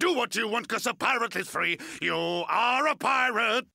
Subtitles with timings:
[0.00, 1.76] Do what you want because a pirate is free.
[2.00, 2.14] You
[2.48, 3.66] are a pirate.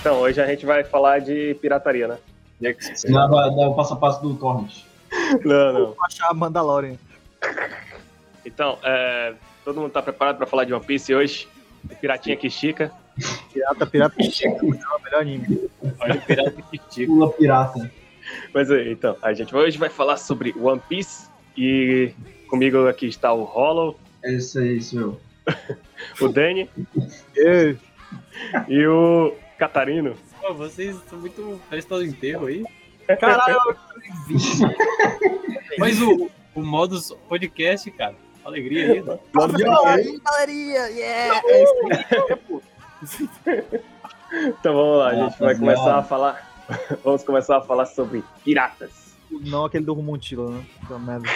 [0.00, 2.18] Então, hoje a gente vai falar de pirataria, né?
[2.58, 4.93] Dá o passo a passo do Torrent.
[5.44, 5.86] Não, não.
[5.86, 6.96] Vou achar a Mandalorian.
[8.44, 9.34] Então, é,
[9.64, 11.48] todo mundo tá preparado pra falar de One Piece hoje?
[12.00, 12.92] Piratinha que estica.
[13.52, 14.14] Pirata, pirata.
[14.20, 15.70] é o melhor anime.
[16.00, 17.06] Olha o pirata que estica.
[17.06, 17.90] Pula pirata.
[18.52, 22.12] Mas aí, então, a gente hoje vai falar sobre One Piece e
[22.48, 25.20] comigo aqui está o Hollow, É isso aí, isso eu.
[26.20, 26.70] o Danny
[28.68, 30.16] e o Catarino.
[30.40, 31.60] Pô, vocês estão muito.
[31.68, 32.64] Parece que estão no enterro aí.
[33.20, 33.76] Caralho,
[35.78, 38.14] Mas o, o modus podcast, cara.
[38.44, 39.02] Alegria aí.
[39.02, 39.18] né?
[39.86, 40.88] aí, galerinha!
[40.88, 41.42] Yeah!
[41.44, 43.64] É isso aí.
[44.48, 46.54] Então vamos lá, a gente vai começar a falar.
[47.04, 49.14] Vamos começar a falar sobre piratas.
[49.30, 50.64] Não aquele do Rumontila, né?
[50.98, 51.28] Merda.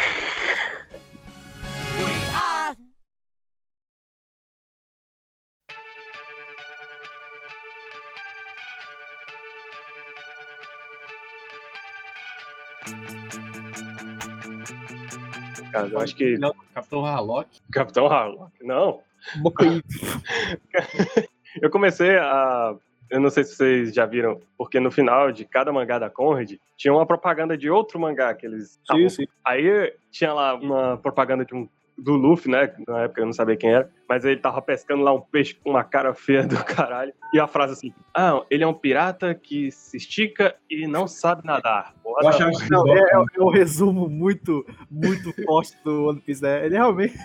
[15.71, 17.61] Cara, eu acho que Não, Capitão Harlock.
[17.71, 18.53] Capitão Harlock.
[18.63, 19.01] Não,
[21.61, 22.75] eu comecei a.
[23.11, 26.53] Eu não sei se vocês já viram, porque no final de cada mangá da Conrad
[26.77, 28.79] tinha uma propaganda de outro mangá que eles.
[28.91, 29.27] Sim, sim.
[29.45, 31.67] Aí tinha lá uma propaganda de um,
[31.99, 32.73] do Luffy, né?
[32.87, 35.71] Na época eu não sabia quem era, mas ele tava pescando lá um peixe com
[35.71, 37.13] uma cara feia do caralho.
[37.35, 41.45] E a frase assim: Ah, ele é um pirata que se estica e não sabe
[41.45, 41.95] nadar.
[42.03, 46.21] Porra, Eu achava que Não, é, é, é um resumo muito, muito forte do One
[46.21, 46.65] Piece, né?
[46.65, 47.19] Ele realmente.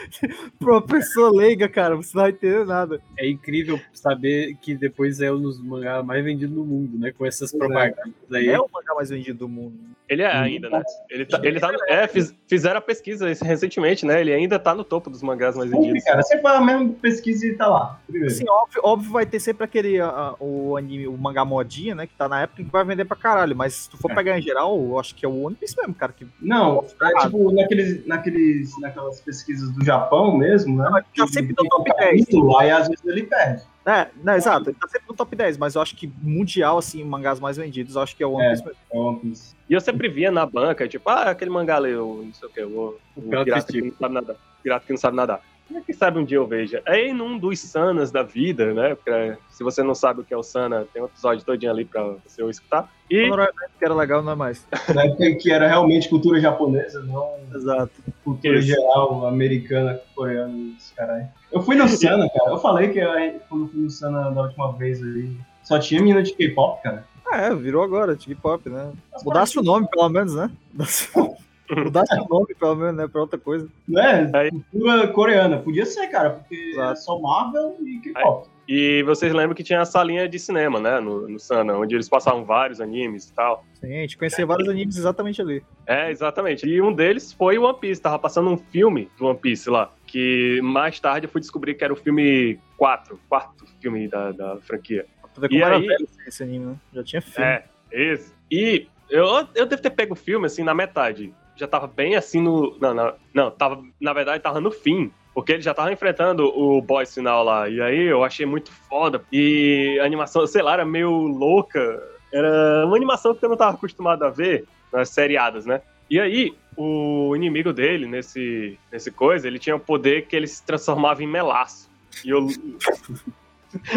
[0.58, 3.00] pra uma pessoa leiga, cara, você não vai entender nada.
[3.18, 7.12] É incrível saber que depois é um dos mangás mais vendidos no mundo, né?
[7.16, 7.66] Com essas Pois é.
[7.66, 8.48] propagandas aí.
[8.48, 9.74] É o mangá mais vendido do mundo.
[10.08, 10.82] Ele é ainda, né?
[11.10, 14.20] Ele tá, ele tá é, fiz- fizeram a pesquisa recentemente, né?
[14.20, 16.04] Ele ainda tá no topo dos mangás mais vendidos.
[16.04, 16.22] cara.
[16.22, 18.00] Você faz a mesma pesquisa e tá lá.
[18.06, 18.32] Primeiro.
[18.32, 22.06] Assim, óbvio, óbvio vai ter sempre aquele ah, o anime, o mangá modinha, né?
[22.06, 23.56] Que tá na época que vai vender pra caralho.
[23.56, 24.14] Mas se tu for É.
[24.14, 26.12] pegar em geral, eu acho que é o One Piece mesmo, cara.
[26.12, 31.02] Que Não, é tipo naqueles, naqueles, naquelas pesquisas do Japão mesmo, né?
[31.16, 32.20] tá sempre no top 10.
[32.20, 33.62] capítulo, Aí às vezes ele perde.
[33.86, 37.04] É, não, exato, ele tá sempre no top 10, mas eu acho que mundial, assim,
[37.04, 38.50] mangás mais vendidos, eu acho que é o One É.
[38.50, 38.68] Piece.
[38.68, 39.54] É One Piece.
[39.70, 42.52] E eu sempre via na banca, tipo, ah, aquele mangá ali, o não sei o
[42.52, 44.36] que, o, o pirata pirata que não sabe nadar.
[44.62, 45.40] Pirata que não sabe nadar.
[45.70, 46.80] E Quem sabe um dia eu veja.
[46.86, 48.94] Aí num dos Sanas da vida, né?
[48.94, 51.84] Porque se você não sabe o que é o Sana, tem um episódio todinho ali
[51.84, 52.88] pra você escutar.
[53.10, 54.66] E era- que era legal, não é mais.
[54.94, 57.92] Na época que era realmente cultura japonesa, não Exato.
[58.24, 58.68] cultura Isso.
[58.68, 61.26] geral, americana, coreana, esse caralho.
[61.52, 62.50] Eu fui no Sana, cara.
[62.50, 63.10] Eu falei que eu,
[63.48, 67.04] quando eu fui no Sana da última vez ali, só tinha menina de K-pop, cara.
[67.32, 68.92] É, virou agora, T-pop, né?
[69.24, 70.48] Mudasse o nome, pelo menos, né?
[71.70, 73.08] Mudasse, o nome, pelo menos, né?
[73.08, 73.68] Pra outra coisa.
[73.96, 74.36] É?
[74.38, 75.58] Aí- Cultura coreana.
[75.58, 76.92] Podia ser, cara, porque Exato.
[76.92, 78.48] é só Marvel e K-pop.
[78.68, 80.98] E vocês lembram que tinha a salinha de cinema, né?
[80.98, 83.64] No, no Sana, onde eles passavam vários animes e tal.
[83.74, 85.62] Sim, a gente conhecia vários animes exatamente ali.
[85.86, 86.66] É, exatamente.
[86.66, 88.00] E um deles foi o One Piece.
[88.02, 89.92] Tava passando um filme do One Piece lá.
[90.04, 94.56] Que mais tarde eu fui descobrir que era o filme 4, quarto filme da, da
[94.56, 95.06] franquia.
[95.32, 96.76] Pra ver como E era aí- velho esse anime, né?
[96.92, 97.46] Já tinha filme.
[97.48, 98.32] É, esse.
[98.50, 101.32] E eu, eu devo ter pego o filme assim na metade.
[101.56, 102.76] Já tava bem assim no.
[102.80, 103.82] Não, não, não, tava.
[104.00, 105.10] Na verdade, tava no fim.
[105.34, 107.68] Porque ele já tava enfrentando o boss final lá.
[107.68, 109.22] E aí eu achei muito foda.
[109.30, 112.02] E a animação, sei lá, era meio louca.
[112.32, 115.82] Era uma animação que eu não tava acostumado a ver nas seriadas, né?
[116.08, 120.64] E aí, o inimigo dele, nesse, nesse coisa, ele tinha o poder que ele se
[120.64, 121.90] transformava em melaço.
[122.24, 122.46] E eu.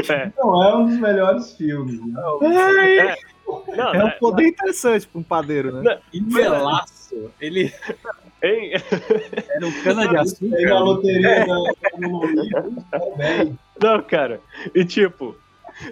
[0.10, 0.30] É.
[0.38, 2.02] Não, é um dos melhores filmes.
[2.06, 2.22] Né?
[3.00, 3.16] é
[3.68, 4.18] não, É um né?
[4.20, 6.00] poder interessante pra um padeiro, né?
[6.14, 7.32] E melaço.
[7.42, 7.74] Ele
[8.44, 8.72] Hein?
[9.50, 10.80] era um cana de açúcar.
[10.80, 12.66] loteria da economia.
[12.92, 13.60] Tá bem.
[13.82, 14.40] Não, cara.
[14.76, 15.36] E tipo,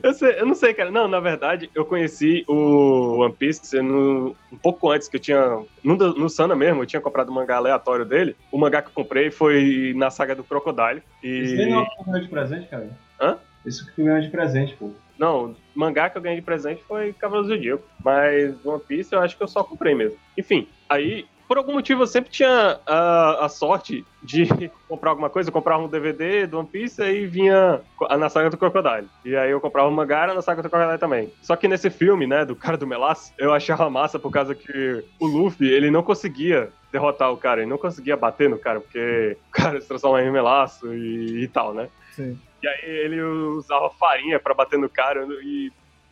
[0.03, 0.91] eu, sei- eu não sei, cara.
[0.91, 5.59] Não, na verdade, eu conheci o One Piece no- um pouco antes, que eu tinha.
[5.83, 8.35] No, no Sana mesmo, eu tinha comprado um mangá aleatório dele.
[8.51, 11.01] O mangá que eu comprei foi na saga do Crocodile.
[11.23, 11.57] Esse E.
[11.57, 12.89] nem não é ganhou de presente, cara.
[13.19, 13.37] Hã?
[13.65, 14.91] Esse que ganhou de presente, pô.
[15.17, 17.83] Não, o mangá que eu ganhei de presente foi Cavaleiro do Zodíaco.
[18.03, 20.17] Mas One Piece eu acho que eu só comprei mesmo.
[20.37, 24.47] Enfim, aí, por algum motivo, eu sempre tinha a, a sorte de
[24.87, 25.49] comprar alguma coisa.
[25.49, 27.81] Eu comprava um DVD do One Piece e vinha
[28.17, 29.07] na saga do Crocodile.
[29.23, 31.31] E aí eu comprava um mangá era na saga do Crocodile também.
[31.41, 35.03] Só que nesse filme, né, do cara do Melaço, eu achava massa por causa que
[35.19, 39.37] o Luffy, ele não conseguia derrotar o cara e não conseguia bater no cara, porque
[39.49, 41.89] o cara se transforma em melaço e, e tal, né?
[42.11, 42.37] Sim.
[42.61, 45.71] E aí ele usava farinha pra bater no cara e.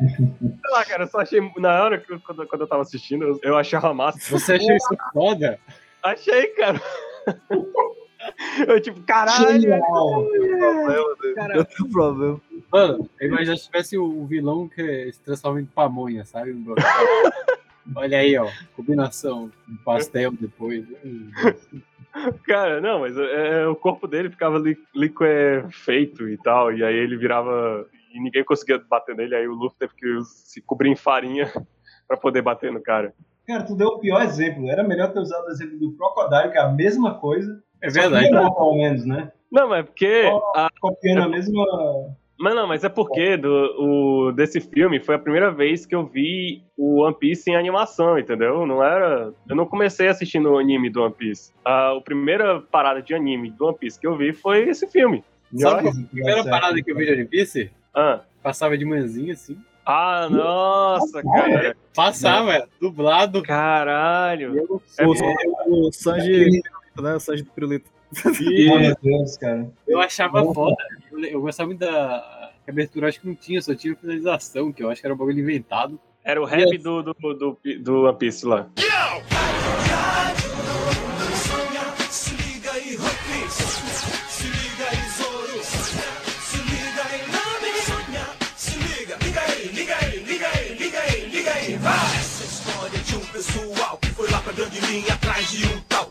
[0.00, 1.40] Sei lá, cara, eu só achei.
[1.58, 4.18] Na hora que eu- quando, quando eu tava assistindo, eu, eu achava massa.
[4.30, 5.58] Você achou isso foda?
[6.02, 6.80] Achei, cara.
[8.66, 9.60] Eu, tipo, caralho.
[9.60, 10.26] Genial.
[11.54, 12.40] Eu tenho problema.
[12.72, 16.52] Mano, eu imagino se tivesse o vilão que se transforma em pamonha, sabe?
[16.52, 16.74] Um.
[17.96, 18.48] Olha aí, ó.
[18.76, 19.50] Combinação.
[19.68, 20.84] Um pastel depois.
[22.46, 27.16] Cara, não, mas é, o corpo dele ficava li, liquefeito e tal, e aí ele
[27.16, 27.86] virava.
[28.12, 31.44] E ninguém conseguia bater nele, aí o Luffy teve que se cobrir em farinha
[32.08, 33.14] pra poder bater no cara.
[33.46, 34.68] Cara, tu deu o pior exemplo.
[34.70, 37.62] Era melhor ter usado o exemplo do Crocodile, que é a mesma coisa.
[37.82, 38.30] É só que verdade.
[38.30, 39.32] menor, pelo menos, né?
[39.50, 40.30] Não, mas é porque.
[40.54, 41.64] a- Copiando a mesma.
[42.40, 43.48] Mas não, mas é porque do,
[43.78, 48.18] o, desse filme foi a primeira vez que eu vi o One Piece em animação,
[48.18, 48.66] entendeu?
[48.66, 49.30] Não era.
[49.46, 51.52] Eu não comecei assistindo o anime do One Piece.
[51.62, 55.22] A, a primeira parada de anime do One Piece que eu vi foi esse filme.
[55.54, 57.70] Sabe a primeira parada que eu vi de One Piece?
[57.94, 59.58] Ah, Passava de manhãzinha assim.
[59.84, 61.76] ah nossa, cara.
[61.94, 63.42] Passava, é, dublado.
[63.42, 64.66] Caralho.
[64.98, 66.62] É O, o Sanji,
[66.98, 67.14] né?
[67.16, 67.90] O Sanji do Pirulito.
[68.24, 69.70] Meu Deus, cara.
[69.86, 70.54] Eu achava Nossa.
[70.54, 70.76] foda.
[71.12, 74.90] Eu, eu gostava muito da abertura, acho que não tinha, só tinha finalização, que eu
[74.90, 76.00] acho que era um bagulho inventado.
[76.24, 78.68] Era o rap do, do, do, do One Piece lá.
[82.10, 83.50] Se liga aí, Ruffy.
[84.28, 85.62] Se liga aí, Zoro.
[85.62, 87.72] Se liga aí, Nami.
[88.56, 91.94] Se liga, liga aí, liga aí, liga aí, liga aí, liga aí, vai.
[91.94, 96.09] Essa história de um pessoal que foi lá pra grande linha atrás de um tal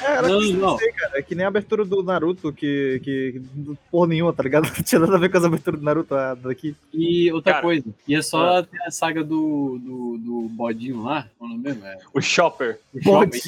[0.00, 0.78] Era Não, que, não.
[0.78, 3.42] sei, cara, é que nem a abertura do Naruto, que, que
[3.90, 4.64] porra nenhuma, tá ligado?
[4.74, 6.74] Não tinha nada a ver com as aberturas do Naruto a daqui.
[6.94, 7.62] E outra Cara.
[7.64, 11.62] coisa, e é só ter a saga do, do, do bodinho lá, é o nome
[11.62, 11.84] mesmo?
[11.84, 12.78] É, O Chopper.
[12.94, 13.40] o Bode.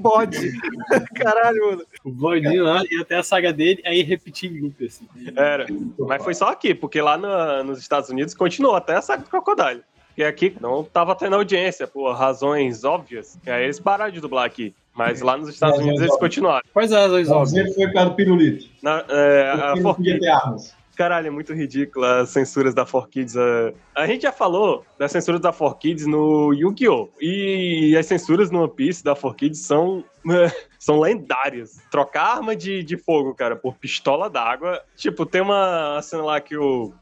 [0.00, 0.52] Bode.
[1.14, 1.82] Caralho, mano.
[2.04, 5.06] O bodinho lá, e até a saga dele, aí repetir em loop, assim.
[5.36, 5.66] Era.
[5.98, 9.28] Mas foi só aqui, porque lá na- nos Estados Unidos continuou até a saga do
[9.30, 9.82] Crocodile.
[10.12, 13.38] Porque aqui não tava tendo audiência, por razões óbvias.
[13.46, 14.74] E aí eles pararam de dublar aqui.
[14.94, 16.34] Mas lá nos Estados Razões Unidos eles óbvias.
[16.34, 16.62] continuaram.
[16.70, 17.52] Quais as razões óbvias?
[17.52, 18.66] exemplo foi por causa do pirulito.
[18.82, 20.76] Na, é, a podia 4Kids, ter armas.
[20.94, 23.36] caralho, é muito ridícula as censuras da 4Kids.
[23.40, 27.08] A, a gente já falou das censuras da 4Kids no Yu-Gi-Oh!
[27.18, 30.04] E as censuras no One Piece da 4Kids são,
[30.78, 31.80] são lendárias.
[31.90, 34.82] Trocar arma de, de fogo, cara, por pistola d'água.
[34.94, 36.92] Tipo, tem uma cena lá que o.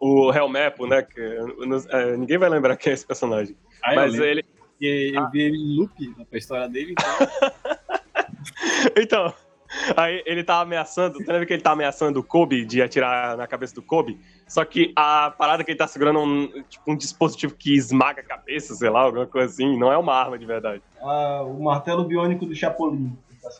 [0.00, 1.02] O Helmepo, né?
[1.02, 1.20] Que,
[1.90, 3.56] é, ninguém vai lembrar quem é esse personagem.
[3.82, 4.42] Ah, eu Mas ele.
[4.42, 6.92] Porque eu vi ele em loop na história dele.
[6.92, 7.26] Então...
[8.96, 9.32] Então,
[9.96, 13.46] aí ele tá ameaçando, você lembra que ele tá ameaçando o Kobe de atirar na
[13.46, 14.18] cabeça do Kobe?
[14.46, 18.20] Só que a parada que ele tá segurando é um, tipo, um dispositivo que esmaga
[18.20, 20.82] a cabeça, sei lá, alguma coisa assim, não é uma arma de verdade.
[21.00, 23.16] Ah, o martelo biônico do Chapolin.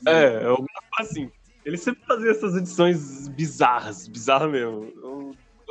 [0.07, 1.31] É, é alguma coisa assim.
[1.65, 4.93] Ele sempre fazia essas edições bizarras, bizarras mesmo.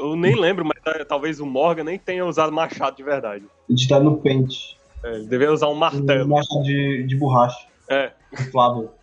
[0.05, 3.43] Eu, nem lembro, mas é, talvez o Morgan nem tenha usado machado de verdade.
[3.67, 4.75] Editado no Paint.
[5.03, 6.29] É, ele devia usar um Um martelo.
[6.29, 7.67] machado de, de borracha.
[7.89, 8.11] É.
[8.31, 8.93] Inflável.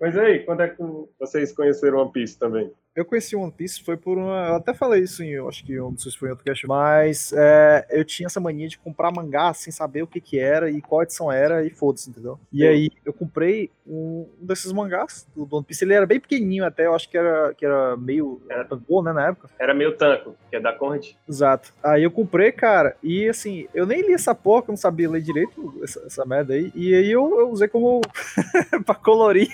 [0.00, 0.82] Mas aí, quando é que
[1.18, 2.70] vocês conheceram One Piece também?
[2.96, 4.48] Eu conheci One Piece, foi por uma.
[4.48, 6.46] Eu até falei isso em, eu acho que um, não sei se foi em outro
[6.46, 10.38] cast, mas é, eu tinha essa mania de comprar mangá sem saber o que que
[10.38, 12.40] era e qual edição era e foda-se, entendeu?
[12.50, 16.86] E aí eu comprei um, desses mangás do, One Piece, ele era bem pequenininho até,
[16.86, 18.40] eu acho que era, que era meio.
[18.48, 19.50] Era tampou, né, na época.
[19.58, 21.06] Era meio tanco, que é da Conrad.
[21.28, 21.74] Exato.
[21.84, 25.20] Aí eu comprei, cara, e assim, eu nem li essa porra, eu não sabia ler
[25.20, 28.00] direito essa, essa merda aí, e aí eu, eu usei como.
[28.86, 29.50] pra colorir.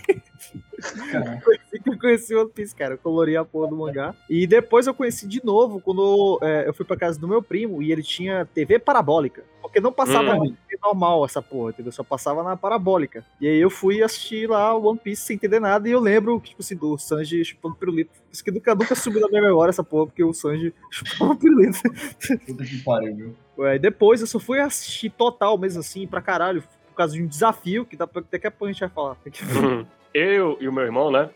[1.43, 2.95] Foi assim que eu conheci o One Piece, cara.
[2.95, 4.15] Eu colori a porra do mangá.
[4.29, 7.83] E depois eu conheci de novo quando é, eu fui pra casa do meu primo
[7.83, 9.45] e ele tinha TV parabólica.
[9.61, 10.39] Porque não passava Hum.
[10.39, 11.93] na TV normal essa porra, entendeu?
[11.93, 13.25] Só passava na parabólica.
[13.41, 16.39] E aí eu fui assistir lá o One Piece sem entender nada e eu lembro,
[16.41, 18.11] tipo assim, do Sanji chupando pirulito.
[18.31, 21.79] Isso que nunca, nunca subiu na minha memória essa porra, porque o Sanji chupava pirulito.
[22.47, 23.37] puta que pariu, viu?
[23.59, 27.27] Ué, depois eu só fui assistir total mesmo assim, pra caralho, por causa de um
[27.27, 29.17] desafio que dá pra, daqui a pouco a gente vai falar.
[30.15, 31.31] Eu e o meu irmão, né?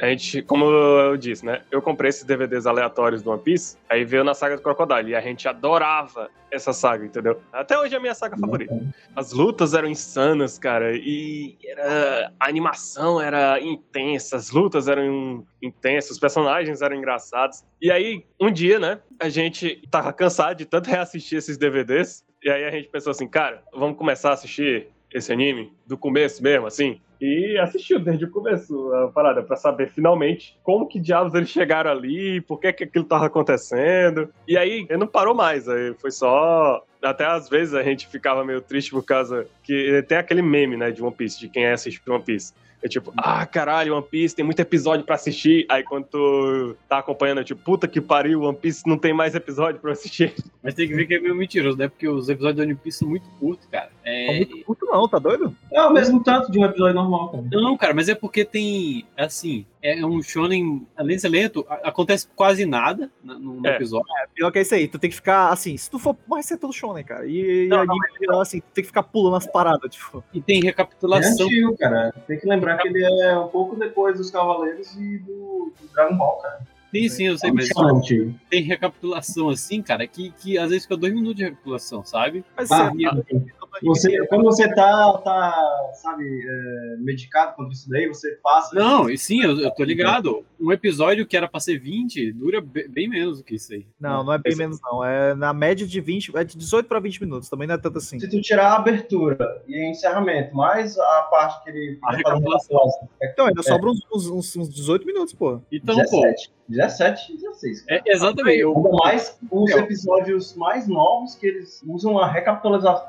[0.00, 1.62] A gente, como eu disse, né?
[1.70, 5.10] Eu comprei esses DVDs aleatórios do One Piece, aí veio na saga do Crocodile.
[5.10, 7.40] E a gente adorava essa saga, entendeu?
[7.52, 8.78] Até hoje é a minha saga favorita.
[9.16, 12.30] As lutas eram insanas, cara, e era...
[12.38, 17.64] a animação era intensa, as lutas eram intensas, os personagens eram engraçados.
[17.80, 22.50] E aí, um dia, né, a gente tava cansado de tanto reassistir esses DVDs, e
[22.50, 26.66] aí a gente pensou assim, cara, vamos começar a assistir esse anime do começo mesmo,
[26.66, 27.00] assim?
[27.22, 31.90] E assistiu desde o começo a parada, pra saber finalmente como que diabos eles chegaram
[31.90, 34.28] ali, por que que aquilo tava acontecendo.
[34.48, 38.44] E aí, ele não parou mais, aí foi só até às vezes a gente ficava
[38.44, 42.00] meio triste por causa que tem aquele meme, né, de One Piece, de quem assiste
[42.08, 42.52] One Piece.
[42.82, 45.64] É tipo, ah, caralho, One Piece tem muito episódio pra assistir.
[45.68, 49.36] Aí quando tu tá acompanhando, é tipo, puta que pariu, One Piece não tem mais
[49.36, 50.34] episódio pra assistir.
[50.60, 51.86] Mas tem que ver que é meio mentiroso, né?
[51.86, 53.90] Porque os episódios do One Piece são muito curtos, cara.
[54.04, 54.26] É...
[54.26, 55.56] Tá muito puto não, tá doido?
[55.72, 57.44] É o mesmo tanto de um episódio normal, cara.
[57.52, 62.28] Não, cara, mas é porque tem, assim, é um shonen, além de ser lento, acontece
[62.36, 63.74] quase nada na- no, no É.
[63.76, 64.06] episódio.
[64.34, 66.16] Pior que é isso aí, tu tem que ficar assim, se tu for.
[66.28, 67.26] Vai ser todo shonen, cara.
[67.26, 70.22] E, Não, e anime, geral, assim, tu tem que ficar pulando as paradas, tipo.
[70.32, 71.46] E tem É recapitulação.
[71.46, 72.12] antigo, cara.
[72.26, 76.16] Tem que lembrar que ele é um pouco depois dos Cavaleiros e do, do Dragon
[76.16, 76.60] Ball, cara.
[76.94, 78.34] Sim, sim, eu sei, É mas antigo.
[78.50, 82.44] tem recapitulação assim, cara, que, que às vezes fica dois minutos de recapitulação, sabe?
[82.54, 83.61] Mas Ah, é- tá.
[83.82, 88.74] Você, quando você tá, tá sabe, é, medicado contra isso daí, você passa.
[88.74, 90.44] Não, e sim, eu, eu tô ligado.
[90.60, 93.86] Um episódio que era pra ser 20 dura be- bem menos do que isso aí.
[94.00, 95.04] Não, não é bem menos, não.
[95.04, 97.98] É na média de 20, é de 18 pra 20 minutos, também não é tanto
[97.98, 98.20] assim.
[98.20, 102.76] Se tu tirar a abertura e encerramento, mais a parte que ele A recapitulação.
[102.76, 105.60] atuação, Então, ainda sobra uns, uns, uns- uns 18 minutos, pô.
[105.72, 106.52] Então, pô, 17.
[106.68, 107.84] 17 e 16.
[107.88, 108.60] é, exatamente.
[108.60, 113.02] Eu, mais os Eu- episódios mais novos que eles usam a recapitaliza-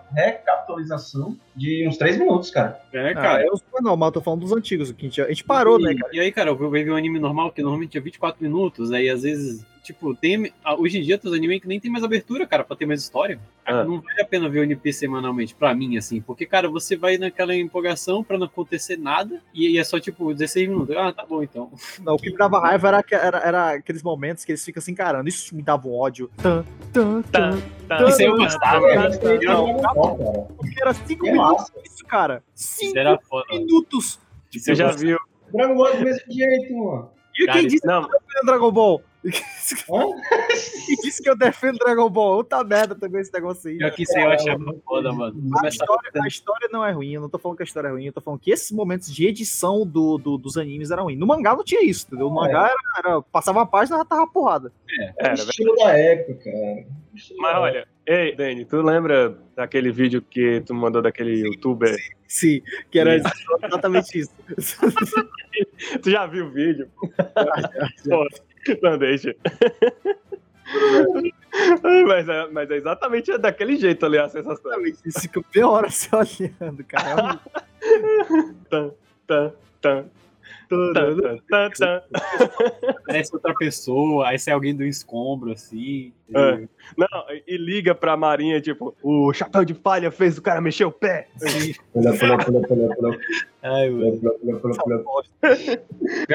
[0.54, 2.80] recapitalização de uns 3 minutos, cara.
[2.94, 3.46] é, Ah, cara.
[3.46, 4.92] eu sou normal, tô falando dos antigos.
[4.92, 6.16] Que a, gente, a gente parou, né, E- cara?
[6.16, 9.24] E aí, cara, eu vi um anime normal que normalmente tinha 24 minutos, aí às
[9.24, 10.52] vezes, tipo, tem.
[10.80, 13.02] Hoje em dia tem os animes que nem tem mais abertura, cara, pra ter mais
[13.02, 13.40] história.
[13.66, 13.84] Ah.
[13.84, 17.18] Não vale a pena ver o NP semanalmente, pra mim, assim, porque, cara, você vai
[17.18, 20.96] naquela empolgação pra não acontecer nada, e aí é só, tipo, 16 minutos.
[20.96, 21.72] Ah, tá bom então.
[22.02, 24.92] Não, o que me dava raiva era, era, era aqueles momentos que eles ficam se
[24.92, 25.28] encarando.
[25.30, 26.30] Isso me dava um ódio.
[26.42, 27.60] Tan, tan, tan.
[28.08, 28.80] Isso aí eu gostava,
[29.42, 30.48] Não.
[30.58, 32.44] Porque era 5 É minutos isso, cara.
[32.56, 33.46] Isso 5 era foda.
[33.52, 34.20] minutos.
[34.52, 35.06] Você já gostava.
[35.06, 35.18] viu?
[35.54, 37.10] Dragon Ball é do mesmo jeito, mano.
[37.40, 39.02] E quem disse Não, que defendo Dragon Ball?
[39.26, 40.04] Hã?
[40.86, 42.36] Quem disse que eu defendo Dragon Ball?
[42.38, 43.78] Outra merda também esse negócio aí.
[43.78, 45.42] Pior que isso aí eu achava foda, mano.
[45.64, 47.92] A história, a história não é ruim, eu não tô falando que a história é
[47.92, 51.18] ruim, eu tô falando que esses momentos de edição do, do- dos animes eram ruins.
[51.20, 52.30] No mangá não tinha isso, entendeu?
[52.30, 52.48] No É.
[52.48, 54.72] mangá era, era- passava uma página e já tava porrada.
[55.00, 56.86] É o era, estilo da época, cara.
[57.38, 61.96] Mas olha, ei, Dani, tu lembra daquele vídeo que tu mandou daquele youtuber?
[62.28, 62.62] Sim,
[62.92, 64.32] que era exatamente isso.
[66.02, 66.90] Tu já viu o vídeo?
[68.10, 68.28] Pô,
[68.82, 69.36] não deixa.
[72.08, 74.86] mas, é, mas é exatamente daquele jeito ali a sensação.
[74.86, 75.20] Isso.
[75.22, 77.40] Fica hora se olhando, cara.
[78.70, 78.92] Tan,
[79.28, 80.06] tan, tan,
[83.06, 86.14] Parece outra pessoa, aí sai alguém do escombro, assim.
[86.36, 86.68] É.
[86.98, 87.08] Não,
[87.48, 91.28] e liga pra Marinha, tipo, o chapéu de palha fez o cara mexer o pé.
[91.92, 93.18] Pula, pula, pula, pula, pula,
[93.62, 94.18] Ai, mano.
[94.20, 95.24] pula, pula, pula, pula.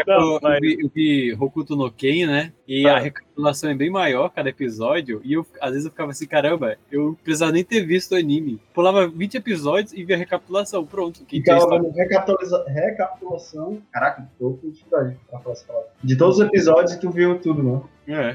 [0.07, 2.53] Não, eu, vi, eu vi Hokuto no Ken, né?
[2.67, 2.97] E Ah.
[2.97, 5.21] a recapitulação é bem maior cada episódio.
[5.25, 8.61] E eu, às vezes eu ficava assim, caramba, eu precisava nem ter visto o anime.
[8.73, 10.85] Pulava 20 episódios e via a recapitulação.
[10.87, 11.25] Pronto.
[11.25, 11.81] Que história.
[11.83, 12.65] vendo recapitaliza...
[12.69, 13.83] recapitulação.
[13.91, 15.89] Caraca, tô com dificuldade pra falar essa palavra.
[16.03, 17.83] De todos os episódios tu viu tudo, né?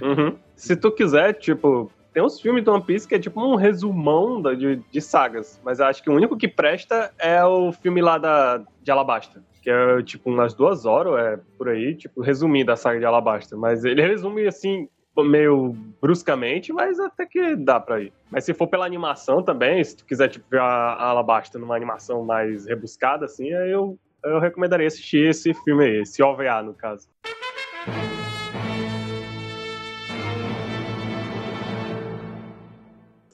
[0.02, 0.06] É.
[0.06, 0.36] Uhum.
[0.56, 4.42] Se tu quiser, tipo, tem uns filmes do One Piece que é tipo um resumão
[4.42, 8.02] da- de, de sagas, mas eu acho que o único que presta é o filme
[8.02, 9.42] lá da, de Alabasta.
[9.62, 13.56] Que é tipo umas duas horas, é por aí, tipo, resumindo a saga de Alabasta.
[13.56, 18.12] Mas ele resume assim, meio bruscamente, mas até que dá pra ir.
[18.30, 21.76] Mas se for pela animação também, se tu quiser tipo, ver a, a Alabasta numa
[21.76, 26.74] animação mais rebuscada, assim, aí eu, eu recomendaria assistir esse filme aí, esse OVA no
[26.74, 27.08] caso.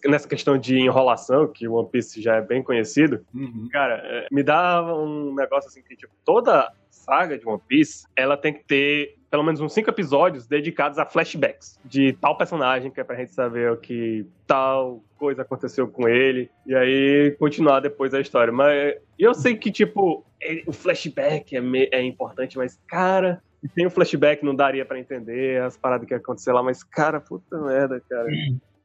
[0.06, 3.68] Nessa questão de enrolação, que o One Piece já é bem conhecido, Uhum.
[3.72, 8.38] Cara, é, me dá um negócio assim que, tipo, toda saga de One Piece, ela
[8.38, 13.00] tem que ter pelo menos uns cinco episódios dedicados a flashbacks de tal personagem, que
[13.00, 18.14] é pra gente saber o que tal coisa aconteceu com ele, e aí continuar depois
[18.14, 18.52] a história.
[18.52, 23.68] Mas eu sei que, tipo, é- o flashback é, me- é importante, mas, cara, se
[23.70, 27.58] tem o flashback, não daria pra entender as paradas que aconteceram lá, mas, cara, puta
[27.60, 28.28] merda, cara.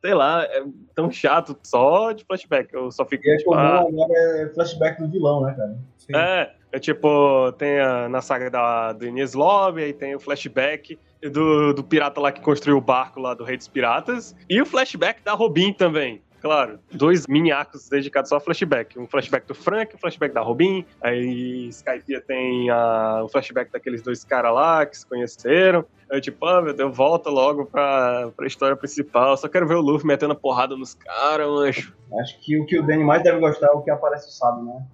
[0.04, 0.62] Sei lá, é
[0.94, 2.74] tão chato só de flashback.
[2.74, 5.78] Eu só fico E é tipo, comum ah, agora é flashback do vilão, né, cara?
[6.14, 10.98] é, é tipo, tem a- na saga da, do Ines Lobby, aí tem o flashback
[11.32, 14.66] do, do pirata lá que construiu o barco lá do Rei dos Piratas, e o
[14.66, 16.20] flashback da Robin também.
[16.40, 18.98] Claro, dois mini arcos dedicados só a flashback.
[18.98, 20.84] Um flashback do Frank, um flashback da Robin.
[21.00, 25.86] Aí Skypiea tem a, o flashback daqueles dois caras lá que se conheceram.
[26.12, 29.34] Aí tipo, ah, meu Deus, volta logo pra, pra história principal.
[29.38, 31.96] Só quero ver o Luffy metendo a porrada nos caras, mancho.
[32.20, 34.64] Acho que o que o Danny mais deve gostar é o que aparece o sábio,
[34.64, 34.84] né?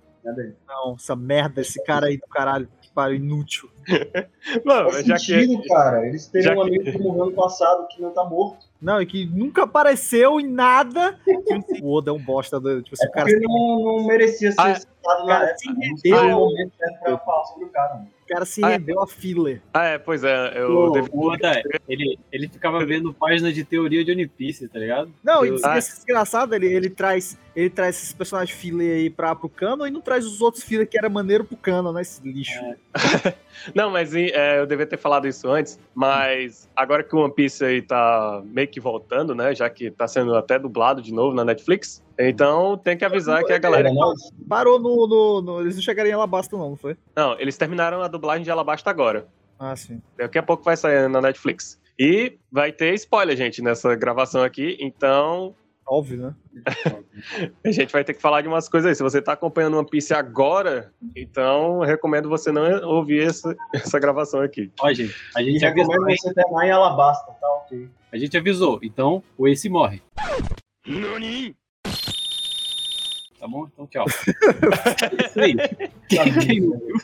[0.66, 3.70] Não, essa merda, esse cara aí do caralho, que pariu inútil.
[4.64, 5.20] Mano, Faz já que.
[5.20, 6.06] sentido, cara.
[6.06, 8.66] Eles teriam já um que- amigo que morreu ano passado que não tá morto.
[8.80, 11.18] Não, e que nunca apareceu em nada.
[11.82, 12.60] o Oda é um bosta.
[12.60, 15.58] Do, tipo assim, É o cara não, não merecia ser Ah, citado na cara época.
[15.58, 16.16] se Não rendeu.
[16.18, 17.94] foi o momento certo pra falar sobre o cara.
[17.94, 18.08] mano.
[18.30, 18.72] O cara se Ah, é.
[18.76, 19.60] rendeu a filler.
[19.74, 20.52] Ah, é, pois é.
[20.56, 20.70] Eu
[21.12, 25.10] o Oda, ele, ele ficava vendo página de teoria de One Piece, tá ligado?
[25.24, 25.76] Não, e Eu- esse Ah.
[25.78, 29.90] esse desgraçado, ele, ele traz ele traz esses personagens filler aí pra, pro canon e
[29.90, 32.02] não traz os outros filler que era maneiro pro canon, né?
[32.02, 32.60] Esse lixo.
[33.74, 37.64] Não, mas é, eu devia ter falado isso antes, mas agora que o One Piece
[37.64, 39.52] aí tá meio que voltando, né?
[39.54, 43.52] Já que tá sendo até dublado de novo na Netflix, então tem que avisar que
[43.52, 43.90] a galera.
[44.48, 46.96] Parou no, no, no- Eles não chegaram em Alabasta, não, não foi?
[47.16, 49.26] Não, eles terminaram a dublagem de Alabasta agora.
[49.58, 50.00] Ah, sim.
[50.16, 51.78] Daqui a pouco vai sair na Netflix.
[51.98, 55.54] E vai ter spoiler, gente, nessa gravação aqui, então
[55.86, 56.34] Óbvio, né?
[57.64, 58.94] a gente vai ter que falar de umas coisas aí.
[58.94, 64.40] Se você tá acompanhando One Piece agora, então recomendo você não ouvir essa, essa gravação
[64.40, 64.70] aqui.
[64.80, 66.16] Ó, gente, a E gente avisou, recomendo hein?
[66.20, 67.88] você terminar em Alabasta, tá ok.
[68.12, 68.78] A gente avisou.
[68.82, 70.00] Então, o Ace morre.
[70.86, 71.56] Nani?
[73.40, 73.66] Tá bom?
[73.72, 74.04] Então, tchau.
[74.06, 75.56] É Isso aí.
[76.08, 77.00] Quem ouviu?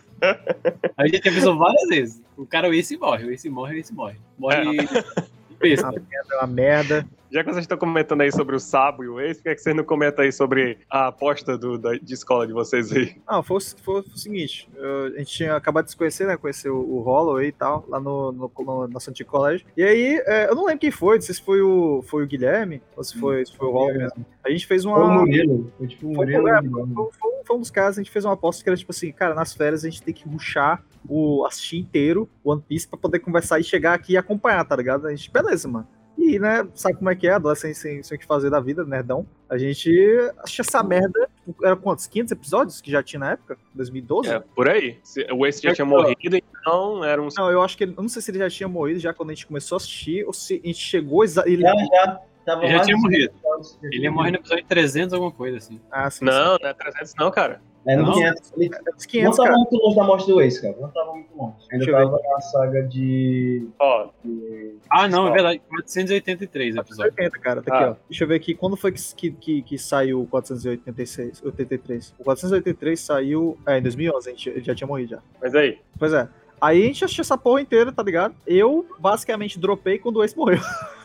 [0.95, 2.23] A gente avisou várias vezes.
[2.37, 3.25] O cara, o Ace morre.
[3.25, 4.17] O Ace morre, o Ace morre.
[4.39, 5.89] Morre de besta.
[6.31, 7.09] É uma merda.
[7.31, 9.55] Já que vocês estão comentando aí sobre o Sabo e o Ace, por que, é
[9.55, 13.17] que vocês não comentam aí sobre a aposta do, da, de escola de vocês aí?
[13.29, 16.37] Não, foi, o- foi o seguinte, eu- a gente tinha acabado de se conhecer, né?
[16.37, 19.67] Conhecer o, o Holloway e tal, lá no, no, no nosso antigo colégio.
[19.77, 22.27] E aí, é, eu não lembro quem foi, não sei se foi o, foi o
[22.27, 24.25] Guilherme, ou se foi, se foi o Holloway mesmo.
[24.45, 25.21] A gente fez Foi o uma.
[25.21, 25.73] Murilo.
[25.77, 26.49] Foi tipo o Foi, Murilo.
[26.49, 28.77] é, foi, foi um- foi um dos casos, a gente fez uma aposta que era
[28.77, 32.61] tipo assim, cara, nas férias a gente tem que ruxar o assistir inteiro o One
[32.67, 35.07] Piece pra poder conversar e chegar aqui e acompanhar, tá ligado?
[35.07, 35.87] A gente, beleza, mano.
[36.17, 37.33] E, né, sabe como é que é?
[37.33, 39.27] Adolescente sem, sem o que fazer da vida, nerdão.
[39.49, 39.91] A gente
[40.39, 41.29] achou essa merda.
[41.45, 42.07] tipo, Era quantos?
[42.07, 43.59] 500 episódios que já tinha na época?
[43.75, 44.31] 2012?
[44.31, 44.99] É, por aí.
[45.33, 47.29] O Ace já tinha morrido, então era um.
[47.37, 47.95] Não, eu acho que ele.
[47.97, 50.27] Eu não sei se ele já tinha morrido já quando a gente começou a assistir,
[50.27, 51.23] ou se a gente chegou.
[51.25, 51.63] Ele...
[51.63, 52.21] Já, já.
[52.47, 53.35] Tava Ele já tinha morrido.
[53.83, 55.81] Ele ia morrer no episódio 300, alguma coisa assim.
[55.91, 56.25] Ah, sim.
[56.25, 57.61] Não, não é 300 não, cara.
[57.89, 58.13] É, no Não?
[58.15, 58.53] 500.
[58.57, 58.71] Ele sim.
[58.75, 59.59] Os não 500, tava cara.
[59.61, 60.77] muito longe da morte do Ace, cara.
[60.81, 61.55] Não tava muito longe.
[61.73, 63.69] Ainda Deixa tava na saga de.
[63.79, 65.63] Ó, de- Ah, não, é verdade.
[65.69, 67.15] 483 episódios.
[67.15, 67.63] 480, cara.
[67.63, 67.91] Tá aqui, Ah.
[67.93, 67.97] ó.
[68.09, 68.55] Deixa eu ver aqui.
[68.55, 71.43] Quando foi que, que, que, que saiu o 486?
[71.45, 72.15] 83.
[72.19, 73.57] O 483 saiu.
[73.67, 74.29] É, em 2011.
[74.29, 75.19] A gente já tinha morrido já.
[75.41, 75.79] mas aí.
[75.99, 76.29] Pois é.
[76.61, 78.35] Aí a gente assistiu essa porra inteira, tá ligado?
[78.47, 80.59] Eu basicamente dropei quando o Ace morreu.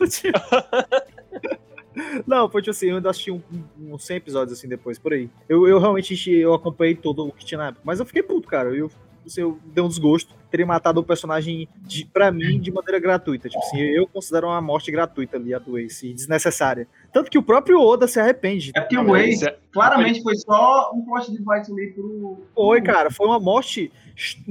[2.26, 3.42] Não, foi tipo assim, eu ainda assisti um-
[3.80, 5.28] um- uns 100 episódios assim depois, por aí.
[5.48, 7.82] Eu, eu realmente eu acompanhei todo o que tinha na época.
[7.84, 8.70] Mas eu fiquei puto, cara.
[8.74, 8.90] Eu,
[9.26, 10.34] assim, eu dei um desgosto.
[10.50, 13.48] Teria matado o personagem, de, pra mim, de maneira gratuita.
[13.48, 16.86] Tipo assim, eu considero uma morte gratuita ali, a do Ace, e desnecessária.
[17.10, 18.70] Tanto que o próprio Oda se arrepende.
[18.74, 22.42] É porque o Ace claramente foi só um plot device ali pro.
[22.54, 23.90] Foi, cara, foi uma morte.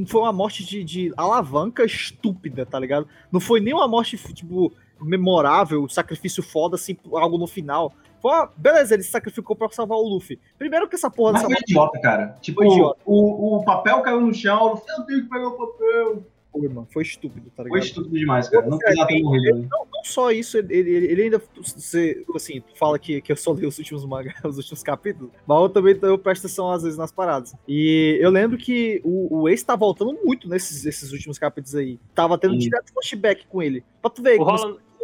[0.08, 3.08] Foi uma morte de, de alavanca estúpida, tá ligado?
[3.32, 7.94] Não foi nem uma morte, tipo, memorável, sacrifício foda, assim, algo no final.
[8.22, 8.52] Foi uma...
[8.56, 10.40] Beleza, ele se sacrificou pra salvar o Luffy.
[10.58, 12.38] Primeiro que essa porra Mas dessa foi idiota, cara.
[12.40, 13.00] Tipo, Foi idiota.
[13.06, 16.24] O, o papel caiu no chão, eu falei, eu tenho que pegar o papel.
[16.52, 17.84] foi, mano, foi estúpido, tá Foi ligado?
[17.84, 18.68] estúpido demais, cara.
[18.68, 19.58] Não precisava ter morrido.
[19.58, 19.68] né?
[19.72, 23.54] Não, não só isso, ele, ele, ele ainda, você, assim, fala que, que eu só
[23.54, 26.98] li os últimos mangás, os últimos capítulos, mas eu também eu presto atenção às vezes
[27.00, 27.56] nas paradas.
[27.68, 32.00] E eu lembro que o, o Ace tá voltando muito nesses, esses últimos capítulos aí.
[32.14, 32.60] Tava tendo Sim.
[32.60, 33.84] direto flashback com ele.
[34.00, 34.46] Pra tu ver O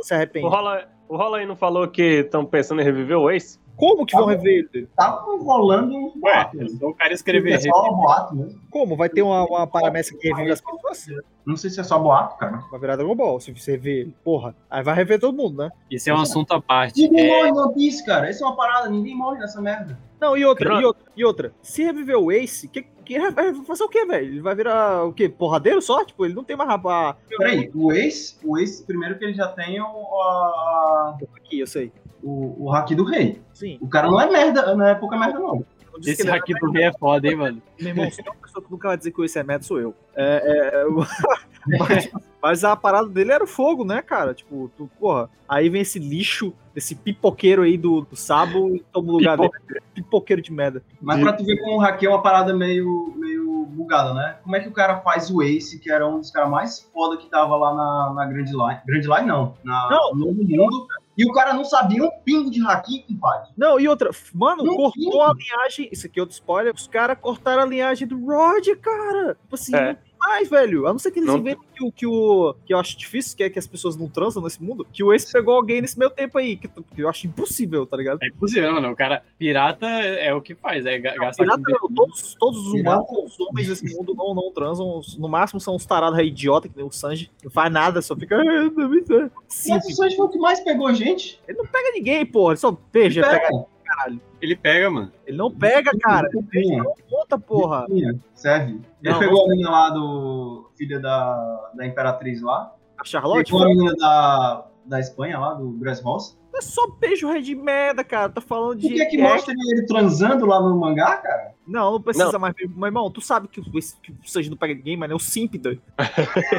[0.02, 0.46] Se arrepende.
[0.46, 3.60] o Roland, o Roland aí não falou que estão pensando em reviver o Ace?
[3.78, 4.88] Como que vão rever ele?
[4.96, 6.60] Tava rolando uns Ué, boatos.
[6.60, 6.70] é né?
[6.80, 7.54] só o cara escrever.
[7.54, 8.60] É só boato mesmo.
[8.72, 8.96] Como?
[8.98, 11.24] Vai ter uma, uma paramestra que revive as pessoas?
[11.46, 12.58] Não sei se é só boato, cara.
[12.72, 14.16] Vai virar Dragon Ball, se você rever ele.
[14.24, 14.56] Porra.
[14.70, 15.70] Aí vai rever todo mundo, né?
[15.90, 17.02] Isso é um assunto à parte.
[17.02, 18.28] Ninguém É, morre no Piece, cara.
[18.28, 18.90] Essa é uma parada.
[18.90, 19.98] Ninguém morre nessa merda.
[20.20, 21.54] Não, e outra, e outra, e outra.
[21.62, 24.26] Se reviver o Ace, que, que vai fazer o quê, velho?
[24.26, 25.30] Ele vai virar o quê?
[25.30, 26.04] Porradeiro só?
[26.04, 27.16] Tipo, ele não tem mais rapaz.
[27.38, 31.92] Peraí, o Ace, o Ace, primeiro que ele já tem o, a- Aqui, eu sei.
[32.24, 33.42] O, o Haki do Rei.
[33.54, 33.78] Sim.
[33.82, 35.66] O cara não é merda, não é pouca merda, não.
[36.06, 37.62] Esse ele aqui do rei é foda, hein, mano?
[37.80, 39.64] Meu irmão, se tem uma pessoa que nunca vai dizer que o Ace é merda,
[39.64, 39.96] sou eu.
[40.16, 40.86] É, é, é,
[41.80, 44.34] mas, mas a parada dele era o fogo, né, cara?
[44.34, 49.10] Tipo, tu, porra, aí vem esse lixo, esse pipoqueiro aí do, do Sabo e toma
[49.10, 49.52] o lugar dele.
[49.94, 50.84] Pipoqueiro de merda.
[51.02, 54.38] Mas pra tu ver como o Haki é uma parada meio, meio bugada, né?
[54.44, 57.18] Como é que o cara faz o Ace, que era um dos caras mais foda
[57.18, 58.82] que tava lá na, na Grand Line?
[58.86, 60.16] Grand Line não, na, Não.
[60.16, 60.88] no Novo Mundo.
[61.18, 63.50] E o cara não sabia um pingo de Haki, compadre.
[63.58, 65.90] Não, e outra, mano, Não cortou a linhagem.
[65.92, 66.74] Isso aqui é outro spoiler.
[66.76, 69.36] Os caras cortaram a linhagem do Rod, cara.
[69.42, 69.98] Tipo assim, É.
[70.20, 70.88] mais, velho.
[70.88, 72.56] A não ser que eles Não- inventem que o, que o.
[72.66, 74.86] Que eu acho difícil, que é que as pessoas não transam nesse mundo.
[74.92, 76.56] Que o Ace pegou alguém nesse meio tempo aí.
[76.58, 78.20] Que, que eu acho impossível, tá ligado?
[78.24, 78.92] É impossível, mano.
[78.92, 82.74] O cara pirata é o que faz, é ga- gastar Pirata, com todos, todos os
[82.74, 85.02] Pirata- humanos, os homens desse mundo não, não transam.
[85.18, 87.30] No máximo são uns tarados aí idiota, que nem o Sanji.
[87.44, 88.38] Não faz nada, só fica.
[88.44, 91.40] Mas o Sanji foi o que mais pegou gente.
[91.48, 92.54] ele não pega ninguém, porra.
[92.54, 93.40] Ele só beija, Pega.
[93.48, 93.66] pega.
[93.88, 94.22] Caralho.
[94.42, 95.12] Ele pega, mano.
[95.26, 96.30] Ele não pega, cara.
[96.50, 97.86] Pinha, Conta, porra.
[98.34, 98.82] serve.
[99.04, 100.70] Ele Não, pegou a menina lá do.
[100.78, 102.74] filha da, da Imperatriz lá.
[103.00, 106.38] A Charlotte Pegou a menina da, da Espanha lá, do Grass Ross.
[106.56, 108.30] é só beijo rei de merda, cara.
[108.30, 108.88] Tá falando de.
[108.90, 111.56] Por que que mostra ele transando lá no mangá, cara?
[111.68, 112.56] Não, não precisa mais.
[112.76, 115.20] Meu irmão, tu sabe que, o- que o Sanji não pega ninguém, mas é o
[115.20, 115.82] Simp, doido.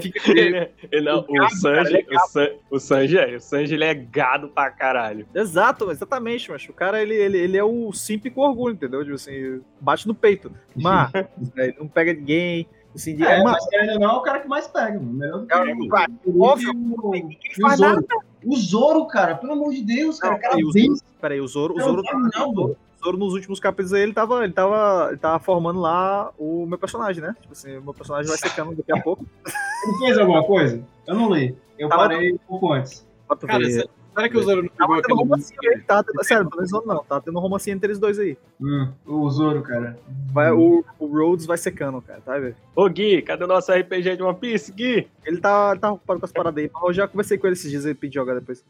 [0.00, 3.40] Fica Ele, ele, não, o, gado, Sanji, cara, é o, San, o Sanji é, o
[3.40, 5.26] Sanji ele é gado pra caralho.
[5.34, 9.02] Exato, exatamente, mas o cara, ele, ele, ele é o simp com orgulho, entendeu?
[9.02, 10.52] Tipo assim, bate no peito.
[10.76, 11.10] Mas,
[11.54, 12.68] né, não pega ninguém.
[12.94, 15.12] Assim, de, É, mas, mas querendo ou não, é o cara que mais pega, mano.
[15.14, 17.94] Melhor do que cara, Ele óbvio, o- o faz Zoro.
[17.96, 18.06] nada.
[18.46, 20.34] O Zoro, cara, pelo amor de Deus, cara.
[20.34, 20.70] Não, O cara peraí, o.
[20.72, 23.60] Zoro, peraí, o Zoro, o Não, Zoro, não, não, o Zoro, o Zoro nos últimos
[23.60, 27.36] capítulos aí, ele tava, ele tava, ele tava formando lá o meu personagem, né?
[27.40, 29.26] Tipo assim, o meu personagem vai secando daqui a pouco.
[29.86, 30.82] Ele fez alguma coisa?
[31.06, 31.54] Eu não li.
[31.78, 33.06] Eu Tava- parei um pouco antes.
[33.46, 33.70] Cara, ver.
[33.70, 35.58] se- será que o Zoro não pegou música?
[35.68, 38.38] aí, tá, tendo- sério, zoando não, tá tendo um romancinho entre eles dois aí.
[38.60, 39.98] Hum, o Zoro, cara.
[40.32, 42.54] Vai, o, o Rhodes vai secando, cara, tá vendo?
[42.76, 45.08] Ô Gui, cadê o nosso RPG de One Piece, Gui?
[45.24, 47.70] Ele tá, tá ocupado com as paradas aí, mas eu já conversei com ele esses
[47.70, 48.64] dias, ele pediu jogar depois.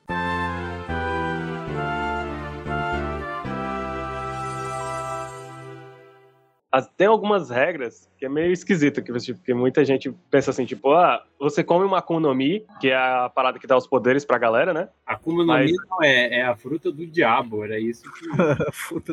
[6.83, 10.93] Tem algumas regras que é meio esquisito, que, você- porque muita gente pensa assim, tipo,
[10.93, 14.25] ah, você come uma Akuma no Mi, que é a parada que dá os poderes
[14.25, 14.89] pra galera, né?
[15.07, 18.21] Akuma no Mas- Mi não é, é a fruta do diabo, era isso que...
[18.89, 19.13] Puta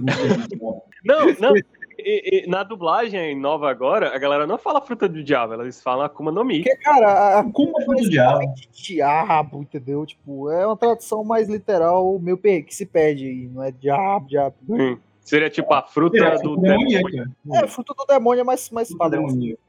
[1.03, 1.55] Não, não.
[2.03, 6.03] E, e na dublagem nova agora, a galera não fala fruta do diabo, eles falam
[6.05, 6.63] Akuma no Mi.
[6.63, 8.53] Porque, cara, a Akuma Fruta do diabo.
[8.55, 10.03] de diabo, entendeu?
[10.05, 14.55] Tipo, é uma tradução mais literal, meio que se perde aí, não é diabo, diabo.
[14.67, 14.97] Hum.
[15.21, 17.31] Seria tipo a fruta É, do demônio.
[17.53, 19.25] É, fruta do demônio é mais, mais padrão.
[19.27, 19.61] demoníaca.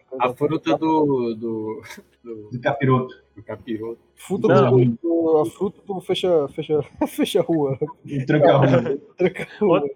[0.20, 1.34] A fruta do...
[1.34, 1.82] do,
[2.24, 3.14] do, Do capiroto.
[3.36, 3.98] do capiroto.
[4.16, 7.76] Fruta do, do- a fruta do fecha, fecha, fecha rua.
[8.04, 8.98] Do tranca-rua.
[9.18, 9.82] Tranca rua.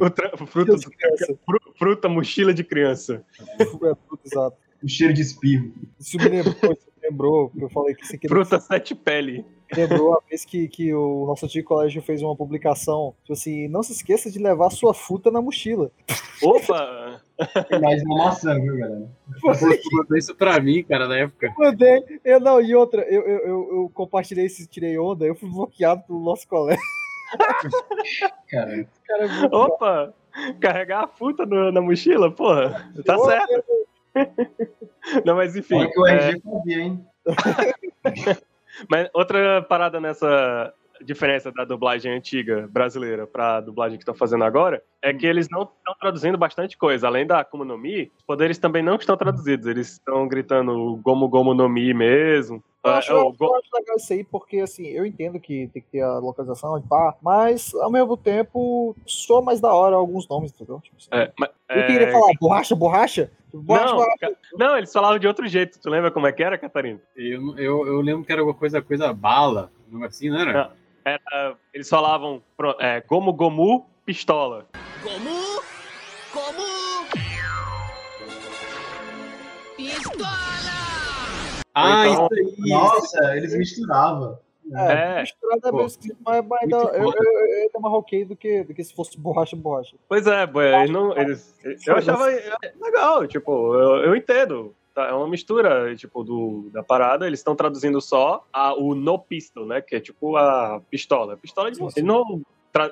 [0.00, 0.72] O tra- fruta,
[1.78, 3.24] fruta mochila de criança.
[3.56, 4.56] É, fruta, exato.
[4.82, 5.72] o cheiro de espirro.
[6.00, 6.76] Isso me lembrou,
[7.08, 9.44] lembrou, que eu falei que isso aqui Fruta sete pele.
[9.76, 13.82] lembrou a vez que, que o nosso antigo colégio fez uma publicação, tipo assim, não
[13.82, 15.90] se esqueça de levar sua fruta na mochila.
[16.42, 17.20] Opa!
[17.82, 19.08] Mais uma maçã, viu, galera?
[19.42, 21.52] Você mandou isso pra mim, cara, na época.
[21.58, 25.48] Mandei, eu não, e outra, eu, eu, eu, eu compartilhei esse tirei onda, eu fui
[25.50, 26.82] bloqueado pelo nosso colégio.
[28.50, 30.14] Cara, Cara, é Opa!
[30.60, 32.90] Carregar a fruta no- na mochila, porra.
[33.04, 33.64] Tá Ô, certo.
[35.24, 35.76] Não, mas enfim.
[35.76, 37.06] olha que o é, RG fazia, hein?
[38.88, 44.82] mas outra parada nessa diferença da dublagem antiga brasileira pra dublagem que estão fazendo agora
[45.02, 47.06] é que eles não estão traduzindo bastante coisa.
[47.06, 49.66] Além da Akuma no Mi, os poderes também não estão traduzidos.
[49.66, 52.62] Eles estão gritando Gomu Gomu no Mi mesmo.
[52.82, 55.68] Eu Ah, acho, é, eu Go- acho legal isso aí, porque assim, eu entendo que
[55.72, 59.96] tem que ter a localização e pá, mas ao mesmo tempo soa mais da hora
[59.96, 60.80] alguns nomes, entendeu?
[60.80, 63.30] Tipo, assim, é, mas- eu queria é, falar borracha, borracha?
[63.52, 64.18] Borracha, Não, borracha.
[64.20, 65.78] ca- não, eles falavam de outro jeito.
[65.80, 67.00] Tu lembra como é que era, Catarina?
[67.16, 69.70] Eu, eu, eu lembro que era alguma coisa, coisa bala,
[70.02, 70.52] assim, não era?
[70.52, 70.70] Não.
[71.04, 72.42] Era, eles falavam
[72.80, 74.66] é, Gomu Gomu Pistola.
[75.02, 75.62] Como?
[76.32, 76.64] Como?
[79.76, 80.26] Pistola!
[81.74, 82.70] Ah, então- isso aí!
[82.70, 84.38] Nossa, eles misturavam.
[84.72, 85.20] É, É.
[85.20, 88.64] misturado é Pô, meio esquisito, mas, mas ainda- eu, eu, eu mais ok do que,
[88.64, 89.94] do que se fosse borracha, borracha.
[90.08, 91.14] Pois é, boy, eles não.
[91.18, 91.54] Eles,
[91.86, 92.26] eu achava
[92.80, 94.74] legal, tipo, eu, eu entendo.
[94.94, 95.08] Tá?
[95.08, 97.26] É uma mistura, tipo, do, da parada.
[97.26, 99.80] Eles estão traduzindo só a, o no pistol, né?
[99.82, 101.36] Que é tipo a pistola.
[101.36, 101.78] Pistola de.
[101.78, 102.02] Sim, sim.
[102.02, 102.42] Não.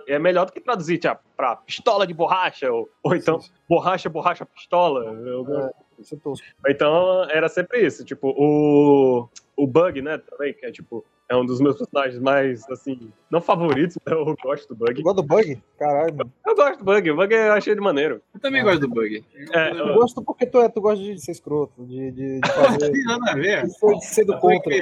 [0.06, 4.46] É melhor do que traduzir tipo, pra pistola de borracha, ou, ou então borracha, borracha,
[4.46, 5.04] pistola.
[5.06, 6.46] Eu- É, isso é tosco.
[6.68, 8.04] Então era sempre isso.
[8.04, 10.18] Tipo, o, o Bug, né?
[10.18, 11.04] Também, que é tipo.
[11.28, 14.94] É um dos meus personagens mais, assim, não favoritos, mas eu gosto do Bug.
[14.94, 15.62] Tu gosta do bug?
[15.78, 16.32] Caralho, mano.
[16.46, 18.20] Eu gosto do Bug, o Bug eu achei ele maneiro.
[18.34, 19.24] Eu também gosto do bug.
[19.52, 22.40] É, Eu eu- gosto porque tu, é, tu gosta de ser escroto, de, de, de
[22.40, 22.90] Não fazer.
[22.92, 23.62] tem nada a ver.
[23.66, 24.74] de de ser do contra.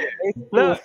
[0.51, 0.77] Não,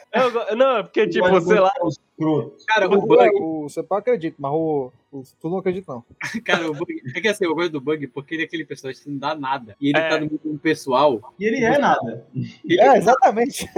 [0.51, 2.57] eu não, é porque, tipo, sei lá, os escroto.
[2.69, 6.05] Cara, o O, bug, o, você pode acredita, mas o, o, tu não acredita, não.
[6.45, 7.03] cara, o bug.
[7.15, 9.35] É que assim, eu gosto do bug porque ele é aquele personagem que não dá
[9.35, 9.77] nada.
[9.81, 10.09] E ele É.
[10.09, 11.35] tá no meio do pessoal.
[11.41, 12.25] E ele é nada.
[12.65, 13.69] Ele, É, exatamente.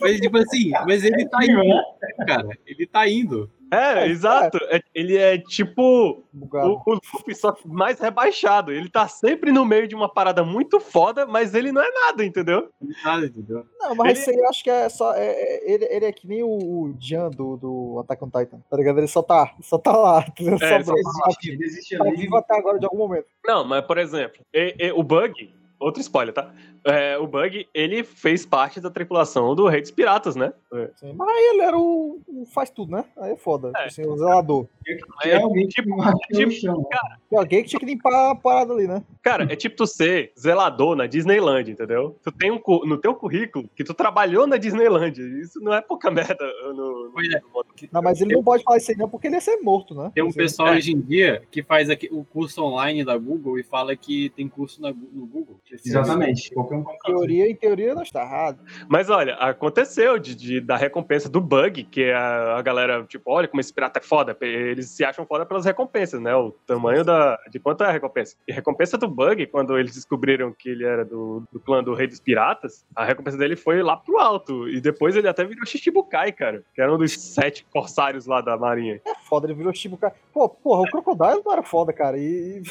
[0.00, 1.82] Mas, tipo assim, mas ele tá indo, né?
[2.26, 2.48] cara.
[2.66, 3.50] Ele tá indo.
[3.72, 4.58] É, exato.
[4.70, 8.70] É- ele é tipo o, o Luffy, só que mais rebaixado.
[8.70, 12.24] Ele tá sempre no meio de uma parada muito foda, mas ele não é nada,
[12.24, 12.68] entendeu?
[13.04, 13.66] Nada, entendeu?
[13.80, 15.12] Não, mas Ele- isso aí eu acho que é só.
[15.14, 18.60] é- é- ele, ele é que nem o, o Jan do, do Attack on Titan,
[18.70, 18.98] tá ligado?
[18.98, 20.24] Ele só tá, só tá lá.
[20.30, 20.54] entendeu?
[20.54, 23.26] É, Só ele tá, só Existe, ele existe tá vivo até agora de algum momento.
[23.44, 26.52] Não, mas por exemplo, e- e- o Bug, outro spoiler, tá?
[26.86, 30.52] É, o Bug, ele fez parte da tripulação do Rei dos Piratas, né?
[30.96, 33.04] Sim, mas aí ele era o, o faz tudo, né?
[33.18, 33.72] Aí é foda.
[33.76, 33.86] É.
[33.86, 34.66] Assim, o zelador.
[34.84, 36.88] Que é alguém que tipo, bateu no tipo.
[37.28, 39.02] Tem alguém que tinha que limpar a parada ali, né?
[39.22, 42.16] Cara, é tipo tu ser zelador na Disneyland, entendeu?
[42.22, 45.18] Tu tem um, no teu currículo que tu trabalhou na Disneyland.
[45.40, 46.72] Isso não é pouca merda no,
[47.06, 47.40] no, Pois é.
[47.40, 49.40] no modo que- Não, mas ele não pode falar isso aí não, porque ele ia
[49.40, 50.12] ser morto, né?
[50.14, 50.76] Tem um Assim, pessoal é.
[50.76, 54.46] hoje em dia que faz aqui o curso online da Google e fala que tem
[54.48, 55.58] curso na no Google.
[55.84, 56.52] Exatamente.
[56.54, 56.98] Qualquer um Em fazer.
[57.06, 58.58] teoria, em teoria não está errado.
[58.88, 63.30] Mas olha, aconteceu de, de- da recompensa do Bug, que é a, a galera, tipo,
[63.30, 64.36] olha como esse pirata é foda.
[64.40, 66.34] Eles se acham foda pelas recompensas, né?
[66.34, 68.36] O tamanho da, de quanto é a recompensa.
[68.46, 71.94] E a recompensa do Bug, quando eles descobriram que ele era do, do clã do
[71.94, 74.68] Rei dos Piratas, a recompensa dele foi lá pro alto.
[74.68, 76.62] E depois ele até virou Shichibukai, cara.
[76.74, 79.00] Que era um dos sete corsários lá da marinha.
[79.06, 80.12] É foda, ele virou Shichibukai.
[80.32, 82.18] Pô, porra, o Crocodile não era foda, cara.
[82.18, 82.62] E,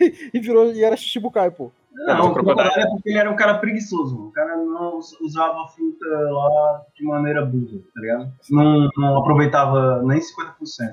[0.00, 1.70] e, e virou e era Shichibukai, pô.
[2.04, 4.26] Não, o o Crocodile é porque ele era um cara preguiçoso.
[4.28, 8.32] O cara não us- usava a fruta lá de maneira burra, tá ligado?
[8.50, 10.24] Não, não aproveitava nem 50%.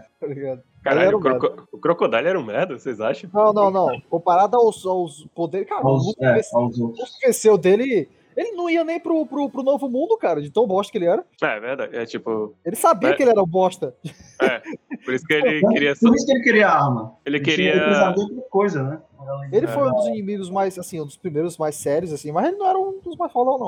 [0.23, 0.61] Tá ligado?
[0.81, 1.39] Caralho, era o, um merda.
[1.39, 3.29] croco, o Crocodile era um merda, vocês acham?
[3.33, 4.01] Não, não, não.
[4.09, 5.67] Comparado aos, aos poderes.
[5.67, 6.77] Cara, o Aos, Luffy é, aos
[7.49, 8.09] o dele.
[8.35, 11.05] Ele não ia nem pro, pro, pro novo mundo, cara, de tão bosta que ele
[11.05, 11.23] era.
[11.41, 11.95] É, é verdade.
[11.95, 12.55] É tipo.
[12.65, 13.13] Ele sabia É.
[13.13, 13.95] que ele era um bosta.
[15.05, 15.93] Por isso que ele queria.
[15.95, 17.15] Por isso que ele queria a arma.
[17.25, 17.71] Ele Ele queria.
[17.73, 19.01] precisava de outra coisa, né?
[19.51, 22.57] Ele foi um dos inimigos mais, assim, um dos primeiros mais sérios, assim, mas ele
[22.57, 23.67] não era um dos mais foda, não.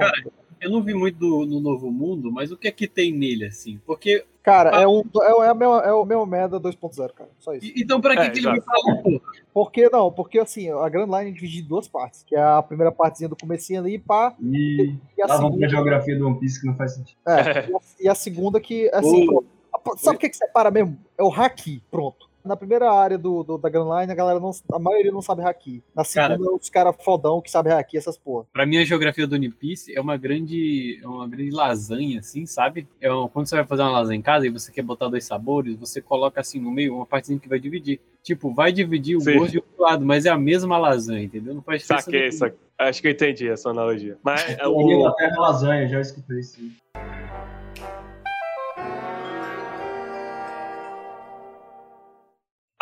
[0.66, 3.46] Eu não vi muito do, no Novo Mundo, mas o que é que tem nele,
[3.46, 3.80] assim?
[3.86, 4.26] Porque.
[4.42, 7.30] Cara, é, um, é, o- é, a mesma, é o meu merda 2.0, cara.
[7.40, 7.66] Só isso.
[7.66, 9.22] e- Então, pra que, É, que ele me fala, pô?
[9.54, 10.12] Por que não?
[10.12, 12.24] Porque assim, a Grand Line é dividida em duas partes.
[12.24, 15.68] Que é a primeira partezinha do comecinho ali, pá, E e a lá vamos pra
[15.68, 15.70] segunda.
[15.70, 17.18] geografia do One Piece que não faz sentido.
[17.28, 17.30] É,
[17.70, 19.42] e, a, e a segunda que, assim, Ô.
[19.42, 19.48] pronto.
[19.94, 20.98] A- sabe o que, que separa mesmo?
[21.18, 22.28] É o haki, pronto.
[22.46, 24.52] Na primeira área do, do- da Grand Line, a galera não.
[24.72, 25.84] A maioria não sabe haki.
[25.96, 26.56] Na segunda, Cara.
[26.56, 28.46] os caras fodão que sabem haki, essas porra.
[28.54, 32.46] Pra mim, a geografia do One Piece é uma grande, é uma grande lasanha, assim,
[32.46, 32.88] sabe?
[33.02, 35.26] É uma- quando você vai fazer uma lasanha em casa e você quer botar dois
[35.26, 38.00] sabores, você coloca assim no meio uma partezinha que vai dividir.
[38.22, 39.38] Tipo, vai dividir o Sim.
[39.38, 41.54] gosto de outro lado, mas é a mesma lasanha, entendeu?
[41.56, 42.06] Não faz diferença.
[42.06, 42.60] Saquei, saquei.
[42.78, 44.18] Acho que eu entendi essa analogia.
[44.24, 46.60] Mas é, o, da Terra Lasanha, já escutei isso.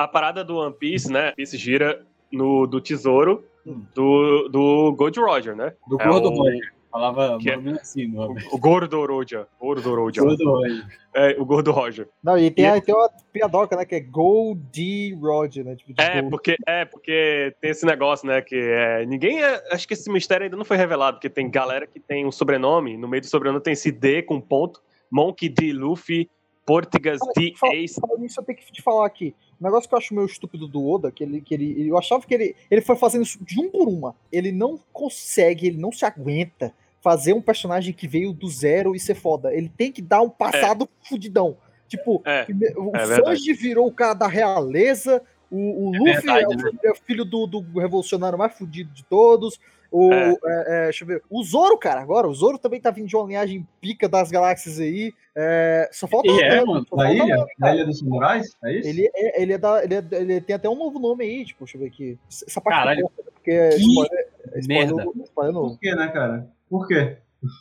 [0.04, 1.28] A parada do One Piece, né?
[1.28, 3.82] One Piece gira no, do tesouro Hum.
[3.96, 5.74] do, do Gold Roger, né?
[5.88, 6.74] Do É gordo o- Roger.
[6.92, 8.14] Falava Que é- assim.
[8.16, 9.48] O, o Gordo Roger.
[9.60, 10.24] Gordo Roger.
[10.24, 10.86] Gordo Roger.
[11.16, 12.08] É, o Gordo Roger.
[12.24, 13.84] Não, e tem, E- a- tem uma piadoca, né?
[13.84, 15.76] Que é Goldie Roger, né?
[15.76, 16.30] Tipo, de É gold.
[16.30, 18.42] porque, é, porque tem esse negócio, né?
[18.44, 19.42] Que é, ninguém.
[19.42, 22.32] é- acho que esse mistério ainda não foi revelado, porque tem galera que tem um
[22.32, 25.74] sobrenome, no meio do sobrenome tem esse D com ponto, Monkey D.
[25.74, 26.30] Luffy,
[26.66, 27.54] Portugas D.
[27.58, 28.00] Fala- Ace.
[28.20, 29.34] Nisso, eu tenho que te falar aqui.
[29.62, 31.88] Um negócio que eu acho meio estúpido do Oda, que ele, que ele.
[31.88, 34.16] Eu achava que ele, ele foi fazendo isso de um por uma.
[34.32, 39.00] Ele não consegue, ele não se aguenta fazer um personagem que veio do zero e
[39.00, 39.54] ser foda.
[39.54, 41.58] Ele tem que dar um passado fudidão.
[41.88, 42.46] Tipo, É,
[42.78, 43.38] o é verdade.
[43.40, 45.22] Sanji virou o cara da realeza.
[45.52, 46.58] O, o Luffy verdade, é, o, né?
[46.64, 49.60] filho- é o filho do, do revolucionário mais fudido de todos.
[49.96, 50.30] O, É.
[50.32, 50.36] é,
[50.68, 51.22] é, deixa eu ver.
[51.30, 52.28] O Zoro, cara, agora.
[52.28, 55.14] O Zoro também tá vindo de uma linhagem pica das galáxias aí.
[55.36, 56.28] É, só falta.
[56.32, 56.64] E é, né?
[56.66, 56.84] mano.
[56.90, 57.46] Só Da ilha?
[57.60, 58.58] Da Ilha dos Samurais?
[58.64, 58.90] É isso?
[58.90, 59.84] ele é, ele é da.
[59.84, 62.18] Ele, é, ele tem até um novo nome aí, tipo, deixa eu ver aqui.
[62.28, 63.02] Essa parte Caralho.
[63.04, 65.12] corpo, porque é Que spoiler, é spoiler, merda.
[65.26, 65.54] spoiler.
[65.54, 66.48] Por quê, né, cara?
[66.70, 67.18] Por quê?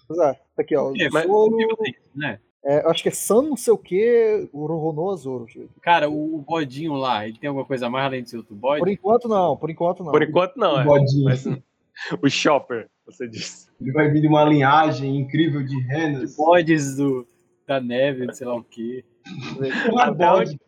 [0.09, 0.93] Pois é, tá aqui, ó.
[0.99, 1.57] É, mas- Zoro,
[2.15, 2.39] né?
[2.65, 5.45] é, eu acho que é San não sei o que, Oronoa Zoro.
[5.45, 5.81] deixa eu ver aqui.
[5.81, 8.55] Cara, o, o bodinho lá, ele tem alguma coisa a mais além de ser outro
[8.55, 8.79] bode?
[8.81, 10.13] Por enquanto não, por enquanto não.
[10.13, 10.85] Por enquanto, não, o é.
[10.85, 11.25] bodinho.
[11.25, 11.45] Mas,
[12.23, 13.69] o Chopper, você disse.
[13.81, 16.37] Ele vai vir de uma linhagem incrível de De renas.
[16.37, 17.27] bodes do,
[17.67, 19.05] da neve, não sei lá o quê.
[19.61, 20.61] É Até bode.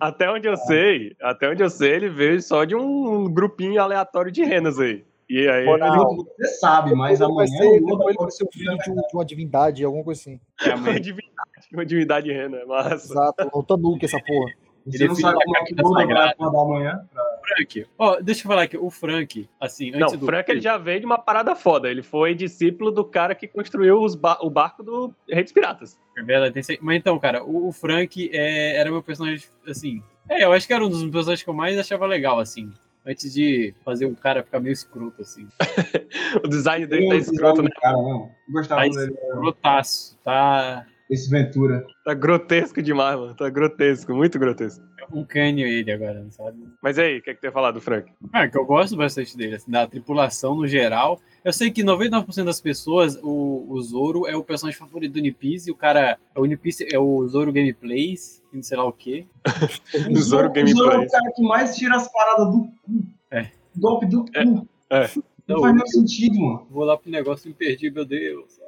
[0.00, 4.30] Até onde eu sei, até onde eu sei, ele veio só de um grupinho aleatório
[4.32, 5.04] de renas aí.
[5.28, 5.64] E aí.
[5.66, 9.24] Você sabe, mas amanhã ser, depois ele vai ser o filho de, um- de uma
[9.24, 10.40] divindade, alguma coisa assim.
[10.64, 12.94] É uma divindade, uma divindade rena, é massa.
[13.12, 14.52] Exato, o Tanuki, essa porra.
[14.86, 15.74] Você Ele não é sabe como é que
[16.14, 17.08] vai acordar amanhã?
[17.46, 17.86] Frank.
[17.98, 20.22] Ó, deixa eu falar aqui, o Frank, assim, antes Não, do.
[20.22, 21.90] o Frank ele já veio de uma parada foda.
[21.90, 25.98] Ele foi discípulo do cara que construiu os ba- o barco do Rei dos Piratas.
[26.16, 30.02] É verdade, tem esse- Mas então, cara, o, Frank é, era meu personagem, assim.
[30.28, 32.72] É, eu acho que era um dos personagens que eu mais achava legal, assim.
[33.06, 35.46] Antes de fazer o cara ficar meio escroto, assim.
[36.42, 37.68] O design dele Ele tá escroto, né?
[37.80, 38.30] cara, não.
[38.48, 39.12] Gostava Tá dele.
[39.12, 40.86] escrotaço, tá.
[41.14, 41.86] Esse Ventura.
[42.04, 43.34] Tá grotesco demais, mano.
[43.34, 44.84] Tá grotesco, muito grotesco.
[45.12, 46.58] Um cânion ele agora, não sabe?
[46.82, 48.10] Mas e aí, o que, é que tem a falar do Frank?
[48.32, 51.20] Ah, que eu gosto bastante dele, assim, da tripulação no geral.
[51.44, 55.30] Eu sei que 99% das pessoas, o, o Zoro é o personagem favorito do One
[55.30, 58.92] Piece, e o cara, o One Piece é o Zoro Gameplays, não sei lá o
[58.92, 59.26] quê.
[60.10, 63.04] O Zoro O Zoro é o cara que mais tira as paradas do cu.
[63.30, 63.50] É.
[63.76, 64.68] Golpe do cu.
[64.90, 65.10] É.
[65.46, 66.66] Não faz nenhum sentido, mano.
[66.70, 68.63] Vou lá pro negócio e me perdi, meu Deus.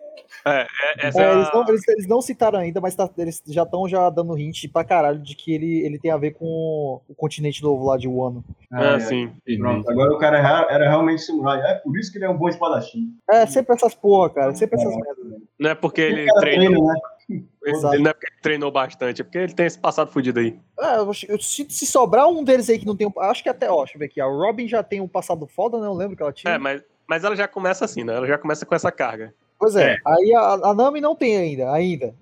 [0.46, 0.66] É,
[1.08, 3.88] essa É, é eles, não, eles- eles não citaram ainda, mas tá- eles já estão
[3.88, 7.62] já dando hint pra caralho de que ele, ele tem a ver com o continente
[7.62, 8.44] novo lá de Wano.
[8.72, 9.32] Ah, É, sim.
[9.58, 11.60] Pronto, agora o cara era, era realmente samurai.
[11.70, 13.12] É por isso que ele é um bom espadachim.
[13.28, 14.54] É, sempre essas porra, cara.
[14.54, 15.24] Sempre essas merdas.
[15.24, 15.42] velho.
[15.58, 16.94] Não é porque ele treina, né?
[17.28, 20.56] Ele não é porque ele treinou bastante, é porque ele tem esse passado fudido aí.
[20.78, 23.20] É, eu, eu- se, se sobrar um deles aí que não tem um.
[23.20, 24.20] Acho que até, ó, deixa eu ver aqui.
[24.20, 25.86] A Robin já tem um passado foda, né?
[25.88, 26.54] Eu lembro que ela tinha.
[26.54, 28.14] É, mas, mas ela já começa assim, né?
[28.14, 29.34] Ela já começa com essa carga.
[29.58, 32.14] Pois é, aí a, a Nami não tem ainda, ainda.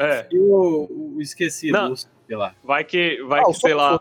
[0.00, 1.96] É, E o, o esquecido, Não.
[1.96, 2.54] sei lá.
[2.62, 4.00] vai que, vai Ah, que sei lá.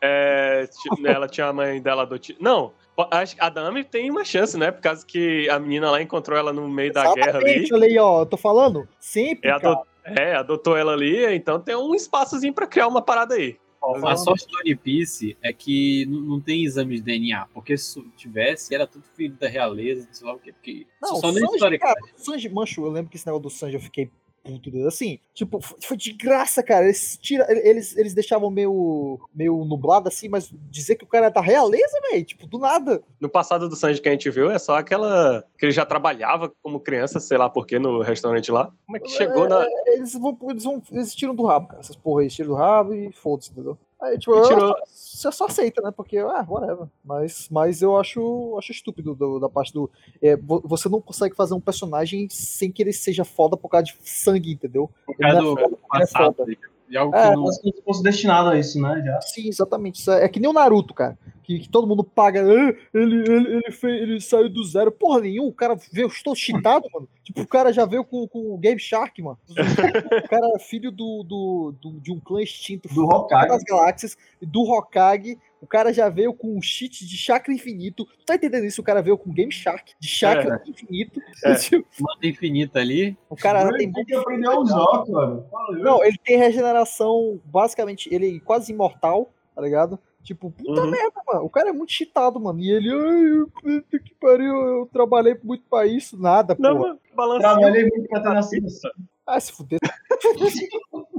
[0.00, 0.66] é,
[1.04, 2.38] ela tinha a mãe dela adotiva.
[2.40, 2.72] Não,
[3.10, 4.70] acho que a Dami tem uma chance, né?
[4.70, 7.50] Por causa que a menina lá encontrou ela no meio da guerra ali.
[7.50, 8.20] Exatamente, olha aí, ó.
[8.22, 8.88] Eu tô falando.
[8.98, 9.68] Sempre, É, cara.
[9.72, 13.58] adot- é, adotou ela ali, então tem um espaçozinho pra criar uma parada aí.
[14.04, 18.74] A sorte do One Piece é que não tem exame de DNA, porque se tivesse,
[18.74, 20.52] era tudo filho da realeza, sei lá o quê.
[20.52, 23.50] Porque Não, só Sanji, história, cara, o Sanji, mancho, eu lembro que esse negócio do
[23.50, 24.10] Sanji eu fiquei
[24.46, 24.86] puto.
[24.86, 26.84] Assim, tipo, foi de graça, cara.
[26.84, 31.30] Eles, tira, eles, eles deixavam meio, meio nublado assim, mas dizer que o cara é
[31.30, 33.02] da realeza, velho, tipo, do nada.
[33.20, 35.44] No passado do Sanji que a gente viu, é só aquela.
[35.58, 38.72] que ele já trabalhava como criança, sei lá porquê, no restaurante lá.
[38.86, 39.66] Como é que chegou na.
[39.86, 41.80] Eles vão, eles vão, eles tiram do rabo, cara.
[41.80, 43.78] Essas porra aí, eles tiram do rabo e foda-se, entendeu?
[44.00, 44.74] Aí, tipo, eu- tirou.
[44.86, 45.90] você só aceita, né?
[45.90, 46.86] Porque, ah, whatever.
[47.02, 49.90] Mas, mas eu acho, acho estúpido do- da parte do.
[50.20, 53.86] é, vo- você não consegue fazer um personagem sem que ele seja foda por causa
[53.86, 54.90] de sangue, entendeu?
[55.06, 56.56] por causa Ele do é foda, é passado, foda.
[56.88, 57.46] De algo É, que não...
[57.52, 59.02] Se fosse destinado a isso, né?
[59.04, 59.20] Já.
[59.22, 60.00] Sim, exatamente.
[60.00, 61.18] Isso é, é que nem o Naruto, cara.
[61.42, 62.40] Que, que todo mundo paga.
[62.42, 64.90] "Ah, ele, ele, ele, fez, ele saiu do zero.
[64.90, 65.48] Porra nenhuma.
[65.48, 67.08] O cara veio todo cheatado, mano.
[67.22, 69.38] Tipo, o cara já veio com, com o Game Shark, mano.
[70.24, 73.48] O cara é filho do, do, do- de um clã extinto Do Hokage.
[73.48, 75.38] das galáxias, do Hokage.
[75.66, 78.04] O cara já veio com um cheat de chakra infinito.
[78.04, 78.80] Tu tá entendendo isso?
[78.80, 81.20] O cara veio com Game Shark de chakra infinito.
[81.44, 81.54] É.
[81.58, 83.18] Tipo, manda infinita ali.
[83.28, 85.44] o cara Ele tem tem que aprender a usar, cara.
[85.82, 89.98] Não, ele tem regeneração, basicamente, ele é quase imortal, tá ligado?
[90.22, 90.90] Tipo, puta Uhum.
[90.92, 91.44] merda, mano.
[91.44, 92.60] O cara é muito cheatado, mano.
[92.60, 96.16] E ele, ai, puta que pariu, eu trabalhei muito pra isso.
[96.16, 96.82] Nada, Não, pô.
[96.82, 97.40] mano, balancinho.
[97.54, 98.88] Trabalhei muito pra ter nascido assim.
[99.26, 99.80] Ah, se fuder.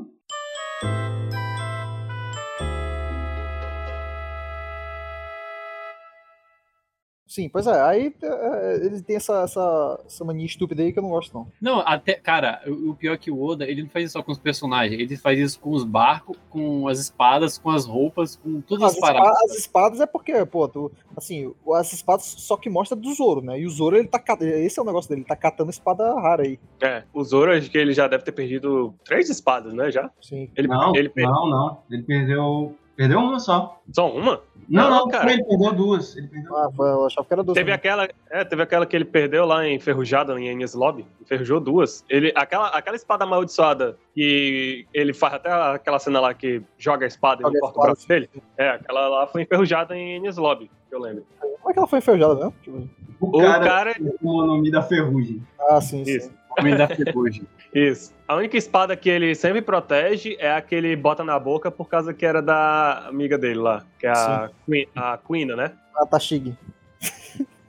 [7.37, 7.81] Sim, pois é.
[7.83, 11.47] Aí é, ele tem essa, essa, essa mania estúpida aí que eu não gosto, não.
[11.61, 14.31] Não, até, cara, o pior é que o Oda, ele não faz isso só com
[14.31, 18.59] os personagens, ele faz isso com os barcos, com as espadas, com as roupas, com
[18.61, 19.27] todas As, as paradas.
[19.29, 23.41] espa- as espadas é porque, pô, tu, assim, as espadas só que mostra do Zoro,
[23.41, 23.59] né?
[23.59, 24.19] E o Zoro, ele tá.
[24.41, 26.59] Esse é o negócio dele, ele tá catando espada rara aí.
[26.81, 29.91] É, o Zoro, acho que ele já deve ter perdido três espadas, né?
[29.91, 30.09] Já?
[30.19, 30.49] Sim.
[30.55, 31.77] Ele, Não, ele perdeu não, não.
[31.91, 32.75] Ele perdeu.
[32.97, 33.79] Perdeu uma só.
[33.93, 34.41] só uma?
[34.67, 35.31] Não, Não, não, cara.
[35.31, 36.17] ele perdeu duas.
[36.17, 37.55] Ele perdeu Ah, eu achava que era dois.
[37.55, 41.05] Teve aquela, é, teve aquela que ele perdeu lá em Enferrujada, em Enies Lobby.
[41.21, 42.03] Enferrujou duas.
[42.09, 47.07] Ele, aquela, aquela espada amaldiçoada que ele faz até aquela cena lá que joga a
[47.07, 48.29] espada Joga e corta o braço dele.
[48.57, 51.23] É, aquela lá foi enferrujada em Enies Lobby, que eu lembro.
[51.39, 52.53] Como é que ela foi enferrujada mesmo?
[52.63, 52.89] Tipo,
[53.21, 55.41] O O cara, cara, o nome da ferrugem.
[55.69, 56.27] Ah, sim, Isso.
[56.29, 56.35] sim.
[56.59, 57.45] Homem da ferrugem.
[57.73, 58.13] Isso.
[58.27, 61.87] A única espada que ele sempre protege é a que ele bota na boca por
[61.87, 65.71] causa que era da amiga dele lá, que é a, Queen, a Queen, né?
[65.95, 66.57] A Tashig.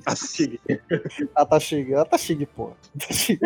[0.07, 0.61] A Tig.
[1.35, 1.95] A Tashig.
[1.95, 2.71] A Tashig, pô.
[2.99, 3.39] Tashig.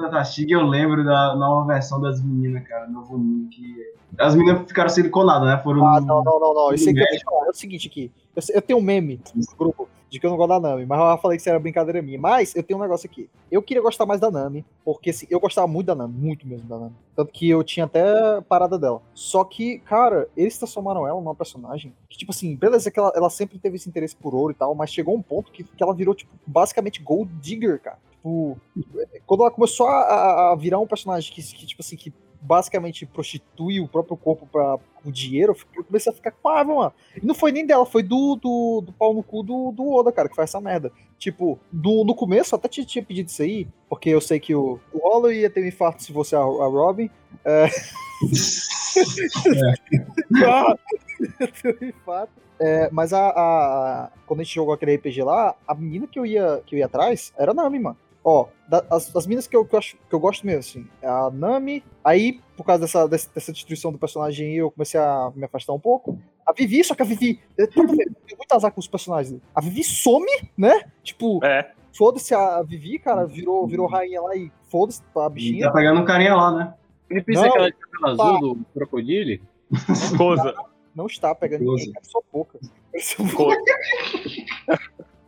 [0.00, 2.86] Da Tashig, eu lembro da nova versão das meninas, cara.
[2.86, 3.92] Novo anime que.
[4.18, 5.58] As meninas ficaram siliconadas, né?
[5.62, 5.86] Foram.
[5.86, 6.72] Ah, não, não, não, não.
[6.72, 7.46] Isso aí que eu ia falar.
[7.46, 8.12] É o seguinte aqui.
[8.36, 10.98] Eu, eu tenho um meme no grupo de que eu não gosto da Nami, mas
[10.98, 12.18] eu falei que isso era brincadeira minha.
[12.18, 13.28] Mas eu tenho um negócio aqui.
[13.50, 16.68] Eu queria gostar mais da Nami, porque assim, eu gostava muito da Nami, muito mesmo
[16.68, 16.94] da Nami.
[17.16, 19.02] Tanto que eu tinha até parada dela.
[19.12, 23.28] Só que, cara, eles transformaram ela numa personagem que, tipo assim, beleza que ela, ela
[23.28, 25.92] sempre teve esse interesse por ouro e tal, mas chegou um ponto que, que ela
[25.92, 27.98] virou, tipo, basicamente gold digger, cara.
[28.12, 28.56] Tipo,
[29.26, 33.04] quando ela começou a, a- a virar um personagem que, que, tipo assim, que basicamente
[33.06, 36.92] prostitui o próprio corpo pra o dinheiro, eu comecei a ficar com raiva, mano.
[37.22, 40.10] E não foi nem dela, foi do, do, do pau no cu do, do Oda,
[40.10, 40.90] cara, que faz essa merda.
[41.18, 44.80] Tipo, do, no começo até te tinha pedido isso aí, porque eu sei que o,
[44.92, 47.10] o Hollow ia ter um infarto se fosse a, a Robin.
[47.44, 47.68] É...
[50.44, 50.76] Ah,
[51.62, 52.32] ter um infarto.
[52.58, 56.24] É, mas a, a- quando a gente jogou aquele RPG lá, a menina que eu
[56.24, 57.96] ia, que eu ia atrás era a Nami, mano.
[58.24, 60.86] Ó, da- as, as minas que eu, que, eu acho, que eu gosto mesmo, assim,
[61.02, 61.84] é a Nami.
[62.02, 65.74] Aí, por causa dessa, dessa, dessa destruição do personagem, aí, eu comecei a me afastar
[65.74, 66.18] um pouco.
[66.46, 67.38] A Vivi, só que a Vivi.
[67.58, 67.96] Eu vendo,
[68.26, 69.38] tem muito azar com os personagens.
[69.54, 70.90] A Vivi some, né?
[71.02, 71.70] Tipo, É.
[71.96, 75.66] foda-se a Vivi, cara, virou, virou rainha lá e foda-se a E bichinha.
[75.66, 76.74] tá pegando um carinha lá, né?
[77.10, 78.24] Ele pensa Não, aquela de cabelo tá.
[78.24, 79.38] azul do crocodilo.
[80.16, 80.54] Coisa.
[80.94, 82.58] Não está pegando ninguém, cara, só pouca.
[83.36, 83.60] Coisa.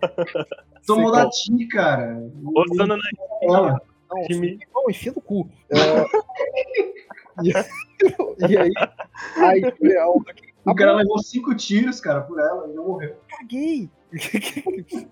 [0.86, 2.22] Tomou da Ti, cara.
[2.54, 3.02] Osana na
[3.42, 3.80] Ela.
[4.10, 5.48] Não, enfia no cu.
[5.68, 5.76] É...
[8.48, 8.70] e, aí,
[9.36, 9.62] aí
[9.92, 10.22] é, o-
[10.64, 13.16] O cara levou cinco tiros, cara, por ela e não morreu.
[13.28, 13.90] caguei.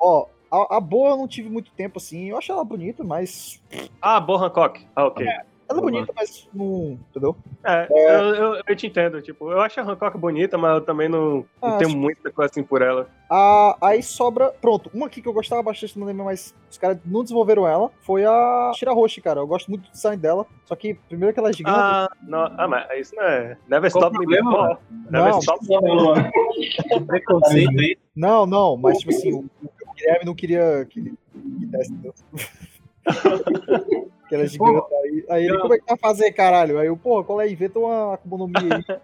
[0.00, 2.30] Ó, a, a boa eu não tive muito tempo assim.
[2.30, 3.62] Eu acho ela bonita, mas.
[4.00, 4.86] Ah, Boa Hancock.
[4.96, 5.26] Ah, ok.
[5.72, 6.98] Ela é bonita, mas não.
[7.10, 7.36] Entendeu?
[7.64, 9.20] É, Eu, eu, eu te entendo.
[9.22, 12.30] Tipo, eu acho a Hancock bonita, mas eu também não, Ah, não tenho acho- muita
[12.30, 13.08] coisa assim por ela.
[13.30, 14.50] A, aí sobra.
[14.60, 17.90] Pronto, uma aqui que eu gostava bastante no anime, mas os caras não desenvolveram ela.
[18.02, 19.40] Foi a Shirahoshi, cara.
[19.40, 20.46] Eu gosto muito do design dela.
[20.66, 21.76] Só que, primeiro que ela é gigante.
[21.78, 23.56] Ah, não, ah, mas isso não é.
[23.68, 24.78] Never Qual stop me problema, before.
[25.10, 25.38] Never Não.
[25.38, 25.66] stop.
[27.06, 27.96] Preconceito aí.
[28.14, 31.14] Não, não, mas tipo assim, o, o Guilherme não queria que ele
[31.58, 32.14] que desse, entendeu?
[34.32, 34.94] que era gigante.
[35.04, 35.60] Aí, aí ele, Não.
[35.60, 36.78] como é que vai fazer, caralho?
[36.78, 37.50] Aí eu, pô, qual é?
[37.50, 39.00] Inventa uma Mi aí.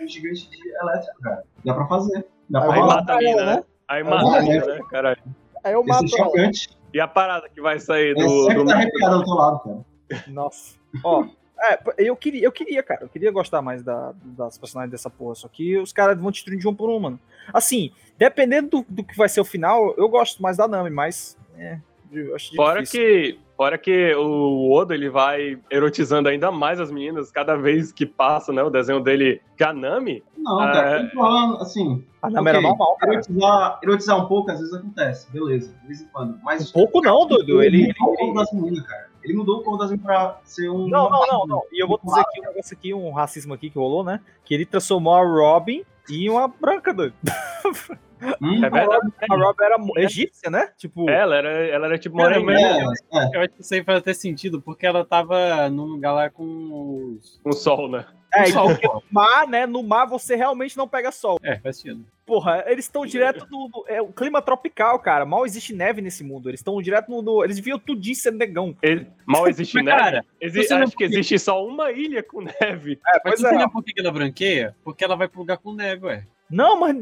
[0.00, 1.44] Um gigante de elétrico, cara.
[1.62, 2.26] Dá pra fazer.
[2.48, 2.96] Dá Aí pra Aí eu falar.
[2.96, 3.64] mata a mina, né?
[3.88, 5.22] Aí mata a mina, né, caralho?
[5.62, 6.78] aí eu Esse é mato chocante.
[6.94, 8.44] E a parada que vai sair É do.
[8.44, 8.64] sempre do...
[8.66, 10.24] tá arrepiado do teu lado, cara.
[10.28, 10.74] Nossa.
[11.04, 11.24] Ó,
[11.60, 15.34] é, eu queria, eu queria, cara, eu queria gostar mais da, das personagens dessa porra,
[15.34, 17.20] só que os caras vão destruindo de um por um, mano.
[17.52, 21.36] Assim, dependendo do, do que vai ser o final, eu gosto mais da Nami, mas.
[21.58, 21.78] É,
[22.12, 23.00] eu acho Fora difícil.
[23.00, 28.04] que, fora que o Oda ele vai erotizando ainda mais as meninas cada vez que
[28.06, 28.62] passa, né?
[28.62, 30.22] O desenho dele, que a Nami.
[30.36, 31.02] Não, cara, é.
[31.08, 33.12] tô falando, assim, A Nami era ok, normal, cara.
[33.14, 36.38] erotizar, erotizar um pouco às vezes acontece, beleza, de vez em quando.
[36.42, 37.62] Mas Um pouco não, doido.
[37.62, 39.12] Ele, ele, mudou o corpo ele- das meninas, cara.
[39.24, 40.88] Ele mudou o corpo das meninas pra ser um.
[40.88, 41.62] Não, não, não, não.
[41.72, 44.20] E eu vou dizer aqui um negócio aqui, um racismo aqui que rolou, né?
[44.44, 47.14] Que ele transformou a Robin em uma branca, doido.
[48.40, 49.12] Hum, É verdade.
[49.30, 50.70] A Robin era mo- egípcia, né?
[50.76, 53.36] Tipo, Ela era, ela era tipo morena é, é.
[53.36, 57.16] Eu acho que isso aí faz até sentido, porque ela tava num lugar lá com
[57.18, 57.40] os.
[57.42, 58.04] com sol, né?
[58.34, 59.66] é, sol, porque no mar, né?
[59.66, 61.38] No mar você realmente não pega sol.
[61.42, 62.04] É, faz sentido.
[62.24, 65.26] Porra, eles estão direto no, no- É o clima tropical, cara.
[65.26, 66.48] Mal existe neve nesse mundo.
[66.48, 68.74] Eles estão direto no, no- Eles viam tudinho sendo negão.
[68.80, 69.98] Ele- mal existe Mas, neve.
[69.98, 72.98] cara, Exi- você acho que existe só uma ilha com neve.
[73.06, 73.68] É, mas pois tu é.
[73.68, 74.74] por que ela branqueia?
[74.82, 76.24] Porque ela vai pro lugar com neve, ué.
[76.52, 76.94] Não, mas.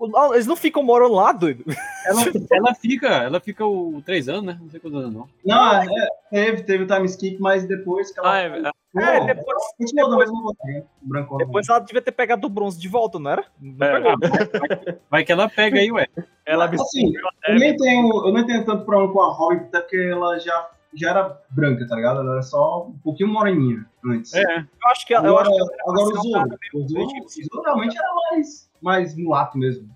[0.00, 1.64] não, Eles não ficam morando lá, doido.
[2.06, 2.20] Ela,
[2.52, 4.58] ela fica, ela fica o três anos, né?
[4.60, 5.28] Não sei quantos anos, não.
[5.44, 5.86] Não, é,
[6.30, 8.32] teve, teve o time skip, mas depois que ela.
[8.32, 11.44] Ah, é, Pô, É, depois, continuou depois- roupinha, brancona.
[11.46, 13.44] depois ela devia ter pegado o bronze de volta, não era?
[13.60, 13.92] Não É.
[13.94, 14.98] pegou.
[15.10, 16.06] Vai que ela pega aí, ué.
[16.44, 17.10] ela assim,
[17.48, 20.70] eu nem tenho, eu nem tenho tanto problema com a Robin, até porque ela já,
[20.94, 22.20] já era branca, tá ligado?
[22.20, 24.32] Ela era só um pouquinho moreninha antes.
[24.34, 24.42] É.
[24.60, 25.26] Eu acho que ela.
[25.26, 26.58] Eu Agora, acho agora o Zoro.
[26.74, 29.88] O Zoro, o Zoro realmente era mais, mais mulato mesmo.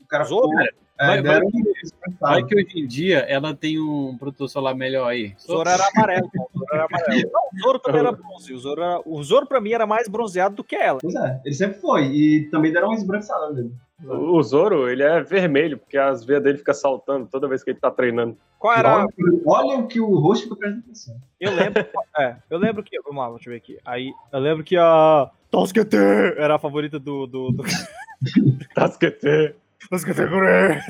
[0.00, 0.48] O cara Zoro?
[0.48, 2.46] ficou- é, Vai- deram um Vai despertado.
[2.46, 5.34] que hoje em dia ela tem um protetor solar melhor aí.
[5.48, 6.48] O Zoro era amarelo, pô.
[6.54, 7.30] O Zoro era amarelo.
[7.32, 8.52] Não, o Zoro também era bronze.
[8.54, 9.00] O Zoro, era...
[9.04, 10.98] o Zoro pra mim era mais bronzeado do que ela.
[11.00, 12.06] Pois é, ele sempre foi.
[12.06, 13.72] E também deram uma esbranquiçada nele.
[14.04, 17.78] O Zoro, ele é vermelho, porque as veias dele ficam saltando toda vez que ele
[17.80, 18.36] tá treinando.
[18.58, 18.94] Qual era.
[18.98, 19.08] Olha,
[19.46, 21.16] olha o que o rosto fica prestando atenção.
[21.40, 21.86] Eu lembro.
[22.18, 23.00] é, eu lembro que.
[23.00, 23.78] Vamos lá, deixa eu ver aqui.
[23.86, 25.30] Aí, eu lembro que a.
[25.50, 25.96] Toskete
[26.36, 27.26] era a favorita do.
[27.26, 27.64] do, do...
[28.74, 29.54] Tasquete.
[29.90, 30.80] Toskete Gure!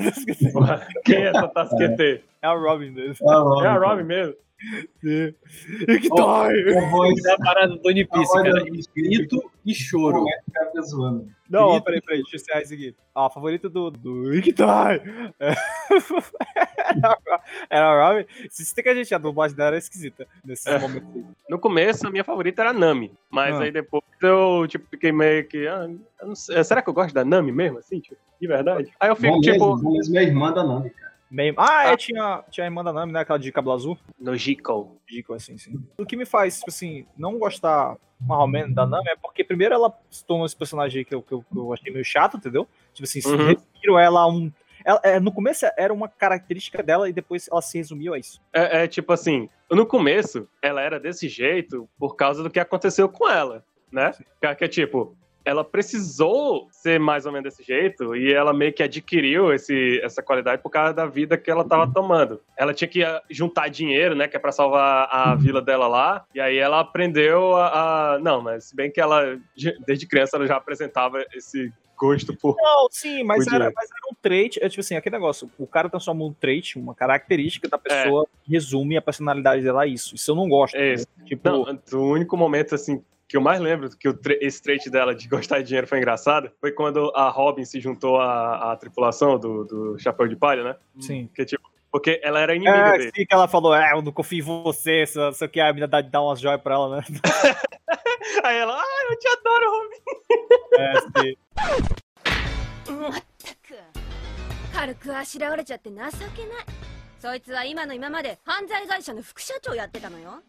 [1.05, 2.23] Quem é essa Tasquete?
[2.41, 3.17] É a Robin deles.
[3.21, 3.63] Ah, Robin.
[3.65, 4.33] É a Robin mesmo.
[5.01, 5.33] Sim.
[5.87, 6.77] E que dói!
[6.77, 8.53] A voz, É a parada do One Piece, a cara.
[8.53, 8.65] da-
[8.95, 10.23] Grito e choro.
[10.23, 11.27] o cara fica zoando.
[11.49, 12.95] Não, ó, peraí, peraí, deixa eu encerrar isso aqui.
[13.15, 13.89] Ó, a favorita do.
[13.91, 15.01] do Ikitai!
[15.39, 15.53] É.
[17.69, 18.25] Era a Robin.
[18.49, 20.77] Se tem que a gente, a dublagem dela era esquisita nesses É.
[20.79, 21.25] momentos aí.
[21.49, 23.11] No começo, a minha favorita era a Nami.
[23.29, 23.63] Mas Ah.
[23.63, 25.67] aí depois eu, tipo, fiquei meio que.
[25.67, 25.87] Ah,
[26.21, 27.99] eu não sei, será que eu gosto da Nami mesmo, assim?
[27.99, 28.91] Tipo, de verdade?
[28.99, 31.06] Aí eu fico, Bom tipo, mesmo, bom mesmo, minha irmã da Nami, cara.
[31.29, 31.53] Meio...
[31.57, 33.19] Ah, é, tinha, tinha a irmã da Nami, né?
[33.21, 33.97] Aquela de cabelo azul.
[34.19, 34.97] no Jico.
[35.07, 35.77] Dico assim, sim.
[35.97, 39.43] O que me faz, tipo assim, não gostar mais ou menos da Nami é porque,
[39.43, 42.37] primeiro, ela se tornou esse personagem que eu, que eu, que eu achei meio chato,
[42.37, 42.67] entendeu?
[42.93, 43.47] Tipo assim, se Uhum.
[43.47, 44.51] refiro ela a um.
[44.85, 48.39] Ela, é, no começo era uma característica dela e depois ela se resumiu a isso.
[48.53, 53.09] É, é tipo assim, no começo, ela era desse jeito por causa do que aconteceu
[53.09, 54.13] com ela, né?
[54.41, 55.15] Que, que é tipo,
[55.47, 60.21] ela precisou ser mais ou menos desse jeito e ela meio que adquiriu esse, essa
[60.21, 62.41] qualidade por causa da vida que ela tava tomando.
[62.57, 64.27] Ela tinha que ah, juntar dinheiro, né?
[64.27, 66.25] Que é pra salvar a vila dela lá.
[66.35, 68.15] E aí ela aprendeu a.
[68.15, 69.39] a- Não, mas se bem que ela,
[69.85, 72.57] desde criança, ela já apresentava esse gosto por.
[72.57, 75.89] Não, sim, mas era, mas era um trait, é tipo assim, aquele negócio, o cara
[75.89, 80.13] transforma um trait, uma característica da pessoa que resume a personalidade dela a isso.
[80.13, 80.75] Isso eu não gosto.
[80.75, 81.03] É né?
[81.25, 84.88] Tipo, Não, o único momento, assim, que eu mais lembro que o tra- esse trait
[84.90, 88.76] dela de gostar de dinheiro foi engraçado foi quando a Robin se juntou à, à
[88.76, 90.76] tripulação do, do Chapéu de Palha, né?
[91.00, 91.28] sim.
[91.34, 93.12] Que, tipo, porque ela era inimiga É, dele.
[93.14, 95.86] sim, que ela falou, é, eu não confio em você, só, só que a menina
[95.88, 97.02] dá, dá umas joias pra ela, né?
[98.44, 99.96] Aí ela, ah, eu te adoro, Robin.
[100.78, 101.36] É, sim.
[102.92, 103.74] まったく
[104.74, 106.10] 軽くあしらわれちゃって情けない
[107.18, 110.42] そいつは今の今まで犯罪会社の副社長やってたのよ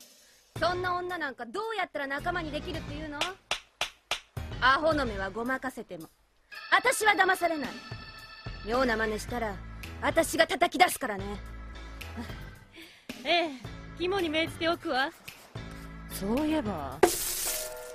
[0.60, 3.18] そんな女なんかどうやったら仲間にできるっていうの？
[4.60, 6.08] アホの目はごまかせても。
[6.72, 7.68] 私は騙されない。
[8.66, 9.54] 妙な真似したら
[10.02, 11.24] 私が叩き出すからね。
[13.24, 13.50] ええ
[13.98, 15.10] 肝に銘じておくわ。
[16.10, 16.98] そういえば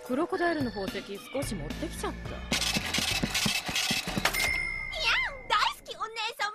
[0.07, 1.01] クロコダイルの宝石
[1.33, 2.29] 少し持ってきちゃった。
[5.49, 6.53] 大好きお姉様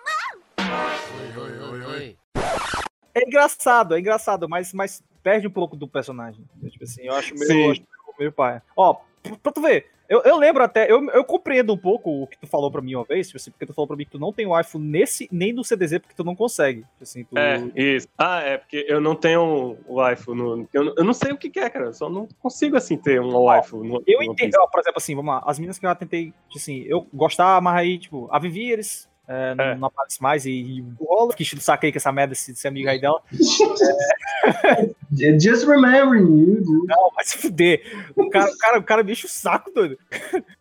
[3.14, 6.42] É engraçado, é engraçado, mas, mas perde um pouco do personagem.
[6.70, 7.82] Tipo assim, eu acho meio, acho
[8.18, 8.62] meio, pai.
[8.76, 8.96] Ó,
[9.42, 12.46] pra- tu ver, eu, eu lembro até, eu, eu compreendo um pouco o que tu
[12.46, 14.32] falou pra mim uma vez, tipo assim, porque tu falou pra mim que tu não
[14.32, 16.80] tem o iPhone nesse, nem no CDZ, porque tu não consegue.
[16.80, 17.36] Tipo assim, tu...
[17.38, 18.08] É, isso.
[18.16, 20.66] Ah, é, porque eu não tenho o waifu no.
[20.72, 21.86] Eu, não- eu não sei o que, que é, cara.
[21.86, 24.02] Eu só não consigo, assim, ter um waifu no.
[24.06, 26.56] Eu entendo, ó, por exemplo, assim, vamos lá, as meninas que eu já tentei, tipo
[26.56, 29.74] assim, eu gostava, mas aí, tipo, a Vivi, eles é, não, É.
[29.76, 32.32] não aparece mais e, e o rola, que enche do saco aí com essa merda,
[32.32, 33.20] esse, esse amigo aí dela.
[35.40, 36.86] Just remembering you, dude.
[36.86, 37.82] Não, vai se fuder.
[38.16, 39.98] O cara, o cara, o cara enche o saco, doido.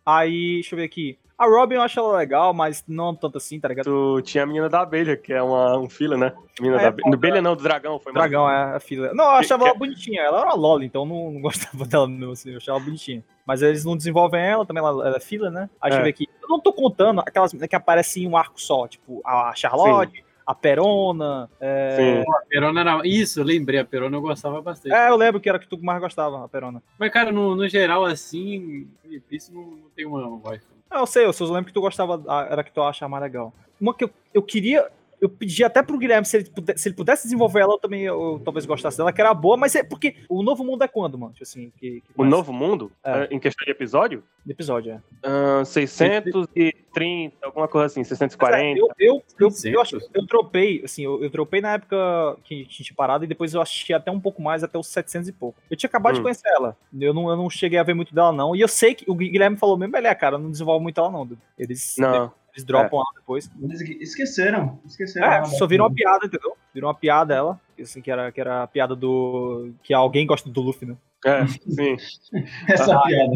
[0.04, 1.18] Aí, deixa eu ver aqui.
[1.38, 3.84] A Robin eu acho ela legal, mas não tanto assim, tá ligado?
[3.84, 6.32] Tu tinha a menina da abelha, que é uma, um filho, né?
[6.60, 7.04] Menina É, da abelha.
[7.04, 8.12] pô, Do abelha não, do dragão, foi.
[8.12, 9.14] Dragão é a filha.
[9.14, 10.20] Não, eu achava que- ela bonitinha.
[10.22, 12.50] Ela era uma Loli, então não, não gostava dela mesmo, assim.
[12.50, 13.22] Eu achava ela bonitinha.
[13.46, 15.70] Mas eles não desenvolvem ela, também ela, ela é filha, né?
[15.80, 16.04] Aí deixa eu É.
[16.04, 16.26] ver aqui.
[16.42, 20.24] Eu não tô contando aquelas meninas que aparecem em um arco só, tipo a Charlotte,
[20.44, 21.48] a Perona.
[21.60, 21.96] É...
[22.24, 22.32] Sim.
[22.32, 23.00] A Perona era.
[23.06, 24.92] Isso, eu lembrei, a Perona eu gostava bastante.
[24.92, 26.82] é, eu lembro que era que tu mais gostava, a Perona.
[26.98, 28.88] Mas, cara, no, no geral, assim,
[29.30, 30.64] isso não, não tem uma wife.
[30.90, 33.22] Ah, eu sei, eu só lembro que tu gostava, ah, era que tu achava mais
[33.22, 33.52] legal.
[33.80, 34.90] Uma que eu, eu queria.
[35.20, 38.02] Eu pedi até pro Guilherme se ele, puder- se ele pudesse desenvolver ela, eu também
[38.02, 40.88] eu, eu talvez gostasse dela, que era boa, mas é porque o novo mundo é
[40.88, 41.32] quando, mano?
[41.32, 42.24] Tipo assim, que, que O?
[42.24, 43.22] Novo Mundo, É.
[43.24, 45.00] eh, em questão de episódio, episódio, é.
[45.24, 48.78] ah, 630, alguma coisa assim, Mas é, 640.
[48.78, 50.10] eu, eu, eu, eu, acho, 600?
[50.14, 51.96] eu dropei, assim, eu, eu dropei na época
[52.44, 54.86] que a gente tinha parado e depois eu assisti até um pouco mais, até os
[54.88, 55.58] 700 e pouco.
[55.70, 56.22] Eu tinha acabado de Hum.
[56.24, 56.76] conhecer ela.
[56.98, 58.54] Eu não, eu não cheguei a ver muito dela, não.
[58.56, 61.10] E eu sei que o Guilherme falou mesmo, ele é, cara, não desenvolve muito ela,
[61.10, 61.28] não.
[61.58, 62.32] Eles, Não.
[62.52, 63.50] Eles dropam ela depois.
[63.62, 64.80] Eles esqueceram.
[64.84, 65.26] Esqueceram.
[65.26, 65.44] É, ela.
[65.46, 66.56] só virou uma piada, entendeu?
[66.74, 67.60] Virou uma piada ela.
[67.80, 69.70] Assim, que era, que era a piada do.
[69.82, 70.96] Que alguém gosta do Luffy, né?
[71.24, 71.96] É, sim.
[72.68, 73.32] Essa piada.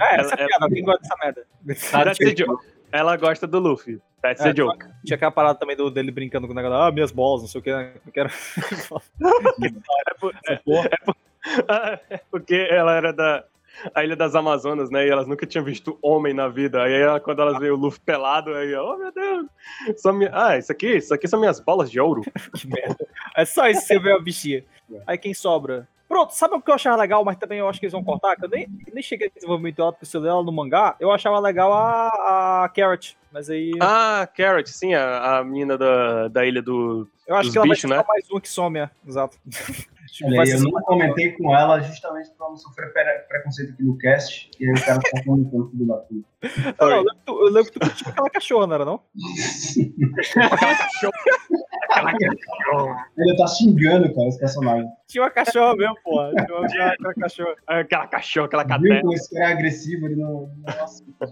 [0.00, 1.46] É, essa Ela- piada, alguém gosta dessa merda.
[2.04, 2.66] That's a joke.
[2.92, 4.00] Ela gosta do Luffy.
[4.22, 4.86] That's É, a joke.
[5.04, 7.60] Tinha aquela parada também do, dele brincando com o negócio, ah, minhas bolas, não sei
[7.60, 7.92] o que, né?
[8.06, 8.30] Eu quero.
[10.08, 10.90] É, por- Essa porra.
[12.10, 13.44] é porque ela era da
[13.94, 15.06] a Ilha das Amazonas, né?
[15.06, 16.82] E elas nunca tinham visto homem na vida.
[16.82, 19.46] Aí ela- quando elas veem o Luffy pelado, aí, oh meu Deus!
[19.96, 20.30] São minha...
[20.32, 22.22] Ah, isso aqui, isso aqui são minhas bolas de ouro.
[22.56, 23.06] Que merda.
[23.36, 24.64] É só isso que você vê a bichinha.
[25.06, 25.88] Aí quem sobra?
[26.06, 28.36] Pronto, sabe o que eu achava legal, mas também eu acho que eles vão cortar?
[28.36, 30.94] Que eu nem, nem cheguei a desenvolvimento dela, porque se eu ler ela no mangá,
[31.00, 33.16] eu achava legal a, a Carrot.
[33.32, 33.72] Mas aí.
[33.80, 37.08] Ah, Carrot, sim, a, a menina da, da ilha do.
[37.26, 38.04] eu acho que ela bichos, vai ser né?
[38.06, 38.90] mais uma que some, é.
[39.08, 39.36] Exato.
[40.14, 43.82] Tipo, Olha eu não mais- comentei com ela justamente pra não sofrer pre- preconceito aqui
[43.82, 44.48] no cast.
[44.60, 46.24] E aí o cara tá comentando tudo lá tudo.
[47.26, 49.00] Eu lembro que tu- curtia aquela cachorra, não era não?
[53.16, 54.88] Ele tá xingando, cara, esse personagem.
[55.06, 56.32] Tinha uma cachorra mesmo, porra.
[56.46, 57.54] Tinha uma, uma cachorra.
[57.66, 59.00] Aquela cachorra, aquela Viu cadela.
[59.00, 60.50] como esse cara é agressivo, ele não,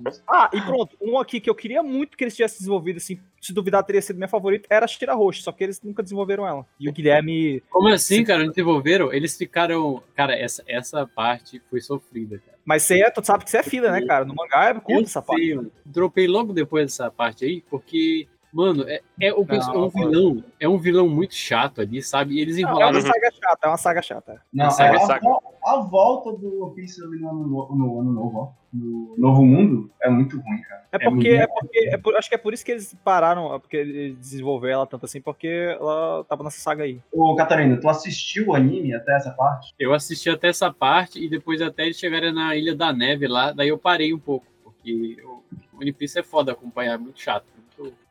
[0.09, 0.23] isso.
[0.29, 3.53] Ah, e pronto, um aqui que eu queria muito que eles tivessem desenvolvido, assim, se
[3.53, 6.65] duvidar teria sido minha favorita, era a Shira Roxo, só que eles nunca desenvolveram ela.
[6.79, 7.63] E o Guilherme.
[7.71, 8.41] Como assim, cara?
[8.45, 9.13] Não desenvolveram?
[9.13, 10.03] Eles ficaram.
[10.15, 12.59] Cara, essa, essa parte foi sofrida, cara.
[12.65, 14.25] Mas você é, tu sabe que você é filha, né, cara?
[14.25, 15.55] No mangá é curta Eu essa parte.
[15.55, 15.73] mano.
[15.85, 19.91] Dropei logo depois dessa parte aí, porque, mano, é, é, o, perso- é um Não,
[19.91, 20.45] vilão.
[20.61, 22.35] É um vilão muito chato ali, sabe?
[22.35, 22.93] E eles Não, é enrolaram.
[22.93, 24.43] uma saga chata, é uma saga chata.
[24.53, 25.29] Não, Saga, é a, saga.
[25.65, 28.63] a volta do One Piece ali no ano, no, no ano novo, ó.
[28.73, 30.83] No novo mundo é muito ruim, cara.
[30.93, 33.55] É porque, muito é porque, é por- acho que é por isso que eles pararam,
[33.55, 35.47] é porque eles desenvolveram ela tanto assim, porque
[35.79, 36.99] ela tava nessa saga aí.
[37.13, 39.75] Ô, Catarina, tu assistiu o anime até essa parte?
[39.79, 43.53] Eu assisti até essa parte e depois até eles chegarem na Ilha da Neve lá,
[43.53, 45.43] daí eu parei um pouco, porque o
[45.79, 47.45] One Piece é foda acompanhar, é muito chato.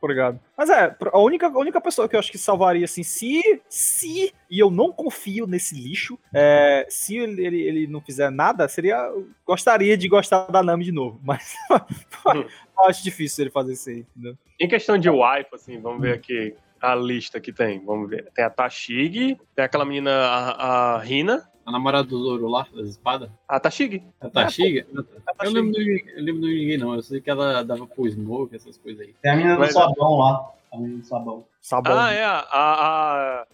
[0.02, 0.40] Obrigado.
[0.58, 3.62] Mas é, a única, a única pessoa que eu acho que salvaria, assim, se.
[3.70, 4.34] Se.
[4.50, 9.12] E eu não confio nesse lixo, é, se ele, ele, ele não fizer nada, seria.
[9.46, 11.20] Gostaria de gostar da Nami de novo.
[11.24, 11.56] Mas.
[11.70, 14.38] eu acho difícil ele fazer isso aí, entendeu?
[14.60, 17.84] Em questão de wife, assim, vamos ver aqui a lista que tem.
[17.86, 18.30] Vamos ver.
[18.34, 21.48] Tem a Tashig, tem aquela menina, a, a Rina.
[21.66, 23.30] A namorada do Zoro lá, das espadas.
[23.48, 24.04] A Tashig.
[24.20, 24.86] A Tashiga?
[24.94, 25.04] Eu
[25.38, 25.60] Tashiga.
[25.60, 26.96] lembro, do, eu lembro do ninguém, não.
[26.96, 29.14] Eu sei que ela dava pro Smoke, essas coisas aí.
[29.22, 30.52] Tem a menina do Mas- sabão lá.
[30.74, 31.46] A menina do sabão.
[31.62, 31.98] Sabão.
[32.00, 32.40] Ah, é, a.
[32.52, 33.46] a, a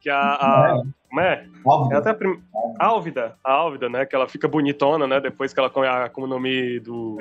[0.00, 1.46] que a, a como é?
[1.64, 1.94] Óbvio.
[1.94, 2.42] É até a prim...
[2.78, 4.06] Álvida, a Álvida, né?
[4.06, 5.20] Que ela fica bonitona, né?
[5.20, 7.18] Depois que ela come a como nome do.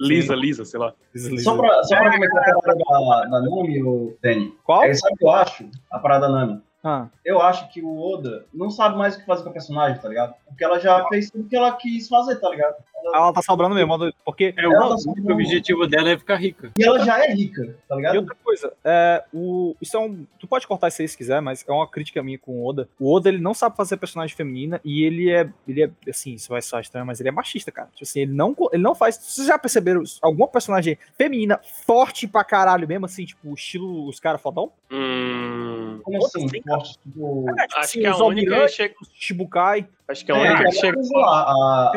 [0.00, 0.94] Lisa, Lisa, sei lá.
[1.12, 1.44] Desliza.
[1.44, 4.54] Só pra, só pra comentar a parada da, da Nami, o Danny.
[4.64, 4.82] Qual?
[4.84, 5.68] É, sabe o que eu acho?
[5.92, 6.62] A parada da Nami.
[6.84, 9.98] Ah, Eu acho que o Oda não sabe mais o que fazer com a personagem,
[10.00, 10.34] tá ligado?
[10.46, 12.76] Porque ela já fez tudo que ela quis fazer, tá ligado?
[13.12, 16.70] Ela- tá sobrando mesmo, porque É, o Ela tá sendo- objetivo dela é ficar rica.
[16.78, 18.16] E ela já é rica, tá E ligado?
[18.18, 20.24] outra coisa, é, o, isso é um.
[20.38, 22.88] Tu pode cortar isso aí se quiser, mas é uma crítica minha com o Oda.
[22.98, 25.48] O Oda ele não sabe fazer personagem feminina e ele é.
[25.66, 27.88] Ele é assim, isso vai soar estranho, mas ele é machista, cara.
[27.94, 29.16] Tipo assim, ele não, ele não faz.
[29.16, 34.40] Vocês já perceberam alguma personagem feminina forte pra caralho mesmo, assim, tipo, estilo os caras
[34.40, 34.70] fodão?
[34.90, 36.48] Hum, Como assim?
[36.62, 37.44] Forte, tipo...
[37.50, 38.94] É, tipo acho assim, que a única chega.
[39.14, 41.00] Shibukai, Acho que a É, única que chega.
[41.14, 41.92] lá, a,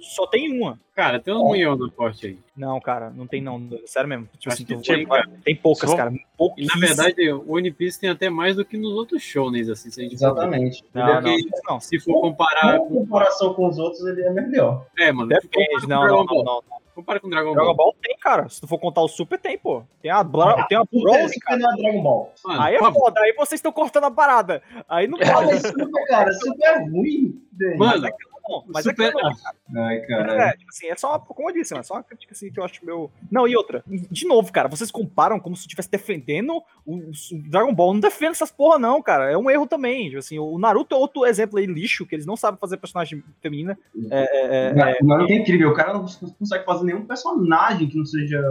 [0.00, 0.78] só tem uma.
[0.94, 2.38] Cara, tem uns mulhão no forte aí.
[2.56, 3.60] Não, cara, não tem não.
[3.86, 4.28] Sério mesmo.
[4.38, 6.12] Tipo assim, tu- tem, vai- tem poucas, Só- cara.
[6.56, 9.90] E na verdade, o One Piece tem até mais do que nos outros shounens, assim,
[9.90, 10.14] se a gente.
[10.14, 10.84] Exatamente.
[10.92, 11.36] Não, não,
[11.68, 11.80] não.
[11.80, 14.86] Se for comparar Em comparação com os outros, ele é melhor.
[14.98, 15.28] É, mano.
[15.28, 16.62] Depende, não, não, não, não.
[16.94, 17.76] Compara com Dragon Dragon Ball.
[17.76, 18.46] Ball tem, cara.
[18.50, 19.82] Se tu for contar o Super, tem, pô.
[20.02, 21.58] Tem a, Bra tem a Super cara.
[21.58, 22.34] não é Dragon Ball.
[22.44, 24.60] Mano, Aí é pô, foda, aí vocês estão cortando a parada.
[24.86, 25.60] Aí não Cara, pode.
[25.66, 27.40] Super, cara, Super é ruim.
[27.78, 28.06] Mano,
[28.50, 30.48] Não, mas é Super- que Ai, cara.
[30.48, 32.58] é, tipo assim, é só, uma- como eu disse, é só uma crítica assim que
[32.58, 33.10] eu acho meu.
[33.30, 37.10] Não, e outra, de novo, cara, vocês comparam como se estivesse defendendo o, o
[37.48, 37.92] Dragon Ball.
[37.94, 39.30] Não defende essas porra, não, cara.
[39.30, 40.06] É um erro também.
[40.06, 43.22] Tipo assim, o Naruto é outro exemplo aí, lixo, que eles não sabem fazer personagem
[43.40, 43.78] feminina.
[44.10, 47.88] É, é, é, Mas- Mas é incrível, o cara não não consegue fazer nenhum personagem
[47.88, 48.42] que não seja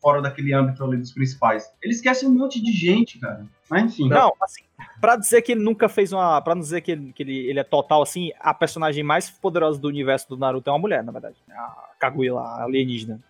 [0.00, 1.72] fora daquele âmbito ali dos principais.
[1.82, 3.46] Ele esquece um monte de gente, cara.
[3.70, 4.08] Mas enfim.
[4.08, 4.62] Não, assim,
[5.02, 6.40] pra dizer que ele nunca fez uma.
[6.40, 9.78] Pra não dizer que, ele, que ele, ele é total assim, a personagem mais poderosa
[9.80, 11.34] do universo do Naruto é uma mulher, na verdade.
[11.50, 13.20] A Kaguya lá, a alienígena.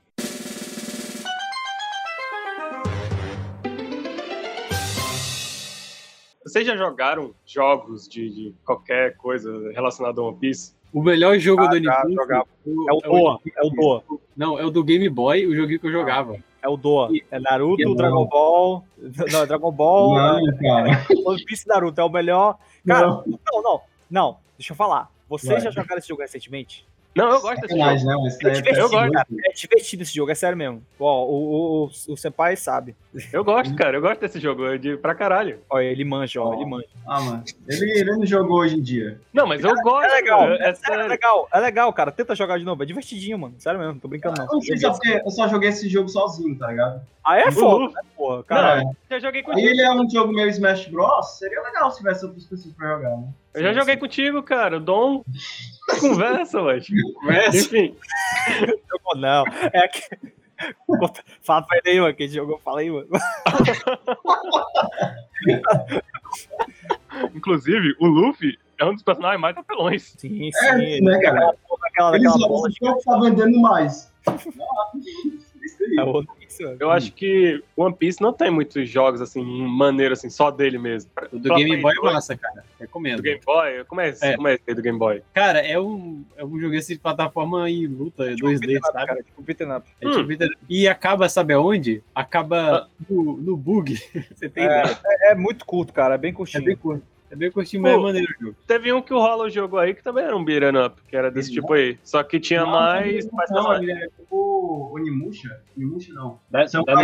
[6.44, 10.74] Vocês já jogaram jogos de, de qualquer coisa relacionada a One Piece?
[10.92, 11.82] O melhor jogo Ah, do
[12.14, 12.46] jogava.
[12.64, 14.04] Piece É o Doa, é o Doa.
[14.36, 16.36] Não, é o do Game Boy, o joguinho que eu jogava.
[16.62, 17.10] É o Doa.
[17.30, 18.84] É Naruto, e- Dragon Ball.
[19.32, 21.06] Não, é Dragon Ball, Não, cara.
[21.26, 22.00] One Piece Naruto.
[22.00, 22.56] É o melhor.
[22.86, 23.24] Cara, Não.
[23.52, 23.80] não, não.
[24.10, 25.10] Não, deixa eu falar.
[25.28, 25.60] Vocês Vai.
[25.62, 26.86] já jogaram esse jogo recentemente?
[27.14, 28.04] Não, eu gosto desse jogo.
[28.04, 28.26] Não.
[28.26, 29.12] Esse É daí é divertido, gosto.
[29.12, 29.26] cara.
[29.44, 30.82] É divertido esse jogo, é sério mesmo.
[30.98, 32.94] Ó, o, o, o, o Senpai sabe.
[33.32, 33.96] Eu gosto, cara.
[33.96, 34.64] Eu gosto desse jogo.
[34.66, 35.58] É de, pra caralho.
[35.68, 36.86] Olha, ele manja, ó, ele manja.
[37.06, 37.44] Ah, mano.
[37.68, 39.20] Ele, ele não jogou hoje em dia.
[39.32, 40.04] Não, mas eu gosto.
[40.10, 41.06] É legal, É, é, é sério.
[41.06, 42.10] legal, é legal, cara.
[42.10, 43.54] Tenta jogar de novo, é divertidinho, mano.
[43.58, 44.46] Sério mesmo, tô brincando não.
[44.46, 47.02] Eu não é porque eu só joguei esse jogo sozinho, tá ligado?
[47.24, 48.84] Ah, é foda, né, porra, cara.
[48.84, 49.68] Não, Já joguei Aí contigo.
[49.68, 51.38] ele é um jogo meio Smash Bros.
[51.38, 53.28] Seria legal se tivesse outras pessoas pra jogar, né?
[53.54, 54.76] Eu já joguei contigo, cara.
[54.76, 55.24] O Dom.
[56.00, 56.86] Conversa, mas.
[57.20, 57.58] Conversa.
[57.58, 57.96] Enfim.
[59.16, 59.44] Não.
[59.72, 60.02] É que.
[61.42, 63.08] Fala pra ele aí, mano, que jogou, fala aí, mano.
[67.34, 70.14] Inclusive, o Luffy é um dos personagens mais apelões.
[70.16, 71.00] Sim, É, sim.
[71.02, 71.54] né, cara?
[71.84, 74.12] Aquela, Eles daquela só bola estão tá vendendo mais.
[75.72, 75.96] Isso aí.
[75.98, 76.26] é mano.
[76.78, 81.10] Eu acho que One Piece não tem muitos jogos assim, maneiro assim, só dele mesmo.
[81.32, 82.64] O do Só Game Boy é massa, cara.
[82.78, 83.16] Recomendo.
[83.16, 83.84] Do Game Boy?
[83.86, 84.24] Como é esse?
[84.24, 84.36] É.
[84.36, 85.22] Como é esse aí do Game Boy?
[85.32, 88.86] Cara, é um, é um jogo assim de plataforma e luta, Tipo 2D, beat'em up,
[88.92, 89.06] sabe?
[89.06, 89.88] cara, tipo beat'em up.
[90.00, 90.58] É tipo beat'em up.
[90.68, 92.02] E acaba, sabe aonde?
[92.14, 93.96] Acaba no, no bug.
[94.34, 94.98] Você tem ideia?
[95.06, 96.64] É, é muito curto, cara, é bem É curtinho.
[96.64, 97.02] bem curto.
[97.32, 98.56] É bem curtinho, mas é maneiro o jogo.
[98.66, 101.30] Teve um que o Hollow jogou aí que também era um beat'em up, que era
[101.30, 101.98] desse tipo aí.
[102.04, 103.26] Só que tinha mais.
[103.30, 103.88] mais Não, personagem.
[103.90, 105.58] ele é tipo Onimusha.
[105.74, 106.38] Onimusha não.
[106.50, 106.94] Da, São da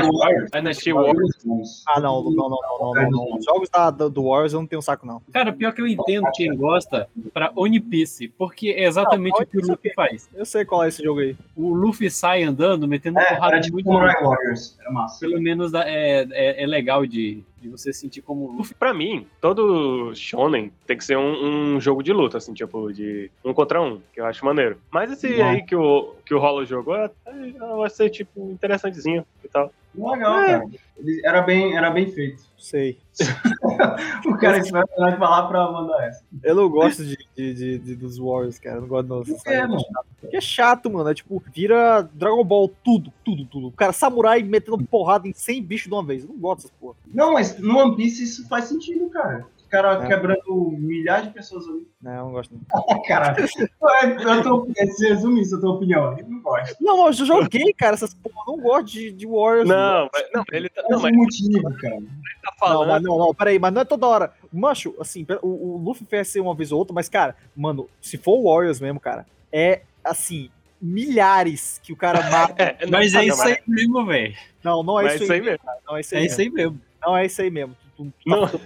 [0.53, 1.83] Dynasty Warriors.
[1.89, 3.39] Ah, não, não, não, não, não, não, não.
[3.39, 5.23] Os jogos da, do, do Warriors eu não tenho saco, não.
[5.33, 9.47] Cara, pior que eu entendo quem gosta pra One Piece, porque é exatamente Não, o
[9.47, 10.29] que o Luffy faz.
[10.35, 11.35] Eu sei qual é esse jogo aí.
[11.57, 14.77] O Luffy sai andando, metendo É, porrada de tipo muito Warriors.
[14.79, 15.21] Era massa.
[15.21, 18.75] Pelo menos é, é, é legal de, de você sentir como Luffy.
[18.75, 23.31] Pra mim, todo shonen tem que ser um, um jogo de luta, assim, tipo, de
[23.45, 24.79] um contra um, que eu acho maneiro.
[24.91, 25.45] Mas esse Bom.
[25.45, 29.25] aí que o, que o Hollow jogou, é- é- vai ser, tipo, interessantezinho.
[29.43, 29.73] e tal.
[29.95, 30.47] Legal, É.
[30.59, 30.65] cara.
[30.99, 32.43] Ele- Era bem, era bem feito.
[32.59, 32.99] Sei.
[34.27, 36.23] O cara espera de falar pra mandar essa.
[36.43, 38.77] Eu não gosto de, de, de- de- dos Warriors, cara.
[38.77, 39.23] Eu não gosto não.
[39.23, 39.83] Por quê, mano?
[40.21, 41.09] Porque é chato, mano.
[41.09, 43.69] É tipo, vira Dragon Ball tudo, tudo, tudo.
[43.69, 46.23] O cara samurai metendo porrada em 100 bichos de uma vez.
[46.25, 46.95] Eu não gosto dessas porra.
[47.13, 49.47] Não, mas no One Piece isso faz sentido, cara.
[49.69, 50.07] Os caras É.
[50.09, 51.87] quebrando milhares de pessoas ali.
[52.01, 53.03] Não, eu não gosto não.
[53.07, 53.45] Caralho.
[53.45, 54.67] Eu tô,
[54.97, 56.17] se resumir isso, a tua opinião.
[56.19, 56.75] Eu não gosto.
[56.81, 58.35] Não, eu joguei, cara, essas porra.
[58.49, 59.69] Eu não gosto de, de Warriors.
[59.69, 61.97] Não, mas, não, ele tá, não, mas motivo, cara.
[61.97, 62.07] ele
[62.43, 62.89] tá Não, falando.
[62.89, 64.33] mas não, não, peraí, mas não é toda hora.
[64.51, 68.17] Mancho, assim, o, o Luffy fez ser uma vez ou outra, mas, cara, mano, se
[68.17, 70.49] for o Warriors mesmo, cara, é assim,
[70.81, 72.63] milhares que o cara mata.
[72.63, 74.35] É, não, Mas é não, isso aí mesmo, velho.
[74.65, 75.59] Não, não é isso aí, mesmo.
[75.63, 76.33] cara, Não é isso aí, É mesmo.
[76.33, 76.81] isso aí mesmo.
[77.03, 77.77] Não é isso aí mesmo.
[77.99, 78.47] Tu, Não.
[78.47, 78.59] tá.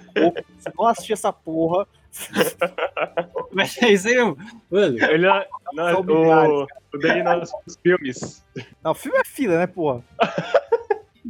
[0.59, 1.87] Se não assistir essa porra,
[3.53, 4.37] Mas é isso aí mesmo.
[4.70, 8.45] Mano, Ele é, não, São milhares, o, o nos filmes.
[8.85, 10.05] Não, filme é fila, né, porra?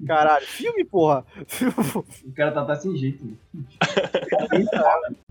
[0.04, 1.24] Caralho, filme, porra.
[2.24, 3.24] O cara tá até sem jeito.
[3.24, 3.34] né?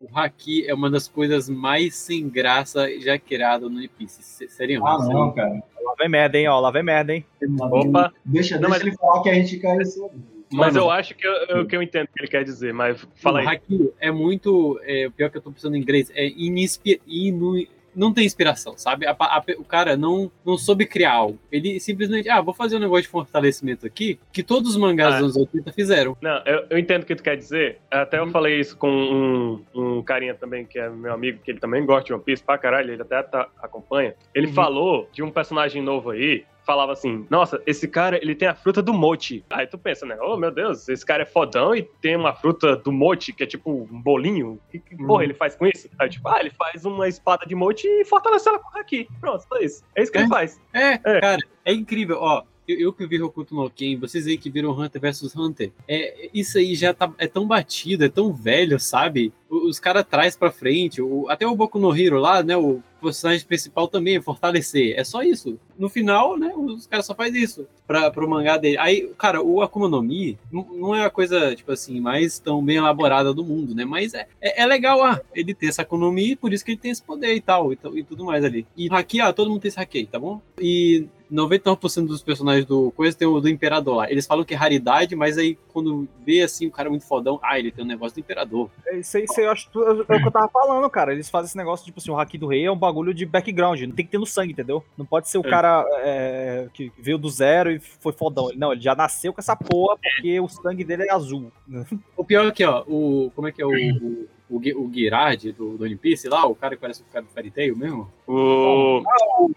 [0.00, 4.22] o Haki é uma das coisas mais sem graça já criada no One Piece.
[4.22, 4.86] Se- Seriam?
[4.86, 5.62] Ah, não, cara.
[5.82, 6.58] Lá vem merda, hein, ó.
[6.58, 7.24] Lá vem merda, hein.
[7.60, 10.22] Opa, Deixa, Não, deixa mas- ele falar que a gente cai em cima dele.
[10.52, 10.86] mas Mano.
[10.86, 13.48] eu acho que eu, que eu entendo o que ele quer dizer, mas fala o
[13.48, 13.56] aí.
[13.56, 14.80] Haki é muito.
[14.84, 17.54] É, o pior que eu tô pensando em inglês é inispi, inu,
[17.94, 19.06] não tem inspiração, sabe?
[19.06, 21.38] A- a- o cara não, não soube criar algo.
[21.50, 25.18] Ele simplesmente, ah, vou fazer um negócio de fortalecimento aqui que todos os mangás Ah.
[25.20, 26.16] dos anos 80 fizeram.
[26.20, 27.78] Não, eu, eu entendo o que tu quer dizer.
[27.90, 31.60] Até eu falei isso com um, um carinha também, que é meu amigo, que ele
[31.60, 34.14] também gosta de One Piece pra caralho, ele até tá- acompanha.
[34.34, 34.52] Ele Uhum.
[34.54, 38.80] falou de um personagem novo aí, falava assim, nossa, esse cara, ele tem a fruta
[38.82, 39.44] do mochi.
[39.50, 42.76] Aí tu pensa, né, oh meu Deus, esse cara é fodão e tem uma fruta
[42.76, 44.52] do mochi, que é tipo um bolinho.
[44.52, 45.22] O que, que porra Uhum.
[45.22, 45.88] ele faz com isso?
[45.98, 49.08] Aí tipo, ah, ele faz uma espada de mochi e fortalece ela com aqui.
[49.20, 49.82] Pronto, só isso.
[49.96, 50.20] É isso que É.
[50.22, 50.60] ele faz.
[50.72, 51.20] É, É.
[51.20, 52.18] cara, é incrível.
[52.20, 52.42] Ó,
[52.72, 56.28] eu, eu que vi Hokuto no Ken, vocês aí que viram Hunter vs Hunter, é,
[56.32, 59.32] isso aí já tá, é tão batido, é tão velho, sabe?
[59.48, 63.44] Os caras traz pra frente, o- até o Boku no Hero lá, né, o personagem
[63.46, 65.58] principal também, é fortalecer, é só isso.
[65.78, 68.76] No final, né, os caras só fazem isso pra, pro mangá dele.
[68.78, 72.76] Aí, cara, o Akuma no Mi não- é a coisa, tipo assim, mais tão bem
[72.76, 76.10] elaborada do mundo, né, mas é, é, é legal, ah, ele tem essa Akuma
[76.40, 78.66] por isso que ele tem esse poder e tal, e, e tudo mais ali.
[78.76, 80.40] E Haki, ah, todo mundo tem esse Haki, tá bom?
[80.60, 84.10] E 99% dos personagens do Coisa tem o do Imperador lá.
[84.10, 87.58] Eles falam que é raridade, mas aí quando vê assim o cara muito fodão, ah,
[87.58, 88.70] ele tem um negócio do Imperador.
[88.86, 91.12] É Isso aí, isso aí eu acho que é o que eu tava falando, cara.
[91.12, 93.80] Eles fazem esse negócio, tipo assim, o Haki do Rei é um bagulho de background.
[93.82, 94.84] Não tem que ter no sangue, entendeu?
[94.96, 95.50] Não pode ser o É.
[95.50, 98.50] cara é, que veio do zero e foi fodão.
[98.56, 101.50] Não, ele já nasceu com essa porra porque o sangue dele é azul.
[102.16, 103.30] O pior é que, ó, o.
[103.34, 103.70] Como é que é o.
[103.70, 107.24] o o, o Girard do, do One Piece lá, o cara que parece o cara
[107.24, 108.10] do Fairy Tail mesmo.
[108.26, 109.02] O,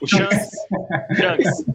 [0.01, 0.49] o Shanks.
[1.15, 1.65] Shanks.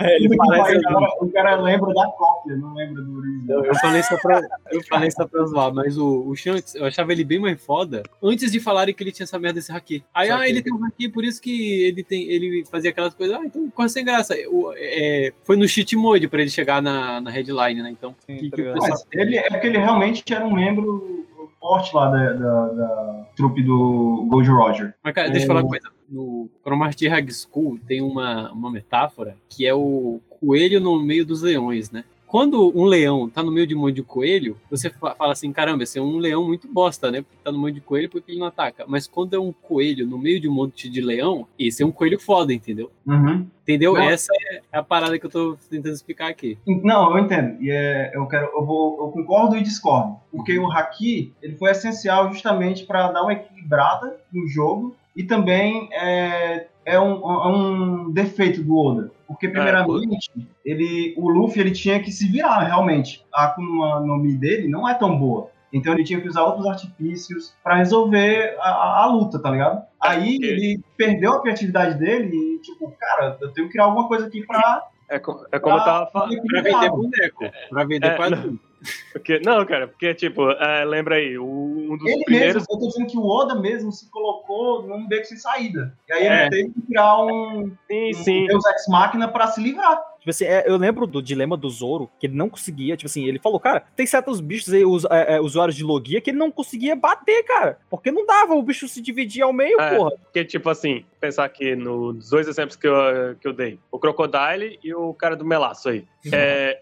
[0.00, 0.78] É, ele parece.
[0.78, 3.64] o, cara, o cara lembra da cópia, não lembra do original.
[3.64, 7.12] Eu, falei só pra, eu falei só pra zoar, mas o, o Shanks, eu achava
[7.12, 10.02] ele bem mais foda antes de falarem que ele tinha essa merda desse haki.
[10.14, 10.50] Aí, ah, Saquei.
[10.50, 13.70] ele tem um haki, por isso que ele tem, ele fazia aquelas coisas, ah, então
[13.70, 14.34] quase sem graça.
[14.50, 17.90] O- é, foi no cheat mode pra ele chegar na, na headline, né?
[17.90, 18.80] Então, Sim, que- tá que o ligado.
[18.80, 21.21] pessoal- Mas ele, é porque ele realmente era um membro
[21.62, 24.94] forte lá da, da, da trupe do Gold Roger.
[25.02, 25.88] Mas, cara, deixa eu falar uma coisa.
[26.08, 31.40] No Cromarty High School tem uma, uma metáfora que é o coelho no meio dos
[31.40, 32.04] leões, né?
[32.32, 35.52] Quando um leão tá no meio de um monte de coelho, você fa- fala assim,
[35.52, 37.20] caramba, esse é um leão muito bosta, né?
[37.20, 38.86] Porque tá no meio de coelho porque ele não ataca.
[38.88, 41.92] Mas quando é um coelho no meio de um monte de leão, esse é um
[41.92, 42.90] coelho foda, entendeu?
[43.06, 43.46] Uhum.
[43.62, 43.92] Entendeu?
[43.92, 44.00] Não.
[44.00, 46.56] Essa é a parada que eu tô tentando explicar aqui.
[46.66, 47.62] Não, eu entendo.
[47.62, 51.70] E é, eu quero, eu vou, eu concordo e discordo, porque o haki ele foi
[51.70, 58.10] essencial justamente para dar uma equilibrada no jogo e também é, é um, é um
[58.10, 60.30] defeito do Oda, porque primeiramente
[60.64, 63.24] ele, o Luffy ele tinha que se virar realmente.
[63.34, 65.50] A Akuma no Mi dele não é tão boa.
[65.72, 69.82] Então ele tinha que usar outros artifícios para resolver a, a- a luta, tá ligado?
[70.00, 74.26] Aí ele perdeu a criatividade dele e, tipo, cara, eu tenho que criar alguma coisa
[74.26, 74.82] aqui pra.
[75.12, 76.40] É, co- é como eu tava falando.
[76.42, 77.44] Pra vender boneco.
[77.68, 78.58] Pra vender É, quadrinho.
[79.12, 82.54] Porque, não, cara, porque, tipo, é, lembra aí, um dos Ele primeiros.
[82.54, 85.96] mesmo, eu tô dizendo que o Oda mesmo se colocou num beco sem saída.
[86.08, 86.40] E aí É.
[86.46, 88.46] ele teve que criar um, Sim, um sim.
[88.48, 90.02] Deus Ex Machina pra se livrar.
[90.22, 93.24] Tipo assim, é, eu lembro do dilema do Zoro, que ele não conseguia, tipo assim,
[93.26, 96.38] ele falou, cara, tem certos bichos aí, us- é, é, usuários de Logia, que ele
[96.38, 97.78] não conseguia bater, cara.
[97.90, 99.96] Porque não dava, o bicho se dividia ao meio, É.
[99.96, 100.12] porra.
[100.22, 102.94] Porque, tipo assim, pensar aqui nos dois exemplos que eu,
[103.40, 106.04] que eu dei: o Crocodile e o cara do Melaço aí.
[106.32, 106.80] É,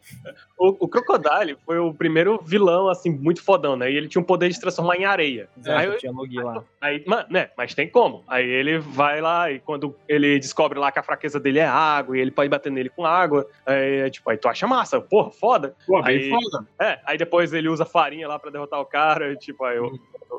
[0.63, 3.91] o, o Crocodile foi o primeiro vilão, assim, muito fodão, né?
[3.91, 5.49] E ele tinha o poder de se transformar em areia.
[5.67, 6.63] Aí, eu- tinha Logia lá.
[6.81, 7.49] aí, mano, né?
[7.57, 8.23] Mas tem como.
[8.29, 12.17] Aí ele vai lá e quando ele descobre lá que a fraqueza dele é água
[12.17, 15.31] e ele pode bater nele com água, aí, é tipo, aí tu acha massa, porra,
[15.31, 15.75] foda.
[15.87, 16.67] Pô, Aí- foda.
[16.79, 19.91] É, aí depois ele usa farinha lá pra derrotar o cara, e, tipo, aí eu,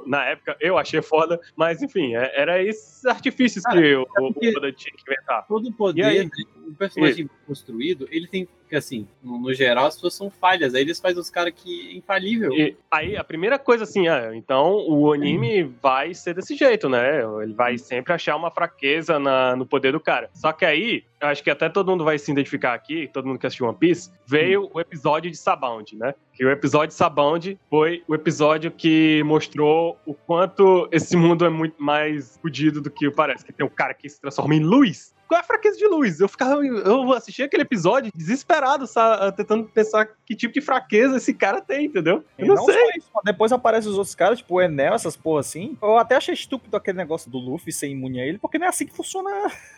[0.05, 4.25] na época eu achei foda, mas enfim, é- era esses artifícios Cara, que o, o,
[4.27, 5.47] o Oda tinha que inventar.
[5.47, 6.23] Todo poder, aí?
[6.25, 6.29] né,
[6.67, 10.81] o personagem construído, ele tem, que assim, no, no geral as pessoas são falhas, aí
[10.81, 12.53] eles fazem os caras que é infalível.
[12.53, 17.19] E aí a primeira coisa assim, é, então o anime vai ser desse jeito, né?
[17.43, 20.29] Ele vai sempre achar uma fraqueza na- no poder do cara.
[20.33, 23.37] Só que aí, eu acho que até todo mundo vai se identificar aqui, todo mundo
[23.39, 26.13] que assistiu One Piece, veio o episódio de Sabound, né?
[26.33, 31.49] Que o episódio de Sabound foi o episódio que mostrou o quanto esse mundo é
[31.49, 33.45] muito mais fodido do que parece.
[33.45, 35.13] Que tem um cara que se transforma em luz.
[35.27, 36.19] Qual é a fraqueza de luz?
[36.19, 36.61] Eu ficava.
[36.65, 41.85] Eu assisti aquele episódio desesperado, sa- tentando pensar que tipo de fraqueza esse cara tem,
[41.85, 42.21] entendeu?
[42.37, 42.73] Eu não, não sei.
[42.73, 45.77] só isso, depois aparecem os outros caras, tipo o Enel, essas porra assim.
[45.81, 48.69] Eu até achei estúpido aquele negócio do Luffy ser imune a ele, porque não é
[48.69, 49.29] assim que funciona.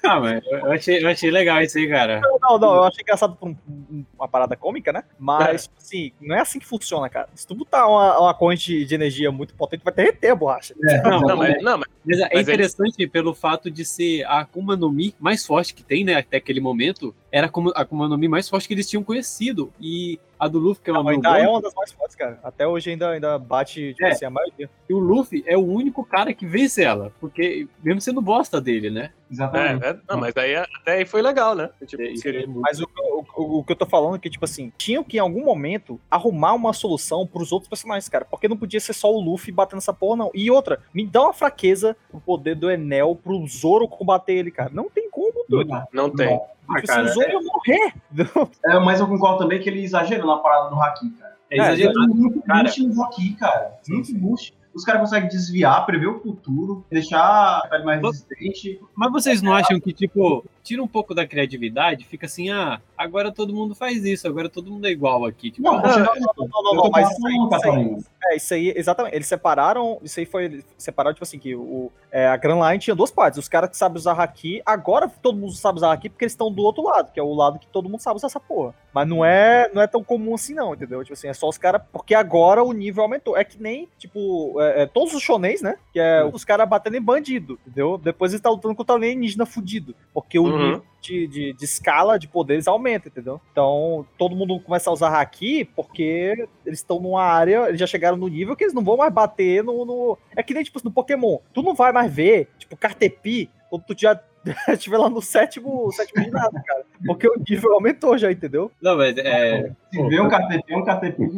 [0.04, 2.22] Ah, mas eu achei, eu achei legal isso aí, cara.
[2.22, 5.04] Não, não, não, eu achei engraçado por um- um- uma parada cômica, né?
[5.20, 7.28] Mas, tipo assim, não é assim que funciona, cara.
[7.36, 10.74] Se tu botar uma, uma corrente de energia muito potente, vai derreter a borracha.
[11.04, 14.40] Não, Não, mas, não, mas Mas é Mas é- interessante pelo fato de ser a
[14.40, 17.82] Akuma no Mi mais forte que tem, né, até aquele momento, era a Akuma- a
[17.82, 19.72] Akuma no Mi mais forte que eles tinham conhecido.
[19.80, 22.40] E a do Luffy, que é uma Não, ainda é uma das mais fortes, cara.
[22.44, 24.12] Até hoje ainda, ainda bate, tipo É.
[24.12, 24.70] assim, a maioria.
[24.90, 28.90] e o Luffy é o único cara que vence ela, porque mesmo sendo bosta dele,
[28.90, 29.12] né?
[29.32, 29.84] Exatamente.
[29.84, 31.70] É, é, não, mas aí até aí foi legal, né?
[31.88, 32.88] Tipo, é muito- Mas o,
[33.36, 36.00] o- o- que eu tô falando é que, tipo assim, tinham que em algum momento
[36.12, 38.26] arrumar uma solução pros outros personagens, cara.
[38.26, 40.32] Porque não podia ser só o Luffy batendo essa porra, não.
[40.36, 44.70] E outra, me dá uma fraqueza pro poder do Enel pro Zoro combater ele, cara.
[44.72, 45.70] Não tem como, doido.
[45.70, 46.40] Não, não tem.
[46.70, 47.94] Ah, Tipo o Zoro ia morrer.
[48.66, 51.36] É, mas eu concordo também que ele exagera na parada do Haki, cara.
[51.52, 52.00] É exagerado.
[52.08, 52.64] Tem muito cara.
[52.64, 53.74] boost no Haki, cara.
[53.90, 54.54] Muito boost.
[54.74, 58.80] Os caras conseguem desviar, prever o futuro, deixar a pele mais resistente.
[58.96, 63.32] Mas vocês não acham que, tipo, tira um pouco da criatividade, fica assim, ah, agora
[63.32, 65.52] todo mundo faz isso, agora todo mundo é igual aqui.
[65.52, 68.14] Tipo, Não, ah, não, não, não, não, não, mas isso aí, isso aí.
[68.26, 69.16] É, isso aí, exatamente.
[69.16, 70.00] Eles separaram.
[70.02, 73.38] Isso aí foi separado, tipo assim, que o, é, a Grand Line tinha duas partes.
[73.38, 76.52] Os caras que sabem usar Haki, agora todo mundo sabe usar Haki porque eles estão
[76.52, 78.74] do outro lado, que é o lado que todo mundo sabe usar essa porra.
[78.94, 81.02] Mas não é, não é tão comum assim, não, entendeu?
[81.04, 81.82] Tipo assim, é só os caras.
[81.92, 83.36] Porque agora o nível aumentou.
[83.36, 85.76] É que nem, tipo, é, é, todos os shonens, né?
[85.92, 87.98] Que é os caras batendo em bandido, entendeu?
[87.98, 89.96] Depois eles estão lutando contra o alienígena fudido.
[90.14, 90.58] Porque o Uhum.
[90.58, 93.40] nível de, de, de escala de poderes aumenta, entendeu?
[93.52, 98.16] Então, todo mundo começa a usar haki porque eles estão numa área, eles já chegaram
[98.18, 99.84] no nível que eles não vão mais bater no.
[99.86, 101.40] no- É que nem, tipo, no Pokémon.
[101.54, 104.20] Tu não vai mais ver, tipo, Cartepi, quando tu já
[104.70, 106.84] estiver lá no sétimo, sétimo ginásio, cara.
[107.06, 108.72] Porque o nível aumentou já, entendeu?
[108.82, 109.72] não, mas é.
[109.92, 111.38] Se vê um KTP, um KTP de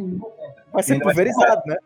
[0.76, 1.76] Vai ser vai pulverizado, né?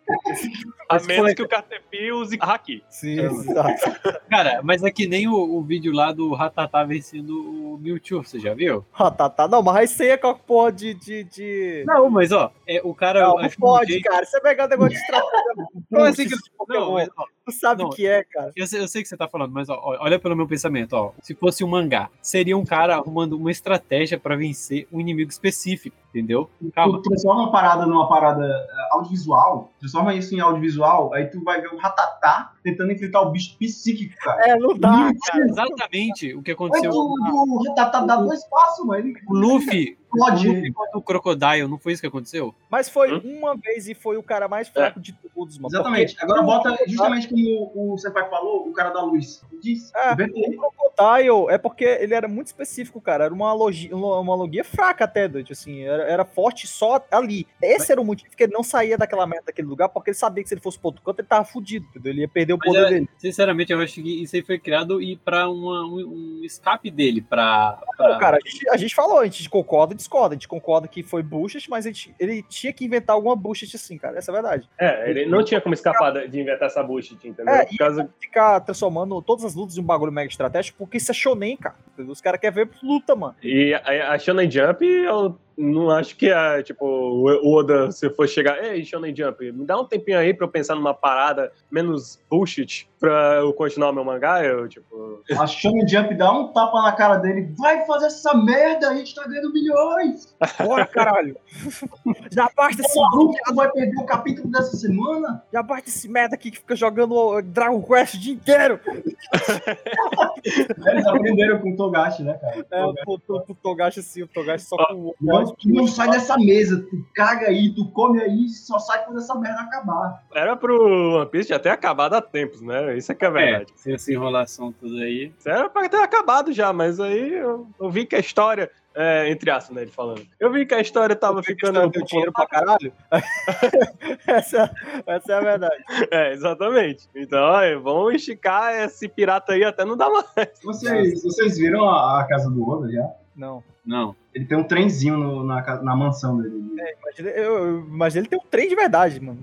[0.88, 2.82] A menos que o Caterpie use Haki.
[2.88, 4.20] Sim, exato.
[4.28, 8.40] Cara, mas é que nem o, o vídeo lá do Ratatá vencendo o Mewtwo, você
[8.40, 8.84] já viu?
[8.92, 9.46] Ah, tá, tá.
[9.46, 10.92] Não, mas isso aí é com a porra de.
[10.94, 11.84] de, de...
[11.86, 13.22] Não, mas ó, é, o cara.
[13.22, 14.26] Não, não pode, jeito- cara.
[14.26, 15.40] Você pegar o negócio de estratégia.
[15.90, 16.36] Não, assim que-
[16.68, 18.52] Não, mas, ó, Tu sabe o que é, cara.
[18.54, 21.12] Eu sei, eu sei que você tá falando, mas ó, olha pelo meu pensamento, ó.
[21.20, 25.96] Se fosse um mangá, seria um cara arrumando uma estratégia pra vencer um inimigo específico,
[26.10, 26.50] entendeu?
[26.74, 26.98] Calma.
[26.98, 31.60] Tu transforma uma parada numa parada eh, audiovisual, transforma isso em audiovisual, aí tu vai
[31.60, 34.50] ver o Ratatá tentando enfrentar o bicho psíquico, cara.
[34.50, 35.44] É, não dá, cara.
[35.44, 36.90] Exatamente o que Mas aconteceu.
[36.92, 39.12] o, o Ratatá dá dois passos, mano.
[39.28, 40.72] O Luffy, o Pode.
[40.94, 42.54] O Crocodile, não foi isso que aconteceu?
[42.68, 43.38] Mas foi Hum?
[43.38, 45.74] uma vez e foi o cara mais fraco de todos, mano.
[45.74, 46.14] Exatamente.
[46.14, 49.42] Porque Agora bota justamente como o Senpai falou, o cara da luz.
[49.62, 49.92] Diz.
[49.94, 50.12] É.
[50.12, 53.24] O Crocodile é porque ele era muito específico, cara.
[53.24, 55.82] Era uma logia, uma logia fraca até, Dante, assim.
[55.82, 57.46] Era, era forte só ali.
[57.62, 60.42] Esse era o motivo que ele não saía daquela merda daquele lugar, porque ele sabia
[60.42, 62.12] que se ele fosse pro outro canto, ele tava fudido, entendeu?
[62.12, 63.08] Ele ia perder o Mas poder é- dele.
[63.18, 67.78] Sinceramente, eu acho que isso aí foi criado e para um, um escape dele, pra.
[67.96, 70.34] pra- Não, cara, a gente, a gente falou, a gente concorda discorda.
[70.34, 73.96] A gente concorda que foi bullshit, mas gente, ele tinha que inventar alguma bullshit assim,
[73.96, 74.18] cara.
[74.18, 74.68] Essa é a verdade.
[74.78, 77.54] É, ele não tinha como escapar de inventar essa bullshit, entendeu?
[77.54, 78.10] É, Por causa...
[78.20, 81.76] Ficar transformando todas as lutas em um bagulho mega estratégico, porque isso é shonen, cara.
[81.98, 83.34] Os caras querem ver luta, mano.
[83.42, 88.08] E a, a Shonen Jump é o- não acho que é, tipo, o Oda, se
[88.10, 91.52] for chegar, ei, Shonen Jump, me dá um tempinho aí pra eu pensar numa parada
[91.70, 95.22] menos bullshit pra eu continuar meu mangá, eu, tipo...
[95.38, 97.52] A Shonen Jump dá um tapa na cara dele.
[97.58, 100.34] Vai fazer essa merda, a gente tá ganhando milhões.
[100.62, 101.36] Bora, caralho.
[102.30, 105.42] Já basta esse, maluco vai perder o capítulo dessa semana.
[105.52, 108.80] já basta esse merda aqui que fica jogando Dragon Quest o dia inteiro.
[110.44, 112.66] Eles aprenderam com o Togashi, né, cara?
[112.70, 116.36] É, pô, tô pro Togashi assim, o Togashi só com o Tu não sai dessa
[116.36, 120.22] mesa, tu caga aí, tu come aí, só sai quando essa merda acabar.
[120.34, 122.96] Era pro One Piece já ter acabado há tempos, né?
[122.96, 123.72] Isso é que é É, verdade.
[123.76, 125.32] se essa enrolação toda aí.
[125.44, 129.50] Era pra ter acabado já, mas aí eu, eu vi que a história, é, entre
[129.50, 131.88] aspas, né, ele falando, eu vi que a história tava ficando...
[131.88, 132.92] Deu dinheiro pra caralho.
[134.26, 134.70] essa,
[135.06, 135.84] essa é a verdade.
[136.10, 137.08] É, exatamente.
[137.14, 140.50] Então, ó, vamos esticar esse pirata aí até não dar mais.
[140.62, 143.08] Vocês, vocês viram a, a casa do Oda já?
[143.40, 143.64] Não.
[143.86, 144.14] Não.
[144.34, 146.54] Ele tem um trenzinho no- na, na mansão dele.
[147.02, 149.38] Imagina, eu, mas ele tem um trem de verdade, mano.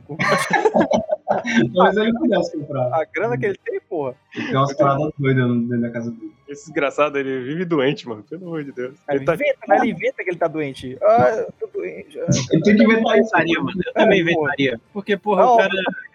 [1.76, 2.94] Mas ele não pudesse comprar.
[2.94, 4.14] a grana que ele tem, porra.
[4.36, 6.37] Ele tem umas paradas doidas dentro da casa dele.
[6.48, 8.24] Esse desgraçado, ele vive doente, mano.
[8.24, 8.96] Pelo amor de Deus.
[9.10, 9.34] Ele Ele tá...
[9.36, 9.78] inventa, né?
[9.82, 10.98] Ele inventa que ele tá doente.
[11.02, 12.20] Ah, eu tô doente.
[12.20, 12.26] ah.
[12.52, 13.32] Ele tem que inventar isso.
[13.36, 13.72] Mano.
[13.86, 14.82] Eu também É, inventaria.
[14.94, 15.72] Porque, porra, Não, o, cara,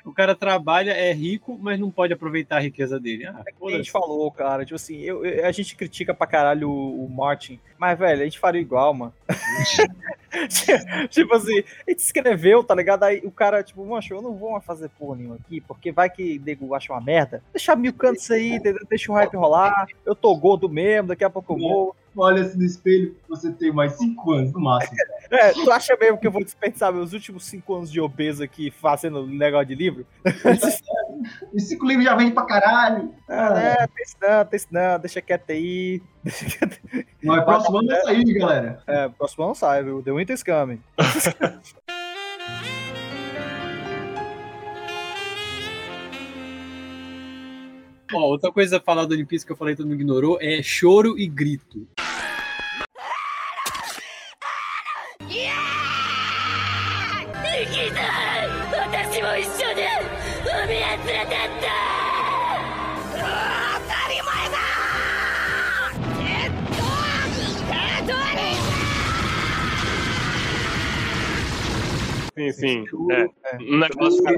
[0.06, 3.26] o cara trabalha, é rico, mas não pode aproveitar a riqueza dele.
[3.26, 4.64] Ah, É que a gente falou, cara.
[4.64, 7.60] Tipo assim, eu, eu- a gente critica pra caralho o, o Martin.
[7.78, 9.12] Mas, velho, a gente faria igual, mano.
[11.10, 13.02] tipo assim, a gente escreveu, tá ligado?
[13.04, 16.08] Aí o cara, tipo, mancho, eu não vou mais fazer porra nenhuma aqui, porque vai
[16.08, 17.42] que nego acha uma merda.
[17.52, 18.80] Deixa mil cantos aí, entendeu?
[18.88, 19.86] deixa o hype rolar.
[20.06, 21.96] Eu tô gordo mesmo, daqui a pouco eu vou.
[22.14, 24.96] Olha assim no espelho, você tem mais 5 anos no máximo.
[25.30, 28.70] É, tu acha mesmo que eu vou dispensar meus últimos cinco anos de obeso aqui
[28.70, 30.06] fazendo negócio de livro?
[31.54, 33.14] E 5 livros já vende pra caralho.
[33.28, 33.76] Ah, né?
[33.76, 36.02] Tem isso não, tem isso não, deixa quieto aí.
[36.24, 36.80] Deixa quieto.
[37.22, 38.82] Não é próximo ano vai sair, galera.
[38.88, 40.02] É, próximo ano sai, viu?
[40.02, 40.82] The Winter's Coming.
[48.12, 51.18] Ó, outra coisa a falar do Piece que eu falei todo mundo ignorou é choro
[51.18, 51.86] e grito.
[72.50, 72.86] Sim, sim.
[72.86, 73.22] Choro, É.
[73.44, 73.56] é.
[73.60, 74.34] Um negócio que...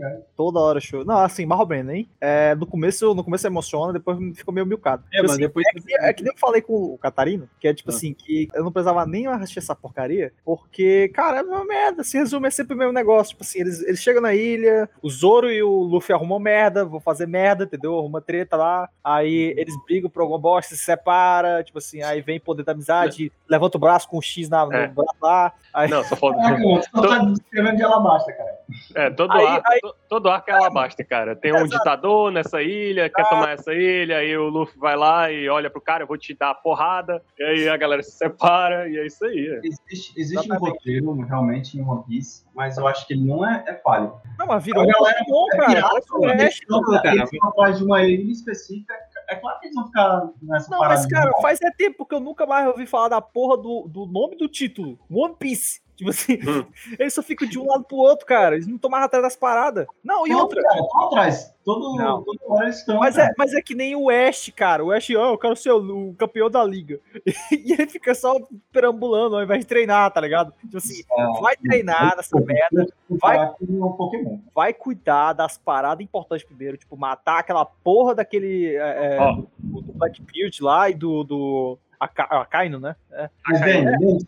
[0.00, 0.22] Cara.
[0.36, 1.04] Toda hora show.
[1.04, 2.08] Não, assim, ou menos, hein?
[2.20, 5.02] É, no começo, no começo emociona, depois fica meio milcado.
[5.12, 5.66] É, Tipo mas assim, depois.
[5.68, 7.94] É que, é que nem eu falei com o Catarino, que é tipo Ah.
[7.94, 12.18] assim, que eu não precisava nem assistir essa porcaria, porque, cara, é uma merda, se
[12.18, 13.30] resume, é sempre o mesmo negócio.
[13.30, 17.00] Tipo assim, eles, eles chegam na ilha, o Zoro e o Luffy arrumam merda, vão
[17.00, 17.98] fazer merda, entendeu?
[17.98, 22.40] Arruma treta lá, aí eles brigam por alguma bosta, se separa, tipo assim, aí vem
[22.40, 24.88] poder da amizade, levanta o braço com um X na, no É.
[24.88, 25.88] braço lá, aí...
[25.88, 26.38] Não, só falta...
[26.94, 28.58] Só tá de alabasta, cara.
[28.94, 31.34] É, todo Aí- arco, to- todo arco é alabasta, cara.
[31.36, 35.48] Tem um ditador nessa ilha, quer tomar essa ilha, aí o Luffy vai lá e
[35.48, 38.88] olha pro cara, eu vou te dar a porrada, e aí a galera se separa,
[38.88, 39.48] e é isso aí.
[39.48, 39.60] é.
[39.66, 43.64] Existe, existe um roteiro, realmente, em One Piece, mas eu acho que ele não é,
[43.66, 44.12] é falho.
[44.38, 45.66] Não, mas virou A galera bom, É cara.
[45.68, 48.94] pirata, um eles vão atrás de uma ilha específica.
[49.28, 52.20] É claro que eles vão ficar nessa Não, mas, cara, faz é tempo que eu
[52.20, 54.98] nunca mais ouvi falar da porra do, do nome do título.
[55.10, 55.80] One Piece.
[56.00, 56.64] Tipo assim, Hum.
[56.98, 58.54] eles só ficam de um lado pro outro, cara.
[58.54, 59.86] Eles não mais atrás das paradas.
[60.02, 60.62] Não, e Não, outra.
[60.62, 61.54] cara, atrás.
[61.62, 62.22] Todo, Não.
[62.22, 62.98] toda hora eles estão.
[62.98, 63.28] Mas cara.
[63.28, 64.82] é, mas é que nem o Ash, cara.
[64.82, 66.98] O Ash, ó, eu quero ser o, o campeão da liga.
[67.52, 68.34] E ele fica só
[68.72, 70.52] perambulando ao invés de treinar, tá ligado?
[70.62, 74.38] Tipo assim, É, vai treinar nessa merda, vai- falar que é um Pokémon.
[74.54, 78.74] vai cuidar das paradas importantes primeiro, tipo, matar aquela porra daquele.
[78.76, 79.42] É, é, Ó.
[79.58, 81.22] do, do Blackbeard lá e do.
[81.24, 82.96] do Aka- Akainu, né?
[83.12, 83.28] É.
[83.46, 83.84] Mas, bem,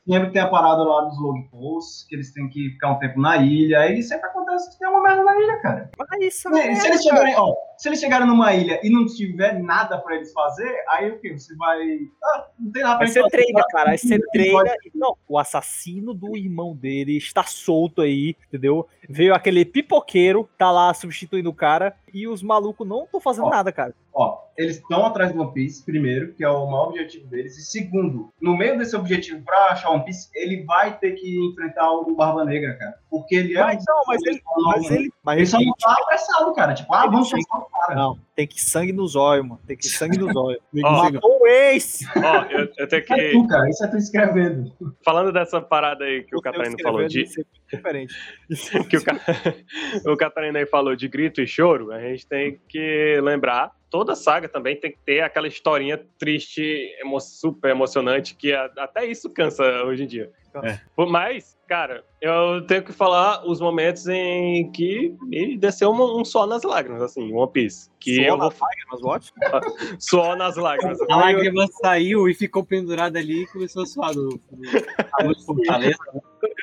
[0.07, 3.19] sempre tem a parada lá dos log posts, que eles têm que ficar um tempo
[3.19, 5.91] na ilha, e sempre acontece que tem uma merda na ilha, cara.
[5.99, 7.17] Mas isso é Se, uma se eles cara.
[7.17, 11.11] chegarem, ó, se eles chegarem numa ilha e não tiver nada pra eles fazer, aí
[11.11, 11.33] o quê?
[11.37, 11.81] Você vai.
[12.23, 13.91] Ah, não tem nada pra Aí você treina, cara.
[13.91, 14.75] Aí você treina.
[14.85, 18.87] e- Não, o assassino do irmão dele está solto aí, entendeu?
[19.09, 23.51] Veio aquele pipoqueiro, tá lá substituindo o cara, e os malucos não estão fazendo Ó.
[23.51, 23.93] nada, cara.
[24.15, 27.57] Ó, eles estão atrás do One Piece, primeiro, que é o maior objetivo deles.
[27.57, 31.91] E segundo, no meio desse objetivo pra achar One Piece, ele vai ter que enfrentar
[31.91, 32.95] o Barba Negra, cara.
[33.11, 33.63] Porque ele é.
[33.63, 34.43] Mas não, mas ele.
[34.67, 35.13] Mas ele.
[35.25, 36.75] Mas Ele só ele não tá apressado, cara.
[36.75, 37.43] Tipo, ah, vamos chega-
[37.73, 37.95] cara.
[37.95, 39.61] Não, tem que sangue nos olhos, mano.
[39.67, 40.61] Tem que sangue nos olhos.
[40.85, 42.01] Ó, Matou o ex!
[42.17, 43.33] ó, eu, eu tenho Isso é que.
[43.33, 43.69] tu, cara.
[43.69, 44.73] Isso é tu escrevendo.
[45.05, 47.23] Falando dessa parada aí que o Eu Catarino falou de.
[47.23, 48.15] é diferente.
[48.89, 49.21] que o, Ca-
[50.07, 54.49] o Catarina aí falou de grito e choro, a gente tem que lembrar toda saga
[54.49, 56.63] também tem que ter aquela historinha triste,
[57.01, 60.33] emo- super emocionante, que a- até isso cansa hoje em dia.
[60.65, 60.79] É.
[60.97, 66.25] Por- Mas, cara, eu tenho que falar os momentos em que me desceu um, um
[66.25, 67.91] suor nas lágrimas, assim, One Piece.
[68.01, 69.33] Que Suor eu vou nas lágrimas, what?
[70.01, 70.99] suor nas lágrimas.
[71.11, 74.41] A lágrima saiu e ficou pendurada ali e começou a suar do, do.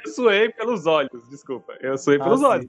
[0.06, 1.74] Eu suei pelos olhos, desculpa.
[1.82, 2.46] Eu suei Ah, pelos sim.
[2.46, 2.68] olhos.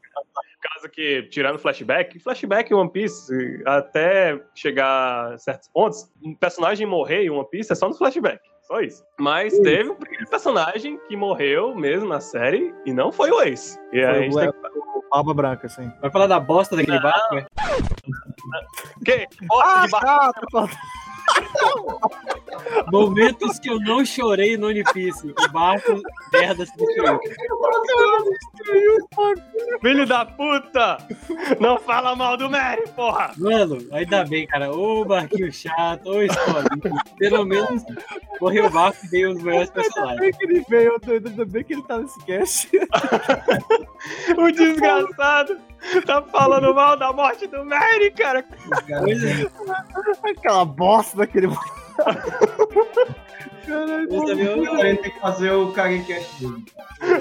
[0.81, 6.87] Causa que, tirando flashback, flashback em One Piece, até chegar a certos pontos, um personagem
[6.87, 8.41] morrer em One Piece é só no flashback.
[8.63, 9.05] Só isso.
[9.19, 13.79] Mas teve um primeiro personagem que morreu mesmo na série e não foi o Ace.
[13.93, 15.93] E a Foi gente o, tem o Barba Branca, assim.
[16.01, 17.37] Vai falar da bosta daquele barco?
[17.37, 17.47] é?
[19.05, 19.47] que.
[19.47, 20.07] Bosta de barco.
[20.09, 20.71] Ah, tá falando.
[22.93, 25.29] Momentos que eu não chorei no Piece.
[25.29, 26.01] O barco
[26.33, 27.21] merda se destruiu.
[29.81, 30.99] Filho da puta!
[31.59, 33.33] Não fala mal do Mary, porra!
[33.37, 34.71] Mano, ainda bem, cara.
[34.73, 37.01] Ô barquinho chato, ô escolinho.
[37.19, 37.83] Pelo menos
[38.41, 40.21] morreu o barco e veio os melhores Ainda personagens.
[40.21, 42.71] bem que ele veio, ainda bem que ele tá nesse cast.
[44.37, 45.59] O desgraçado
[46.07, 48.45] tá falando mal da morte do Mary, cara!
[50.25, 51.49] Aquela bosta daquele.
[53.67, 56.65] Caralho, eu também- eu- A gente tem que fazer o Kagecast dele.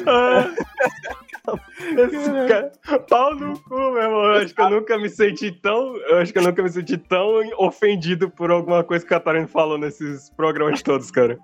[0.07, 0.49] Ah,
[1.97, 2.71] Esse cara,
[3.09, 4.25] pau no cu, meu irmão.
[4.25, 5.95] Eu acho que eu nunca me senti tão.
[5.97, 9.47] Eu acho que eu nunca me senti tão ofendido por alguma coisa que o Catarina
[9.47, 11.37] falou nesses programas todos, cara.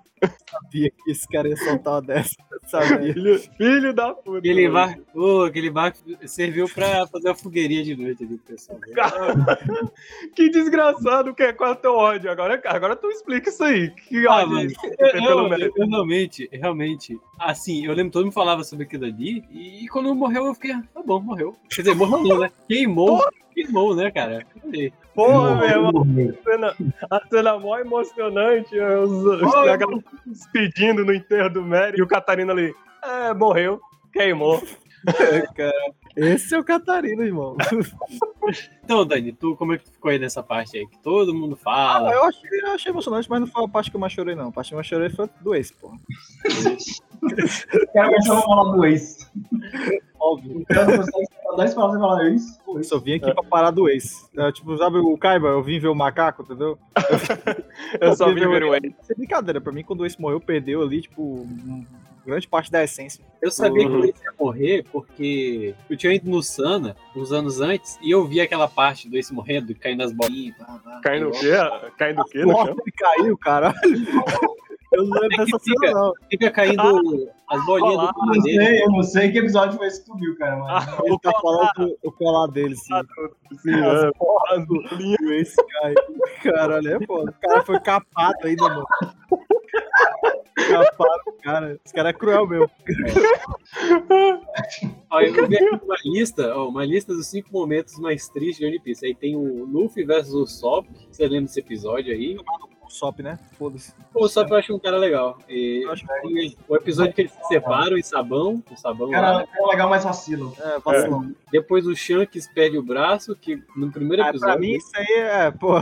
[0.50, 2.34] sabia que esse cara ia soltar uma dessa.
[2.66, 2.98] Sabia.
[3.14, 4.38] Filho, filho da puta.
[4.38, 8.78] Aquele barco, ô, aquele barco serviu pra fazer uma fogueirinha de noite ali, pessoal.
[10.34, 12.30] Que desgraçado, que é qual é o teu ódio?
[12.30, 13.90] Agora, agora tu explica isso aí.
[13.90, 15.72] Que Ah, ódio eu, eu- Mary.
[15.76, 20.14] eu realmente, realmente, assim, eu lembro que todo mundo falava sobre aquilo ali, e quando
[20.14, 21.56] morreu eu fiquei, ah, tá bom, morreu.
[21.70, 22.50] Quer dizer, morreu não, né?
[22.68, 24.44] Queimou, queimou, né, cara?
[24.60, 26.06] Falei, Porra, meu irmão.
[26.30, 26.76] A cena,
[27.10, 28.78] a cena mó emocionante.
[28.78, 32.72] Os, os, se despedindo no enterro do Mary e o Catarina ali.
[33.02, 33.80] É, morreu,
[34.12, 34.62] queimou.
[36.16, 37.56] Esse é o Catarina, irmão.
[38.84, 40.86] Então, Dani, tu como é que tu ficou aí nessa parte aí?
[40.86, 42.12] Que todo mundo Ah, fala.
[42.12, 44.48] eu, achei, eu achei emocionante, mas não foi a parte que eu mais chorei, não.
[44.48, 45.88] A parte que eu mais chorei foi do Ace, pô.
[47.22, 49.30] O cara começou a falar do ex.
[50.18, 50.60] Óbvio.
[50.60, 52.60] O cara não consegue falar 10 palavras e falar ex.
[52.68, 54.26] Eu só vim aqui pra parar do Ace.
[54.36, 55.48] É, tipo, sabe o Kaiba?
[55.48, 56.78] Eu vim ver o macaco, entendeu?
[58.00, 58.94] Eu só vi Óbvio, ver o Wayne.
[59.02, 61.46] Sem brincadeira, pra mim, quando o Ace morreu, perdeu ali, tipo,
[62.24, 63.24] grande parte da essência.
[63.40, 64.00] Eu sabia Uhum.
[64.00, 68.24] que ele ia morrer porque eu tinha ido no Sana uns anos antes e eu
[68.26, 70.56] vi aquela parte do Ace morrendo, caindo nas bolinhas.
[71.02, 71.52] Caindo o quê?
[71.96, 73.76] Caindo o quê Nossa, ele caiu, caralho.
[74.92, 76.12] Eu não lembro que dessa cena, não.
[76.30, 78.64] Fica caindo as bolinhas do Eu não dele.
[78.64, 80.56] sei, eu não sei que episódio foi esse que tu viu, cara.
[80.58, 80.88] Mas...
[80.88, 82.94] Ah, Ele tá colar, falando do- o colar dele, sim.
[83.62, 84.10] sim, As é.
[84.12, 85.94] porras do do Ace cai.
[86.42, 87.30] Caralho, é foda.
[87.30, 88.86] O cara foi capado ainda, mano.
[90.56, 91.78] Caparam o cara.
[91.84, 92.70] Esse cara é cruel mesmo.
[95.10, 98.66] Ó, eu vi aqui uma lista, ó, uma lista dos cinco momentos mais tristes de
[98.66, 99.04] One Piece.
[99.06, 100.86] Aí tem o Luffy versus o Sop.
[101.10, 102.36] Você lembra desse episódio aí?
[102.86, 103.38] O Sop, né?
[103.58, 103.92] Foda-se.
[104.14, 105.38] O Sop eu acho um cara legal.
[105.48, 109.20] E Eu acho tem o episódio que eles se separam em sabão, o sabão lá.
[109.20, 110.54] Cara, é legal, mas vacilo.
[110.60, 111.32] É, vacilão.
[111.50, 114.54] Depois o Shanks perde o braço, que no primeiro Ah, episódio.
[114.54, 115.74] pra mim, isso aí é, pô.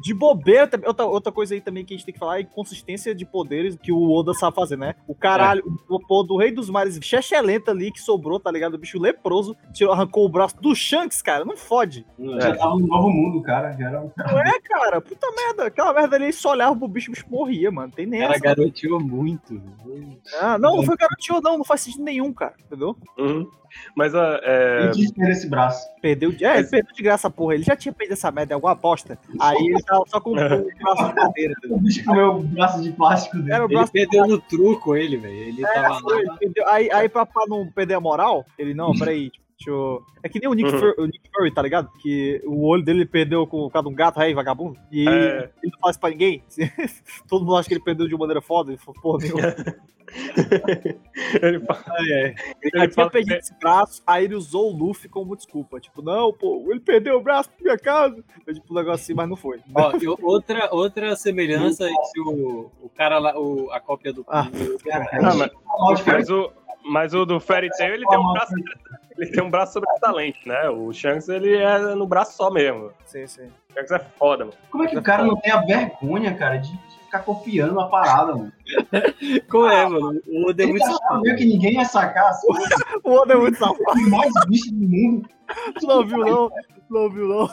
[0.00, 2.38] De bobeira, também- outra, outra coisa aí também que a gente tem que falar é
[2.38, 4.94] a inconsistência de poderes que o Oda sabe fazer, né?
[5.08, 6.98] O caralho, o pô do Rei dos Mares,
[7.42, 8.74] lenta ali que sobrou, tá ligado?
[8.74, 12.06] O bicho leproso, tirou, arrancou o braço do Shanks, cara, não fode.
[12.18, 13.72] Já tava no novo mundo, cara.
[13.72, 14.00] Já era...
[14.02, 15.66] Não é, cara, puta merda.
[15.66, 17.92] Aquela merda ali, só olhava pro bicho, o bicho morria, mano.
[17.92, 18.42] Tem nem Ela essa.
[18.42, 19.60] garoteou muito.
[20.40, 22.96] Ah, não, não foi garotinho, não, não faz sentido nenhum, cara, entendeu?
[23.18, 23.48] Uhum.
[23.94, 24.40] Mas a.
[24.42, 24.90] É...
[24.94, 25.86] Ele esse braço.
[26.02, 26.44] Perdeu de.
[26.44, 27.54] É, ele perdeu de graça, porra.
[27.54, 29.18] Ele já tinha perdido essa merda em alguma aposta.
[29.40, 31.76] Aí ele tava só com o braço de madeira, entendeu?
[31.76, 33.52] O bicho comeu o braço de plástico dele.
[33.52, 35.34] Era o Ele braço perdeu no truco ele, velho.
[35.34, 36.34] Ele tava Foi, lá.
[36.34, 36.68] entendeu?
[36.68, 40.02] Aí, aí pra, pra não perder a moral, ele, não, peraí, tipo, deixa eu...
[40.22, 40.78] É que nem o Nick, Uhum.
[40.78, 41.88] Fury, o Nick Fury, tá ligado?
[42.02, 44.78] Que o olho dele perdeu com, por causa de um gato rei vagabundo.
[44.92, 45.50] E É.
[45.62, 46.42] ele não isso pra ninguém.
[47.28, 48.70] Todo mundo acha que ele perdeu de uma maneira foda.
[48.72, 49.36] Ele falou, pô, meu.
[51.42, 52.34] Ele fala, ai.
[52.62, 55.80] Ele ele fala que esse braço, aí ele usou o Luffy como desculpa.
[55.80, 58.22] Tipo, não, pô, ele perdeu o braço pra minha casa.
[58.44, 59.60] Foi tipo um negócio assim, mas não foi.
[59.74, 64.24] Ó, eu- outra, outra semelhança é que o, o cara lá, o, a cópia do.
[64.28, 64.46] Ah.
[64.92, 66.52] Ah, mas, mas o,
[66.84, 68.52] mas o do Fairy Tail, ele tem um braço.
[69.18, 70.68] Ele tem um braço sobressalente, né?
[70.68, 72.90] O Shanks, ele é no braço só mesmo.
[73.06, 73.46] Sim, sim.
[73.70, 74.56] O Shanks é foda, mano.
[74.70, 78.34] Como é que o cara não tem a vergonha, cara, de ficar copiando a parada,
[78.34, 78.52] mano?
[79.50, 80.20] Qual é, mano?
[80.28, 81.22] O Oda é muito safado.
[81.22, 82.68] que ninguém ia sacar as coisas
[83.02, 84.10] O Oda é muito safado.
[84.10, 85.28] mais bicho do mundo.
[85.80, 86.48] Tu não viu, não?
[86.50, 87.48] Tu não viu, não?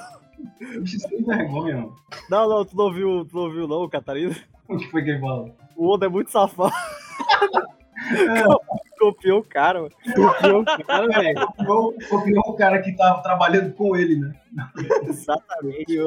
[0.82, 1.96] Bicho sem vergonha, mano.
[2.30, 4.36] Não, não, tu não viu, tu não viu não, Catarina?
[4.68, 5.56] O que foi que ele falou?
[5.76, 6.74] O Oda é muito safado.
[9.00, 9.92] Copiou o cara, mano.
[10.16, 11.48] Copiou o cara, velho.
[11.48, 14.34] Copiou, copiou o cara que tava trabalhando com ele, né?
[15.04, 15.98] Exatamente.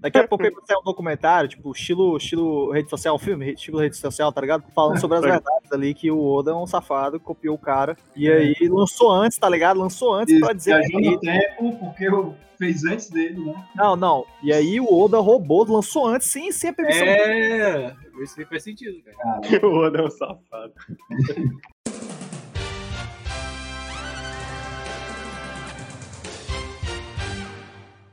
[0.00, 3.96] Daqui a pouco vai sair um documentário, tipo, estilo, estilo rede social, filme, estilo rede
[3.96, 4.64] social, tá ligado?
[4.74, 7.96] Falando sobre as verdades ali, que o Oda é um safado, copiou o cara.
[8.14, 9.80] E aí lançou antes, tá ligado?
[9.80, 11.18] Lançou antes pra dizer Viajou que.
[11.20, 13.66] tempo, porque eu fez antes dele, né?
[13.74, 14.24] Não, não.
[14.42, 17.06] E aí o Oda roubou, lançou antes, sem, sem a permissão.
[17.06, 19.16] É, isso aí faz sentido, cara.
[19.66, 20.72] o Oda é um safado.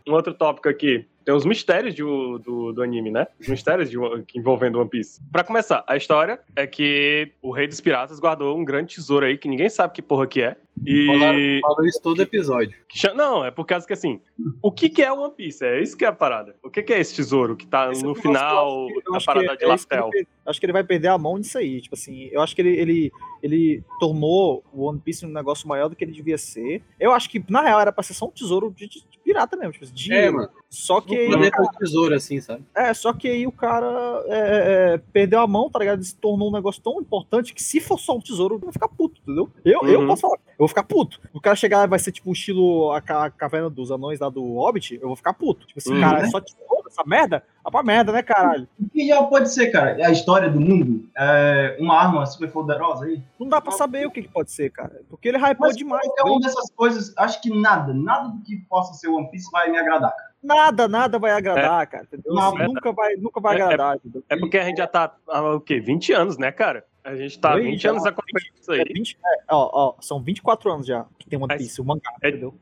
[0.05, 1.07] Um outro tópico aqui.
[1.25, 3.27] Tem os mistérios do, do anime, né?
[3.39, 3.97] Os mistérios de,
[4.35, 5.21] envolvendo One Piece.
[5.31, 9.37] Pra começar, a história é que o Rei dos Piratas guardou um grande tesouro aí
[9.37, 10.57] que ninguém sabe que porra que é.
[10.85, 11.59] E.
[11.61, 12.75] Falou isso todo episódio.
[13.15, 14.19] Não, é por causa que assim.
[14.61, 15.63] O que, que é o One Piece?
[15.63, 16.55] É isso que é a parada.
[16.63, 19.55] O que, que é esse tesouro que tá Esse no negócio, final eu da parada
[19.57, 20.09] de é Laftel?
[20.45, 21.79] Acho que ele vai perder a mão nisso aí.
[21.81, 25.87] Tipo assim, eu acho que ele, ele, ele tornou o One Piece um negócio maior
[25.89, 26.81] do que ele devia ser.
[26.99, 29.71] Eu acho que, na real, era pra ser só um tesouro de, de pirata mesmo.
[29.73, 30.49] Tipo, de É, mano.
[30.69, 32.63] Só que aí, planeta do tesouro, assim, sabe?
[32.75, 35.99] é, só que aí o cara é, é, é, perdeu a mão, tá ligado?
[35.99, 38.87] Ele se tornou um negócio tão importante que se for só um tesouro, vai ficar
[38.89, 39.49] puto, entendeu?
[39.63, 40.07] Eu, eu Uhum.
[40.07, 41.19] posso falar, eu vou ficar puto.
[41.33, 44.19] O cara chegar lá e vai ser tipo o estilo a, ca- caverna dos anões
[44.19, 45.65] lá do Hobbit, eu vou ficar puto.
[45.67, 46.01] Tipo assim, Uhum.
[46.01, 47.43] cara, é só tesouro, essa merda?
[47.63, 48.67] Vai pra merda, né, caralho?
[48.79, 49.95] O que já pode ser, cara?
[50.05, 53.21] A história do mundo é uma arma super poderosa aí.
[53.39, 55.01] Não dá pra saber o que, que pode ser, cara.
[55.09, 56.01] Porque ele hypou Mas demais.
[56.03, 56.33] qualquer entendeu?
[56.33, 59.77] uma dessas coisas, acho que nada, nada do que possa ser One Piece vai me
[59.77, 60.11] agradar.
[60.15, 60.33] cara.
[60.43, 62.03] Nada, nada vai agradar, cara.
[62.03, 62.33] Entendeu?
[62.33, 63.95] Não, é- nunca vai, nunca vai é- é- agradar.
[63.95, 64.23] entendeu?
[64.29, 65.79] É porque a gente já tá há o quê?
[65.79, 66.83] 20 anos, né, cara?
[67.03, 68.85] A gente tá há Oi, 20 já, anos acompanhando isso É aí.
[68.93, 72.29] 20, é, ó, ó, são 24 anos já que tem One Piece, o mangá, é-
[72.29, 72.53] entendeu?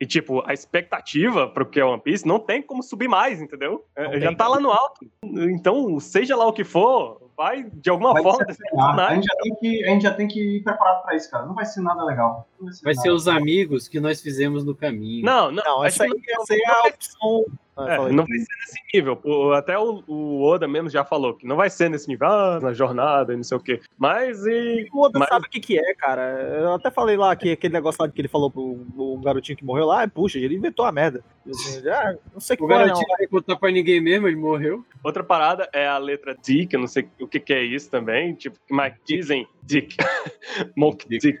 [0.00, 3.84] E, tipo, a expectativa pro que é One Piece não tem como subir mais, entendeu?
[3.96, 4.36] É, Não já tem.
[4.36, 5.04] tá lá no alto.
[5.24, 9.10] Então, seja lá o que for, vai de alguma Vai forma ser decepcionar.
[9.10, 11.46] A gente, já tem que, a gente já tem que ir preparado pra isso, cara.
[11.46, 12.46] Não vai ser nada legal.
[12.60, 13.02] Não vai ser, Vai nada.
[13.02, 15.24] ser os amigos que nós fizemos no caminho.
[15.24, 17.44] Não, não, Não, acho essa aí, que não- essa aí é a opção.
[17.78, 19.20] Ah, É, não vai ser nesse nível.
[19.54, 22.72] Até o, o Oda mesmo já falou que não vai ser nesse nível, ah, na
[22.72, 23.80] jornada e não sei o quê.
[23.96, 24.88] Mas e.
[24.92, 26.22] O Oda Mas- sabe o que, que é, cara.
[26.60, 29.64] Eu até falei lá que aquele negócio lá que ele falou pro o garotinho que
[29.64, 31.22] morreu lá, é, puxa, ele inventou a merda.
[31.48, 32.84] Assim, já, não sei o que O foi, não.
[32.86, 34.84] garotinho não vai contar pra ninguém mesmo, ele morreu.
[35.02, 37.88] Outra parada é a letra D, que eu não sei o que, que é isso
[37.90, 38.34] também.
[38.34, 39.96] Tipo, mas dizem Dick.
[40.76, 41.38] Monk Dick.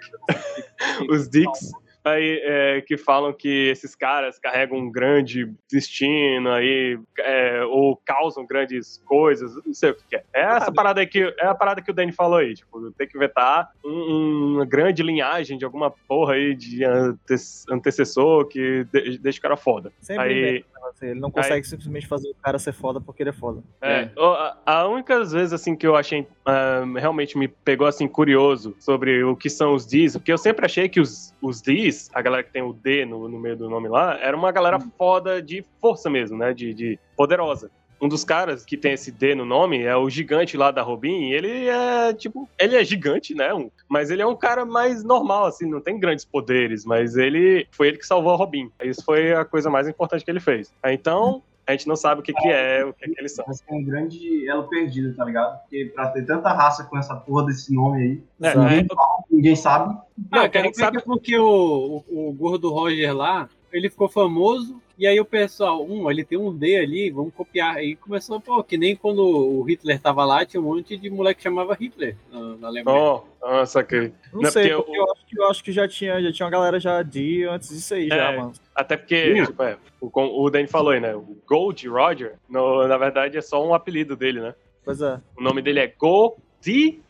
[1.10, 1.72] Os Dicks.
[2.08, 8.46] Aí, é, que falam que esses caras carregam um grande destino aí, é, ou causam
[8.46, 10.24] grandes coisas, não sei o que, que é.
[10.32, 13.06] É essa parada aí que é a parada que o Danny falou aí, tipo, tem
[13.06, 17.34] que inventar um- uma grande linhagem de alguma porra aí de ante-
[17.70, 19.92] antecessor que de- deixa o cara foda.
[20.00, 20.77] Sempre Aí- inventa aí.
[21.06, 23.62] Ele não consegue simplesmente fazer o cara ser foda porque ele é foda.
[23.80, 28.08] É, o- a- a única vez assim que eu achei ah, realmente me pegou assim
[28.08, 32.10] curioso sobre o que são os Ds, porque eu sempre achei que os, os Ds,
[32.14, 34.78] a galera que tem o D no, no meio do nome lá, era uma galera
[34.96, 36.52] foda de força mesmo, né?
[36.52, 37.70] De, de poderosa.
[38.00, 41.28] Um dos caras que tem esse D no nome é o gigante lá da Robin.
[41.28, 43.52] e Ele é, tipo, ele é gigante, né?
[43.52, 46.84] um- mas ele é um cara mais normal, assim, não tem grandes poderes.
[46.84, 48.70] Mas ele foi ele que salvou a Robin.
[48.84, 50.72] Isso foi a coisa mais importante que ele fez.
[50.86, 53.44] Então, a gente não sabe o que, que é, o que, que eles são.
[53.44, 55.58] Vai ser um grande elo perdido, tá ligado?
[55.62, 58.86] Porque pra ter tanta raça com essa porra desse nome aí, É, ninguém, é,
[59.30, 59.94] ninguém sabe.
[60.30, 64.80] Não, Ah, cara, sabe- sabe porque o, o, o gordo Roger lá, ele ficou famoso,
[64.98, 67.76] e aí o pessoal, um, ele tem um D ali, vamos copiar.
[67.76, 71.38] Aí começou, pô, que nem quando o Hitler tava lá, tinha um monte de moleque
[71.38, 72.98] que chamava Hitler na, na Alemanha.
[72.98, 74.12] Oh, ah, saquei.
[74.32, 76.46] Não, Não sei, porque porque eu, acho que, eu acho que já tinha, já tinha
[76.46, 78.36] uma galera já de antes disso aí, já, É.
[78.36, 78.52] mano.
[78.74, 80.10] Até porque, tipo, é, o,
[80.44, 81.14] o Danny falou aí, né?
[81.14, 84.54] O Gold Roger, no- na verdade, é só um apelido dele, né?
[84.84, 85.20] Pois é.
[85.36, 86.36] O nome dele é Gold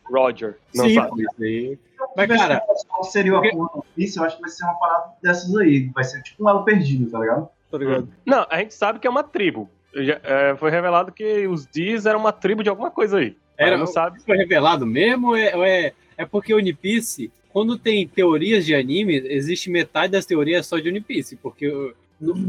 [0.09, 0.57] Roger.
[0.75, 1.21] Não Sim, sabe?
[1.23, 1.79] isso aí.
[2.15, 4.17] Mas, cara, qual seria do Piece?
[4.17, 5.89] Eu acho que vai ser uma parada dessas aí.
[5.93, 7.49] Vai ser tipo um elo perdido, tá ligado?
[7.69, 8.09] Tô ligado.
[8.25, 9.69] Não, a gente sabe que é uma tribo.
[9.93, 13.35] Já- é, foi revelado que os D's eram uma tribo de alguma coisa aí.
[13.57, 14.21] Era- não sabe.
[14.23, 18.73] foi revelado mesmo ou é, ou é, é porque One Piece, quando tem teorias de
[18.73, 21.93] anime, existe metade das teorias só de One Piece, porque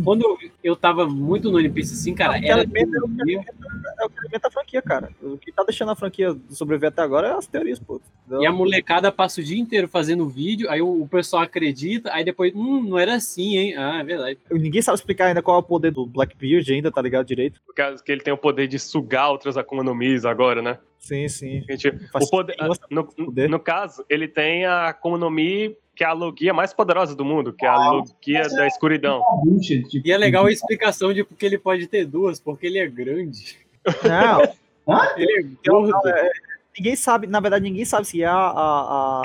[0.04, 3.40] quando eu, eu tava muito no One Piece assim, cara, Não, que era alimenta- teoria,
[4.00, 5.10] É o que alimenta a franquia, cara.
[5.22, 8.00] O que tá deixando a franquia sobreviver até agora é as teorias, pô.
[8.40, 12.24] e a molecada passa o dia inteiro fazendo vídeo, aí o, o pessoal acredita, aí
[12.24, 13.74] depois, hum, não era assim, hein?
[13.76, 14.38] Ah, é verdade.
[14.50, 17.60] Ninguém sabe explicar ainda qual é o poder do Blackbeard ainda, tá ligado direito?
[17.66, 20.78] Por causa que ele tem o poder de sugar outras Akuma no Mis agora, né?
[20.98, 21.64] Sim, sim.
[21.68, 23.48] A gente- o poder, sentido, no, poder.
[23.48, 27.26] no caso, ele tem a Akuma no Mi que é a Logia mais poderosa do
[27.26, 29.22] mundo, que é a Ah, Logia da escuridão.
[29.44, 32.78] Bullshit, tipo, E é legal a explicação de porque ele pode ter duas, porque ele
[32.78, 33.58] é grande.
[34.02, 34.40] Não,
[35.18, 35.90] Ele é gordo.
[35.90, 36.30] não, é-
[36.74, 38.32] ninguém sabe, na verdade, ninguém sabe se é a.
[38.32, 38.40] a,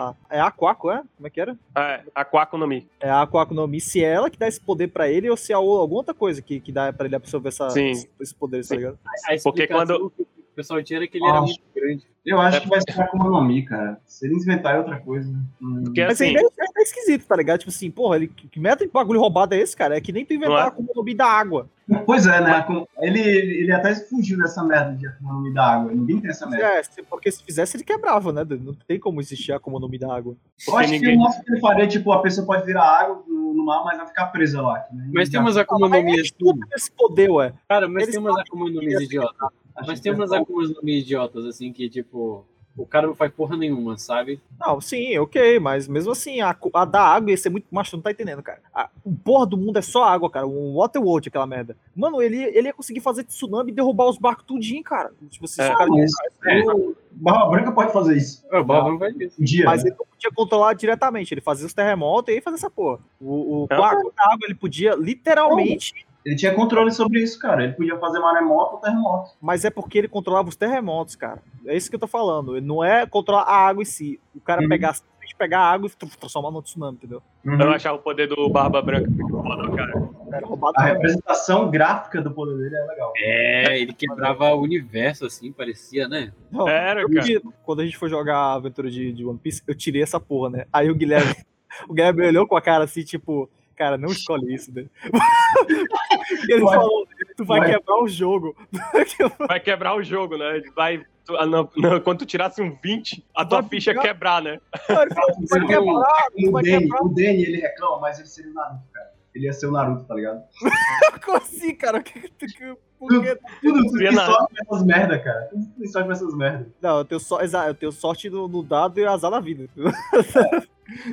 [0.10, 1.02] a é a Aquaco, é?
[1.16, 1.58] Como é que era?
[1.78, 2.86] É, a Quaco no Mi.
[3.00, 5.38] É a Aquaco no Mi, se é ela que dá esse poder pra ele ou
[5.38, 7.92] se é alguma outra coisa que, que dá pra ele absorver essa, Sim.
[8.20, 8.76] esse, poder, tá Sim.
[8.76, 9.00] ligado?
[9.30, 10.26] A porque quando- que
[10.56, 11.42] o pessoal tinha era que ele era Ah.
[11.42, 12.04] muito grande.
[12.26, 14.00] Eu acho que vai ser Akuma no Mi, cara.
[14.08, 15.30] Se eles inventarem outra coisa.
[15.62, 17.60] hum, Porque Mas assim, ainda é, é esquisito, tá ligado?
[17.60, 19.96] Tipo assim, porra, ele, que merda de bagulho roubado é esse, cara?
[19.96, 20.62] É que nem tu inventar é?
[20.62, 21.70] a Akuma no Mi da água.
[22.04, 22.66] Pois é, né?
[22.98, 25.92] Ele, ele, até fugiu dessa merda de Akuma no Mi da água.
[25.94, 26.66] Ninguém tem essa merda.
[26.66, 28.44] É, porque se fizesse ele quebrava, né?
[28.60, 30.36] Não tem como existir a Akuma no Mi da água.
[30.68, 31.12] Eu acho ninguém.
[31.12, 33.84] que o máximo que ele faria, tipo, a pessoa pode virar água no, no mar,
[33.86, 34.84] mas vai ficar presa lá.
[34.92, 36.32] nem- Mas tem umas Akuma no Mi É assim.
[36.76, 37.54] esse poder, ué.
[37.70, 39.50] Cara, mas Eles tem umas Akuma no Mi idiotas.
[39.76, 42.46] Acho Mas tem vai umas no Mi idiotas, assim, que tipo.
[42.78, 44.42] O cara não faz porra nenhuma, sabe?
[44.60, 47.66] Não, sim, ok, mas mesmo assim, a, a da água ia ser muito.
[47.72, 48.60] Mas tu não tá entendendo, cara.
[48.74, 50.46] A, o porra do mundo é só água, cara.
[50.46, 51.78] Um Waterworld, aquela merda.
[51.96, 55.14] Mano, ele, ele ia conseguir fazer tsunami e derrubar os barcos tudinho, cara.
[55.30, 55.48] Tipo É.
[55.48, 56.12] se o cara Mas,
[56.46, 58.46] é, o Barba Branca pode fazer isso.
[58.52, 59.42] O Bob não faz isso.
[59.42, 59.66] Um dia.
[59.66, 59.90] Mas né?
[59.90, 61.34] ele não podia controlar diretamente.
[61.34, 63.00] Ele fazia os terremotos e aí fazia essa porra.
[63.22, 63.84] O, o Não.
[63.84, 66.06] a água da água, ele podia literalmente.
[66.26, 67.64] Ele tinha controle sobre isso, cara.
[67.64, 69.30] Ele podia fazer maremoto ou terremoto.
[69.40, 71.42] Mas é porque ele controlava os terremotos, cara.
[71.68, 72.58] É isso que eu tô falando.
[72.58, 74.20] Ele não é controlar a água em si.
[74.36, 74.68] O cara Uhum.
[74.70, 74.96] pegar,
[75.38, 77.22] pegar a água e tr- transformar no tsunami, entendeu?
[77.46, 77.62] Uhum.
[77.62, 80.10] Eu achava o poder do Barba Branca muito foda, cara.
[80.34, 80.74] Era roubado.
[80.78, 83.14] A representação gráfica do poder dele é legal.
[83.18, 86.34] É, ele quebrava o universo, assim, parecia, né?
[86.52, 87.28] Não, Era, eu cara.
[87.64, 90.50] quando a gente foi jogar a aventura de, de One Piece, eu tirei essa porra,
[90.50, 90.66] né?
[90.74, 91.36] Aí o Guilherme,
[91.88, 94.86] o Guilherme olhou com a cara assim, tipo, cara, não escolhe isso, né?
[96.50, 96.76] ele Vai.
[96.78, 97.08] falou,
[97.38, 97.72] tu vai, Vai.
[97.74, 98.56] quebrar o jogo.
[99.48, 100.58] Vai quebrar o jogo, né?
[100.58, 101.06] Ele Vai.
[101.26, 104.42] tu- ah, não, não, quando tu tirasse um 20, a tua Vai ficha ia quebrar,
[104.42, 104.60] né?
[104.90, 107.02] Ele falou, tu vai Você quebrar, O vai Danny, quebrar.
[107.04, 109.16] o Danny, ele reclama, mas ele seria o Naruto, cara.
[109.36, 110.42] Ele ia ser o Naruto, tá ligado?
[111.26, 111.98] Como assim, cara?
[112.00, 112.78] O que que tu- que-?
[112.98, 114.38] Tudo tu Seria tem Naruto.
[114.40, 115.50] sorte nessas merda, cara.
[115.52, 116.68] Tudo sorte nessas merda.
[116.82, 119.70] Não, eu tenho, exa- eu tenho sorte no, no dado e azar na vida.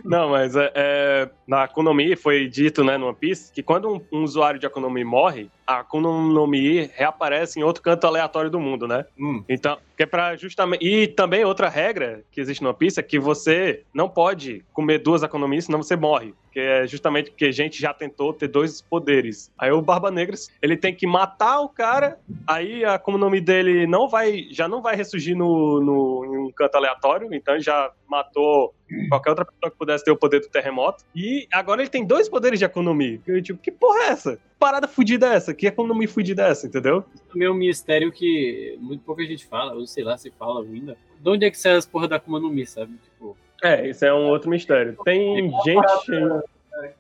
[0.04, 3.62] Não, mas é, é, na Akuma no Mi foi dito, né, no One Piece, que
[3.62, 7.62] quando um, um usuário de Akuma no Mi morre, a Akuma no Mi reaparece em
[7.62, 9.04] outro canto aleatório do mundo, né?
[9.18, 9.44] Hum.
[9.48, 10.84] Então, que é pra justamente.
[10.84, 15.22] E também outra regra que existe no Piece é que você não pode comer duas
[15.22, 16.34] Mi, senão você morre.
[16.52, 19.50] Que é justamente porque a gente já tentou ter dois poderes.
[19.58, 23.40] Aí o Barba Negra, ele tem que matar o cara, aí a Akuma no Mi
[23.40, 27.62] dele não vai, já não vai ressurgir no, no, em um canto aleatório, então ele
[27.62, 28.74] já matou
[29.08, 31.04] qualquer outra pessoa que pudesse ter o poder do terremoto.
[31.14, 33.20] E agora ele tem dois poderes de Mi.
[33.26, 34.38] Eu, tipo, que porra é essa?
[34.62, 35.52] Parada fudida é essa?
[35.52, 37.04] Que Mi fudida é essa, entendeu?
[37.32, 40.96] Também é um mistério que muito pouca gente fala, ou sei lá se fala ainda.
[41.20, 42.92] De onde é que sai as porra da Akuma no Mi, sabe?
[43.02, 44.96] Tipo, É, isso é um outro mistério.
[45.04, 46.06] Tem gente.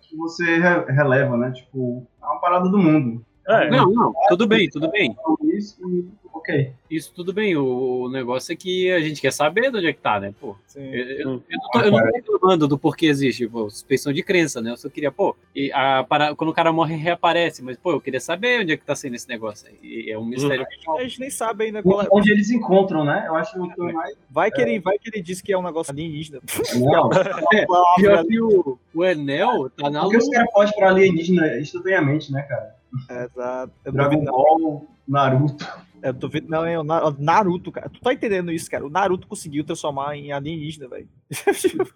[0.00, 1.52] Que você re- releva, né?
[1.52, 3.24] Tipo, é uma parada do mundo.
[3.48, 5.10] É, não, não, tudo bem, tudo bem.
[5.18, 6.72] Então, isso ok.
[6.90, 7.56] Isso tudo bem.
[7.56, 10.32] O, o negócio é que a gente quer saber de onde é que tá, né?
[10.40, 11.38] Pô, eu, eu- eu não
[11.72, 14.70] tô, eu não tô reclamando do porquê existe, pô, suspensão de crença, né?
[14.70, 18.00] Eu só queria, pô, e a, para, quando o cara morre, reaparece, mas, pô, eu
[18.00, 19.76] queria saber onde é que tá saindo esse negócio aí.
[19.82, 20.64] E é um mistério.
[20.96, 22.08] A gente nem sabe ainda qual é.
[22.12, 23.24] Onde eles encontram, né?
[23.26, 24.16] Eu acho que que mais.
[24.30, 26.40] Vai que, ele, vai que ele disse que é um negócio alienígena.
[26.78, 27.08] Não,
[27.96, 30.34] Pior que o, o Enel tá na porque os lua.
[30.34, 32.81] caras podem para alienígena instantaneamente, né, cara?
[33.08, 33.72] Exato.
[33.84, 34.32] Eu Dragon não.
[34.32, 35.66] Ball, Naruto.
[36.02, 37.88] Eu duvido, não, é o Na- o Naruto, cara.
[37.88, 38.84] Tu tá entendendo isso, cara?
[38.84, 41.08] O Naruto conseguiu transformar em alienígena, velho.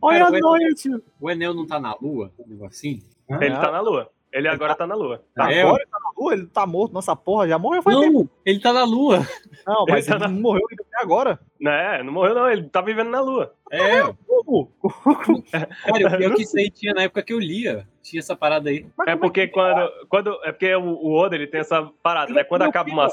[0.00, 1.02] Olha Cara, a o noia, tio.
[1.20, 2.32] O Enel não tá na lua?
[2.38, 3.02] Um negocinho?
[3.40, 4.10] ele tá na lua.
[4.32, 5.22] Ele agora tá na lua.
[5.34, 6.92] Tá É, agora ele tá na lua, ele tá morto.
[6.92, 8.18] Nossa porra, já morreu faz tempo.
[8.24, 9.18] Não, ele tá na lua.
[9.66, 11.38] Não, mas Ele ele, tá não morreu ainda até agora.
[11.60, 13.54] Né, não morreu não, ele tá vivendo na lua.
[13.70, 14.02] É,
[14.44, 14.70] Como?
[15.50, 17.86] cara, o pior que isso aí tinha na época que eu lia.
[18.02, 18.86] Tinha essa parada aí.
[18.96, 20.40] Mas É como porque quando, quando.
[20.44, 22.44] É porque o, o Oda ele tem essa parada, né?
[22.44, 23.08] Quando acaba uma.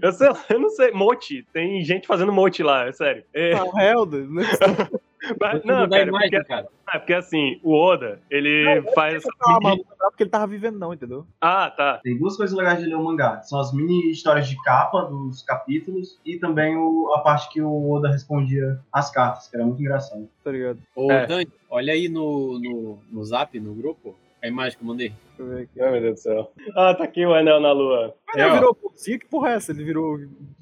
[0.00, 1.44] Eu, sei, eu não sei, mote.
[1.52, 3.24] Tem gente fazendo mote lá, é sério.
[3.34, 4.42] É, Tá, o Helder, né?
[5.40, 6.68] mas- Não, não, cara, imagem, porque, cara.
[6.94, 9.28] é porque assim, o Oda, ele faz essa.
[9.40, 11.26] Mas não lembrava porque ele tava vivendo, não, entendeu?
[11.40, 12.00] Ah, tá.
[12.02, 13.42] Tem duas coisas legais de ler o mangá.
[13.42, 17.90] São as mini histórias de capa dos capítulos e também o- a parte que o
[17.90, 20.28] Oda respondia as cartas, que era muito engraçado.
[20.42, 20.78] Tá ligado?
[20.94, 21.26] Ô, É.
[21.26, 25.12] Dani, olha aí no, no, no zap, no grupo, a imagem que eu mandei.
[25.38, 25.80] Deixa eu ver aqui.
[25.80, 26.52] Ai, meu Deus do céu.
[26.76, 28.14] Ah, tá aqui o anel na lua.
[28.26, 28.74] Mas ele É, virou?
[28.74, 29.72] Que porra é essa?
[29.72, 30.18] Ele virou.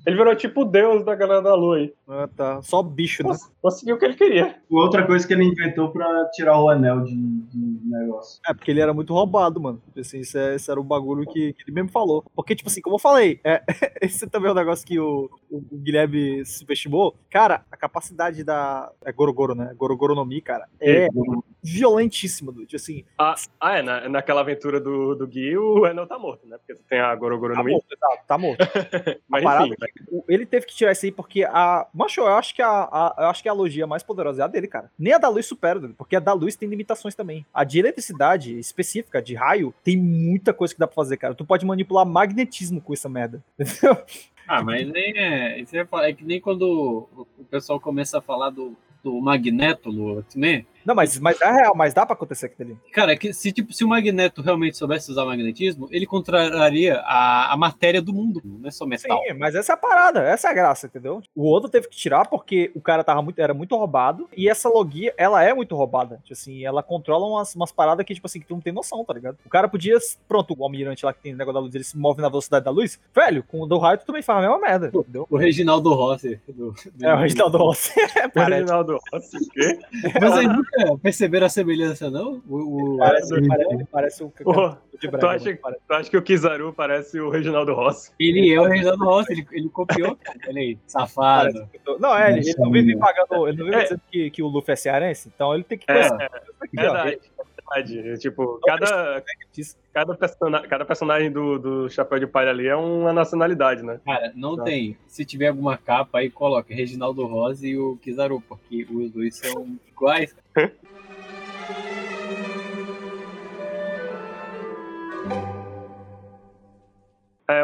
[0.07, 1.93] Ele virou tipo o deus da galera da lua aí.
[2.07, 2.63] Ah, tá.
[2.63, 3.31] Só bicho, né?
[3.31, 4.57] Cons- Conseguiu o que ele queria.
[4.71, 8.41] Outra coisa que ele inventou pra tirar o anel de, de negócio.
[8.49, 9.83] É, porque ele era muito roubado, mano.
[9.99, 12.23] Assim, isso, é- isso era o bagulho que, que ele mesmo falou.
[12.37, 13.63] Porque, tipo assim, como eu falei, é,
[14.01, 17.17] esse também é um negócio que o, o, o Guilherme subestimou.
[17.29, 18.93] Cara, a capacidade da.
[19.05, 19.75] É Gorogoro, né?
[19.77, 21.09] Gorogoro no Mi, cara, é
[21.63, 22.77] violentíssima, dude.
[22.77, 26.57] Assim, Ah, ah, é, na, naquela aventura do, do Gui, o Enel tá morto, né?
[26.59, 28.59] Porque você tem a Gorogoro tá no morto, exato, tá morto.
[29.29, 29.77] Mas parada enfim,
[30.11, 31.87] O- Ele teve que tirar isso aí porque a.
[31.95, 34.49] Macho, eu acho que a, a- eu acho que a logia mais poderosa é a
[34.49, 34.91] dele, cara.
[34.99, 37.45] Nem a da luz supera, porque a da luz tem limitações também.
[37.53, 41.35] A de eletricidade específica, de raio, tem muita coisa que dá pra fazer, cara.
[41.35, 43.43] Tu pode manipular magnetismo com essa merda.
[43.59, 43.97] Entendeu?
[44.49, 45.59] Ah, mas nem é.
[45.61, 49.91] Isso é, é que nem quando o pessoal começa a falar do, do Magneto
[50.29, 50.67] X-Men.
[50.87, 52.79] Não, mas, mas é real, mas dá pra acontecer aquilo ali.
[52.93, 57.53] Cara, é que se, tipo, se o Magneto realmente soubesse usar magnetismo, ele contraria a,
[57.53, 59.21] a matéria do mundo, não é só metal.
[59.27, 61.21] Sim, mas essa é a parada, essa é a graça, entendeu?
[61.35, 64.69] O outro teve que tirar porque o cara tava muito, era muito roubado e essa
[64.69, 66.17] logia, ela é muito roubada.
[66.23, 69.05] Tipo assim, ela controla umas, umas paradas que, tipo assim, que tu não tem noção,
[69.05, 69.37] tá ligado?
[69.45, 69.97] O cara podia,
[70.29, 72.65] pronto, o almirante lá que tem o negócio da luz, ele se move na velocidade
[72.65, 73.01] da luz.
[73.15, 75.27] Velho, com o do raio tu também faz a mesma merda, entendeu?
[75.31, 76.41] O Reginaldo Rossi.
[76.49, 77.93] Do, do- É, o Reginaldo Rossi.
[78.35, 79.79] o Reginaldo Rossi, o quê?
[80.21, 80.47] Mas vocês
[81.03, 82.43] perceberam a semelhança, não?
[82.49, 85.81] O, o- parece, parece, parece o Pô, de tu Brega, acha, parece.
[85.87, 88.13] tu acha que o Kizaru parece o Reginaldo Rossi?
[88.19, 90.19] ele é o Reginaldo Rossi, ele, ele copiou.
[90.49, 91.53] Olha aí, safado.
[91.53, 93.83] Parece tô- Não, é, ele, ele não vive pagando, ele não vive É.
[93.83, 96.23] dizendo que, que o Luffy é cearense, então ele tem que É, conhecer.
[96.23, 96.83] é, isso aqui, ó.
[96.83, 97.21] Verdade,
[97.75, 98.19] verdade.
[98.19, 99.23] Tipo, cada,
[99.93, 104.01] cada, persona, cada personagem do, do Chapéu de Palha ali é uma nacionalidade, né?
[104.05, 104.65] Cara, não Tá.
[104.65, 104.97] tem.
[105.07, 109.77] Se tiver alguma capa aí, coloca Reginaldo Rossi e o Kizaru, porque os dois são
[109.89, 110.35] iguais.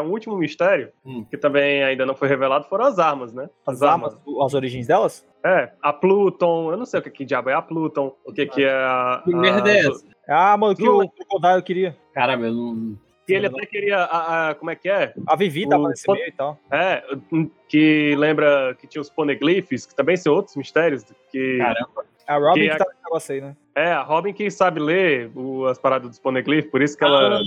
[0.02, 1.24] um último mistério, Hum.
[1.30, 3.48] que também ainda não foi revelado, foram as armas, né?
[3.66, 5.26] As armas, as origens delas?
[5.44, 8.46] É, a Pluton, eu não sei o que, que diabo é a Pluton, o que,
[8.46, 9.22] que é a.
[9.24, 10.04] Que merda é essa?
[10.28, 11.96] Ah, mano, que o Crocodile queria.
[12.14, 12.98] Caramba, eu não.
[13.26, 13.98] Que ele até queria.
[13.98, 15.12] A, a- como é que é?
[15.26, 16.58] A Vivi tava O- nesse meio e tal.
[16.70, 17.02] É,
[17.68, 21.04] que lembra que tinha os poneglyphs, que também são outros mistérios.
[21.30, 22.04] Que, Caramba.
[22.26, 23.56] A Robin Que que a- tá nesse negócio aí, né?
[23.74, 27.38] É, a Robin que sabe ler o- as paradas dos poneglyphs, por isso que ela.
[27.38, 27.42] Ah, é,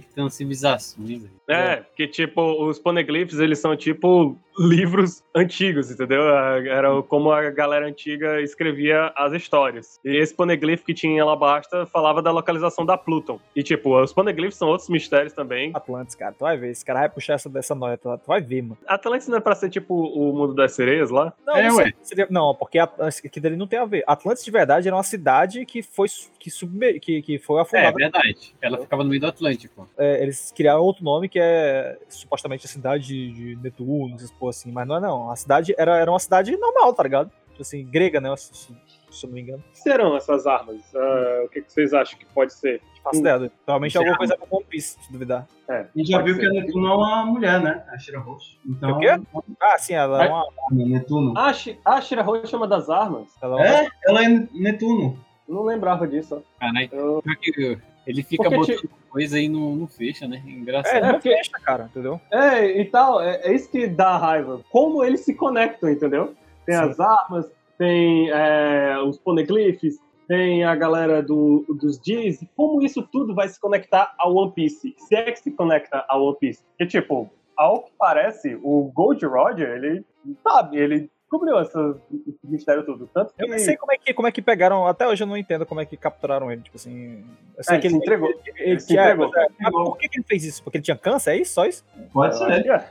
[0.00, 1.24] que tem civilizações.
[1.24, 1.30] aí.
[1.46, 6.22] É, que tipo, os poneglyphs, eles são tipo livros antigos, entendeu?
[6.28, 9.98] Era como a galera antiga escrevia as histórias.
[10.04, 13.38] E esse poneglyph que tinha em Alabasta falava da localização da Pluton.
[13.54, 15.70] E tipo, os poneglyphs são outros mistérios também.
[15.74, 16.32] Atlantis, cara.
[16.32, 16.70] Tu vai ver.
[16.70, 17.98] Esse cara vai puxar essa dessa noia.
[17.98, 18.78] Tu vai ver, mano.
[18.86, 21.32] Atlantis não é pra ser tipo o mundo das sereias lá?
[21.46, 24.04] Não, É, não, seria- não, porque aquilo ali não tem a ver.
[24.06, 26.08] Atlantis de verdade era uma cidade que foi,
[26.38, 27.92] que subme- que, que foi É, afundada.
[27.92, 28.54] verdade.
[28.62, 29.86] Ela ficava no meio do Atlântico.
[29.98, 34.72] É, eles criaram outro nome que é supostamente a cidade de, Netuno, porra assim.
[34.72, 35.30] Mas não é não.
[35.30, 37.30] A cidade era, era uma cidade normal, tá ligado?
[37.50, 38.34] Tipo assim, grega, né?
[38.36, 38.74] Se, se-
[39.10, 39.62] se eu não me engano.
[39.68, 40.82] O que serão essas armas?
[40.92, 42.80] Ah, o que, que vocês acham que pode ser?
[43.00, 43.20] Faço Hum.
[43.20, 43.52] ideia.
[43.64, 45.46] Provavelmente é alguma coisa com One Piece, se duvidar.
[45.68, 46.48] É, A gente já viu que ser.
[46.48, 47.84] a Netuno é uma mulher, né?
[47.92, 48.58] A Shira Roche.
[48.66, 49.06] Então, O quê?
[49.60, 50.44] Ah, sim, ela é uma.
[50.72, 51.32] Netuno.
[51.36, 53.28] Ah, a Shi- a Shira Roche chama das armas?
[53.40, 55.16] Ela é uma É, ela é Netuno.
[55.48, 56.42] Não lembrava disso.
[56.58, 56.88] Caralho.
[56.92, 57.22] Eu-
[58.06, 60.42] Ele fica Porque, botando coisa aí e não, não fecha, né?
[60.46, 60.96] Engraçado.
[60.96, 62.20] É, não porque- fecha, cara, entendeu?
[62.30, 64.60] É, e tal, é, é isso que dá raiva.
[64.70, 66.34] Como eles se conectam, entendeu?
[66.66, 66.82] Tem Sim.
[66.82, 69.98] as armas, tem é, os poneglyphs,
[70.28, 74.52] tem a galera do, dos Diz, e como isso tudo vai se conectar ao One
[74.52, 74.94] Piece?
[74.98, 76.62] Se é que se conecta ao One Piece.
[76.76, 80.04] Porque, tipo, ao que parece, o Gold Roger, ele
[80.42, 81.96] sabe, ele cobriu essa-
[82.28, 83.08] esse mistério tudo.
[83.12, 85.26] Tanto que Eu não sei como é, que, como é que pegaram, até hoje eu
[85.26, 87.24] não entendo como é que capturaram ele, tipo assim...
[87.56, 88.28] Eu sei É, que ele se entregou.
[88.30, 88.40] Ele,
[88.70, 89.30] Ele se tinha- entregou.
[89.34, 90.62] mas, é, mas por que, que ele fez isso?
[90.62, 91.54] Porque ele tinha câncer, é isso?
[91.54, 91.84] Só isso?
[92.12, 92.44] Pode ser.
[92.44, 92.90] acho que é.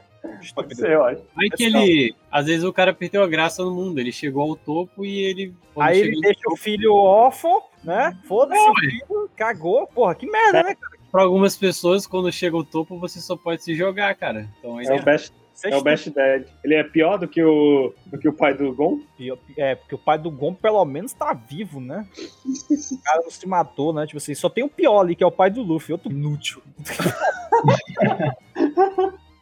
[0.55, 1.21] Pode ser, eu acho.
[1.37, 2.15] Aí que ele.
[2.31, 3.99] Às vezes o cara perdeu a graça no mundo.
[3.99, 5.53] Ele chegou ao topo e ele.
[5.77, 8.17] Aí ele deixa o topo, filho órfão, né?
[8.25, 9.85] Foda-se É, o filho, cagou.
[9.87, 10.75] Porra, que merda, né?
[10.75, 10.93] cara?
[11.11, 14.47] Pra algumas pessoas, quando chega ao topo, você só pode se jogar, cara.
[14.59, 16.45] Então ele É o Best, Isso é o Best Dad.
[16.63, 18.99] Ele é pior do que o, do que o pai do Gon?
[19.17, 22.05] Pior- É, porque o pai do Gon pelo menos tá vivo, né?
[22.45, 24.05] O cara não se matou, né?
[24.05, 26.61] Tipo assim, só tem o pior ali, que é o pai do Luffy, outro inútil.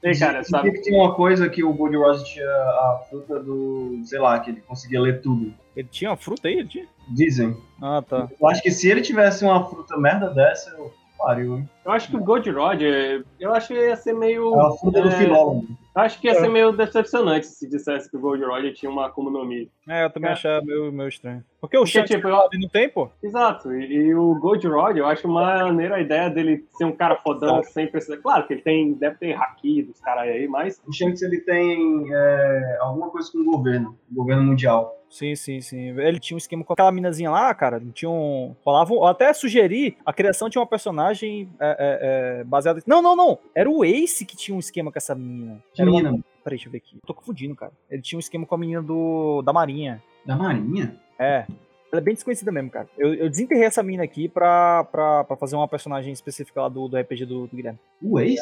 [0.03, 0.71] Ei, cara, sabe?
[0.71, 4.01] que tinha uma coisa que o Gold Ross tinha a fruta do.
[4.03, 5.53] sei lá, que ele conseguia ler tudo.
[5.75, 6.87] Ele tinha uma fruta aí, ele tinha?
[7.07, 7.55] Dizem.
[7.79, 8.27] Ah, tá.
[8.39, 11.69] Eu acho que se ele tivesse uma fruta merda dessa, eu pariu, hein?
[11.85, 14.55] Eu acho que o Gold Roger, eu acho que ia ser meio.
[14.59, 15.17] É a fruta do É.
[15.19, 15.67] filólogo.
[15.93, 19.07] Eu acho que ia ser meio decepcionante se dissesse que o Gold Roger tinha uma
[19.07, 19.69] Akuma no Mi.
[19.89, 20.33] É, eu também É.
[20.33, 21.43] achava meio, meio estranho.
[21.59, 23.09] Porque o Shanks tipo, eu- não tem, pô.
[23.21, 27.17] Exato, e, e o Gold Rod, eu acho maneiro a ideia dele ser um cara
[27.17, 28.17] fodão sem precisar.
[28.17, 30.81] Claro que ele tem, deve ter haki dos caras aí, mas.
[30.87, 34.97] O Shanks ele tem é, alguma coisa com o governo, o governo mundial.
[35.11, 35.89] Sim, sim, sim.
[35.99, 37.81] Ele tinha um esquema com aquela minazinha lá, cara.
[37.93, 38.55] Tinha um.
[38.65, 38.93] Rolava.
[38.93, 42.81] Eu até sugeri a criação de uma personagem é, é, é, baseada.
[42.87, 43.37] Não, não, não.
[43.53, 45.61] Era o Ace que tinha um esquema com essa menina.
[45.73, 46.23] Que Era uma- menina?
[46.41, 46.97] Peraí, deixa eu ver aqui.
[47.05, 47.73] Tô confundindo, cara.
[47.89, 50.01] Ele tinha um esquema com a menina do da Marinha.
[50.25, 50.95] Da Marinha?
[51.19, 51.45] É.
[51.91, 52.87] Ela é bem desconhecida mesmo, cara.
[52.97, 56.87] Eu, eu desenterrei essa mina aqui pra, pra, pra fazer uma personagem específica lá do,
[56.87, 57.77] do RPG do, do Guilherme.
[58.01, 58.41] O Ace?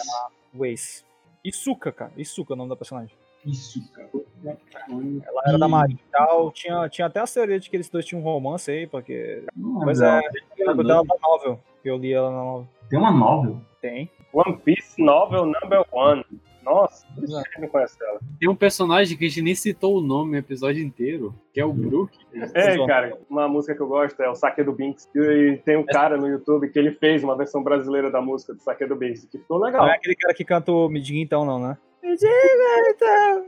[0.53, 1.03] O Ace.
[1.43, 2.11] Isuka, cara.
[2.15, 3.15] Isuka é o nome da personagem.
[3.95, 4.09] Cara.
[4.43, 6.51] Ela era da Marinha e tal.
[6.51, 9.43] Tinha, tinha até a teoria de que eles dois tinham um romance aí, porque.
[9.55, 10.21] Não é.
[10.57, 11.59] Eu lembro dela da novel.
[11.81, 12.67] que Eu li ela na novel.
[12.89, 13.61] Tem uma novel?
[13.81, 14.09] Tem.
[14.33, 16.23] One Piece Novel Number One.
[16.63, 17.49] Nossa, por isso Exato.
[17.49, 18.19] que eu não conheço ela.
[18.39, 21.65] Tem um personagem que a gente nem citou o nome no episódio inteiro, que é
[21.65, 22.15] o Brook.
[22.53, 25.09] É, cara, uma música que eu gosto é o Saque do Binks.
[25.15, 28.61] E tem um cara no YouTube que ele fez uma versão brasileira da música do
[28.61, 29.81] Saque do Binks, que ficou legal.
[29.81, 31.77] Não é aquele cara que canta o Me Diga Então, não, né?
[32.03, 33.45] Me Diga Então.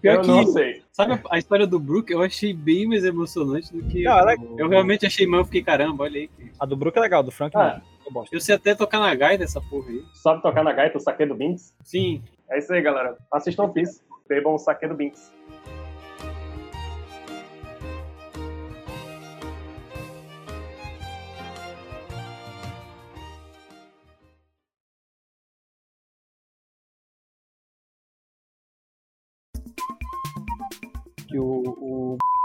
[0.00, 0.82] Pior eu que, não sei.
[0.92, 2.12] sabe a- história do Brook?
[2.12, 4.02] Eu achei bem mais emocionante do que.
[4.02, 6.30] Não, ela é- Eu realmente achei mal, eu fiquei, caramba, olha aí.
[6.58, 7.80] A do Brook é legal, do Frank Ah.
[7.80, 8.06] não.
[8.06, 8.32] Eu gosto.
[8.32, 10.02] Eu sei até tocar na gaita essa porra aí.
[10.14, 11.72] Sabe tocar na gaita o Saque do Binks?
[11.84, 13.16] Sim, É isso aí, galera.
[13.32, 14.02] Assistam One Piece.
[14.28, 15.32] Bebam o Saque do Binks.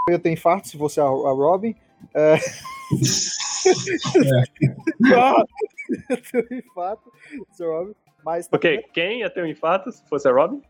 [0.07, 1.75] O ia ter infarto se fosse a, a Robin.
[2.13, 2.37] É...
[5.15, 5.43] Ah,
[6.09, 7.11] ia ter um infarto
[7.51, 7.95] se a Robin.
[8.23, 10.61] Mas Ok, quem ia ter um infarto se fosse a Robin?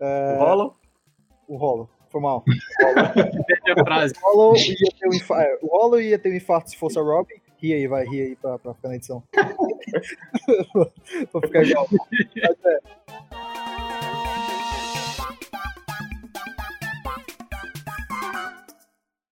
[0.00, 0.76] O Hollow?
[1.50, 1.90] o Rolo.
[2.10, 2.44] Foi mal.
[3.46, 4.14] perde a frase.
[4.22, 5.66] O Hollow ia ter um infarto.
[5.66, 7.34] O Hollow ia ter um infarto se fosse a Robin.
[7.58, 9.22] Ri aí, vai, ri aí pra, pra ficar na edição.
[11.30, 11.86] pra ficar igual.
[11.90, 12.78] Mas, é,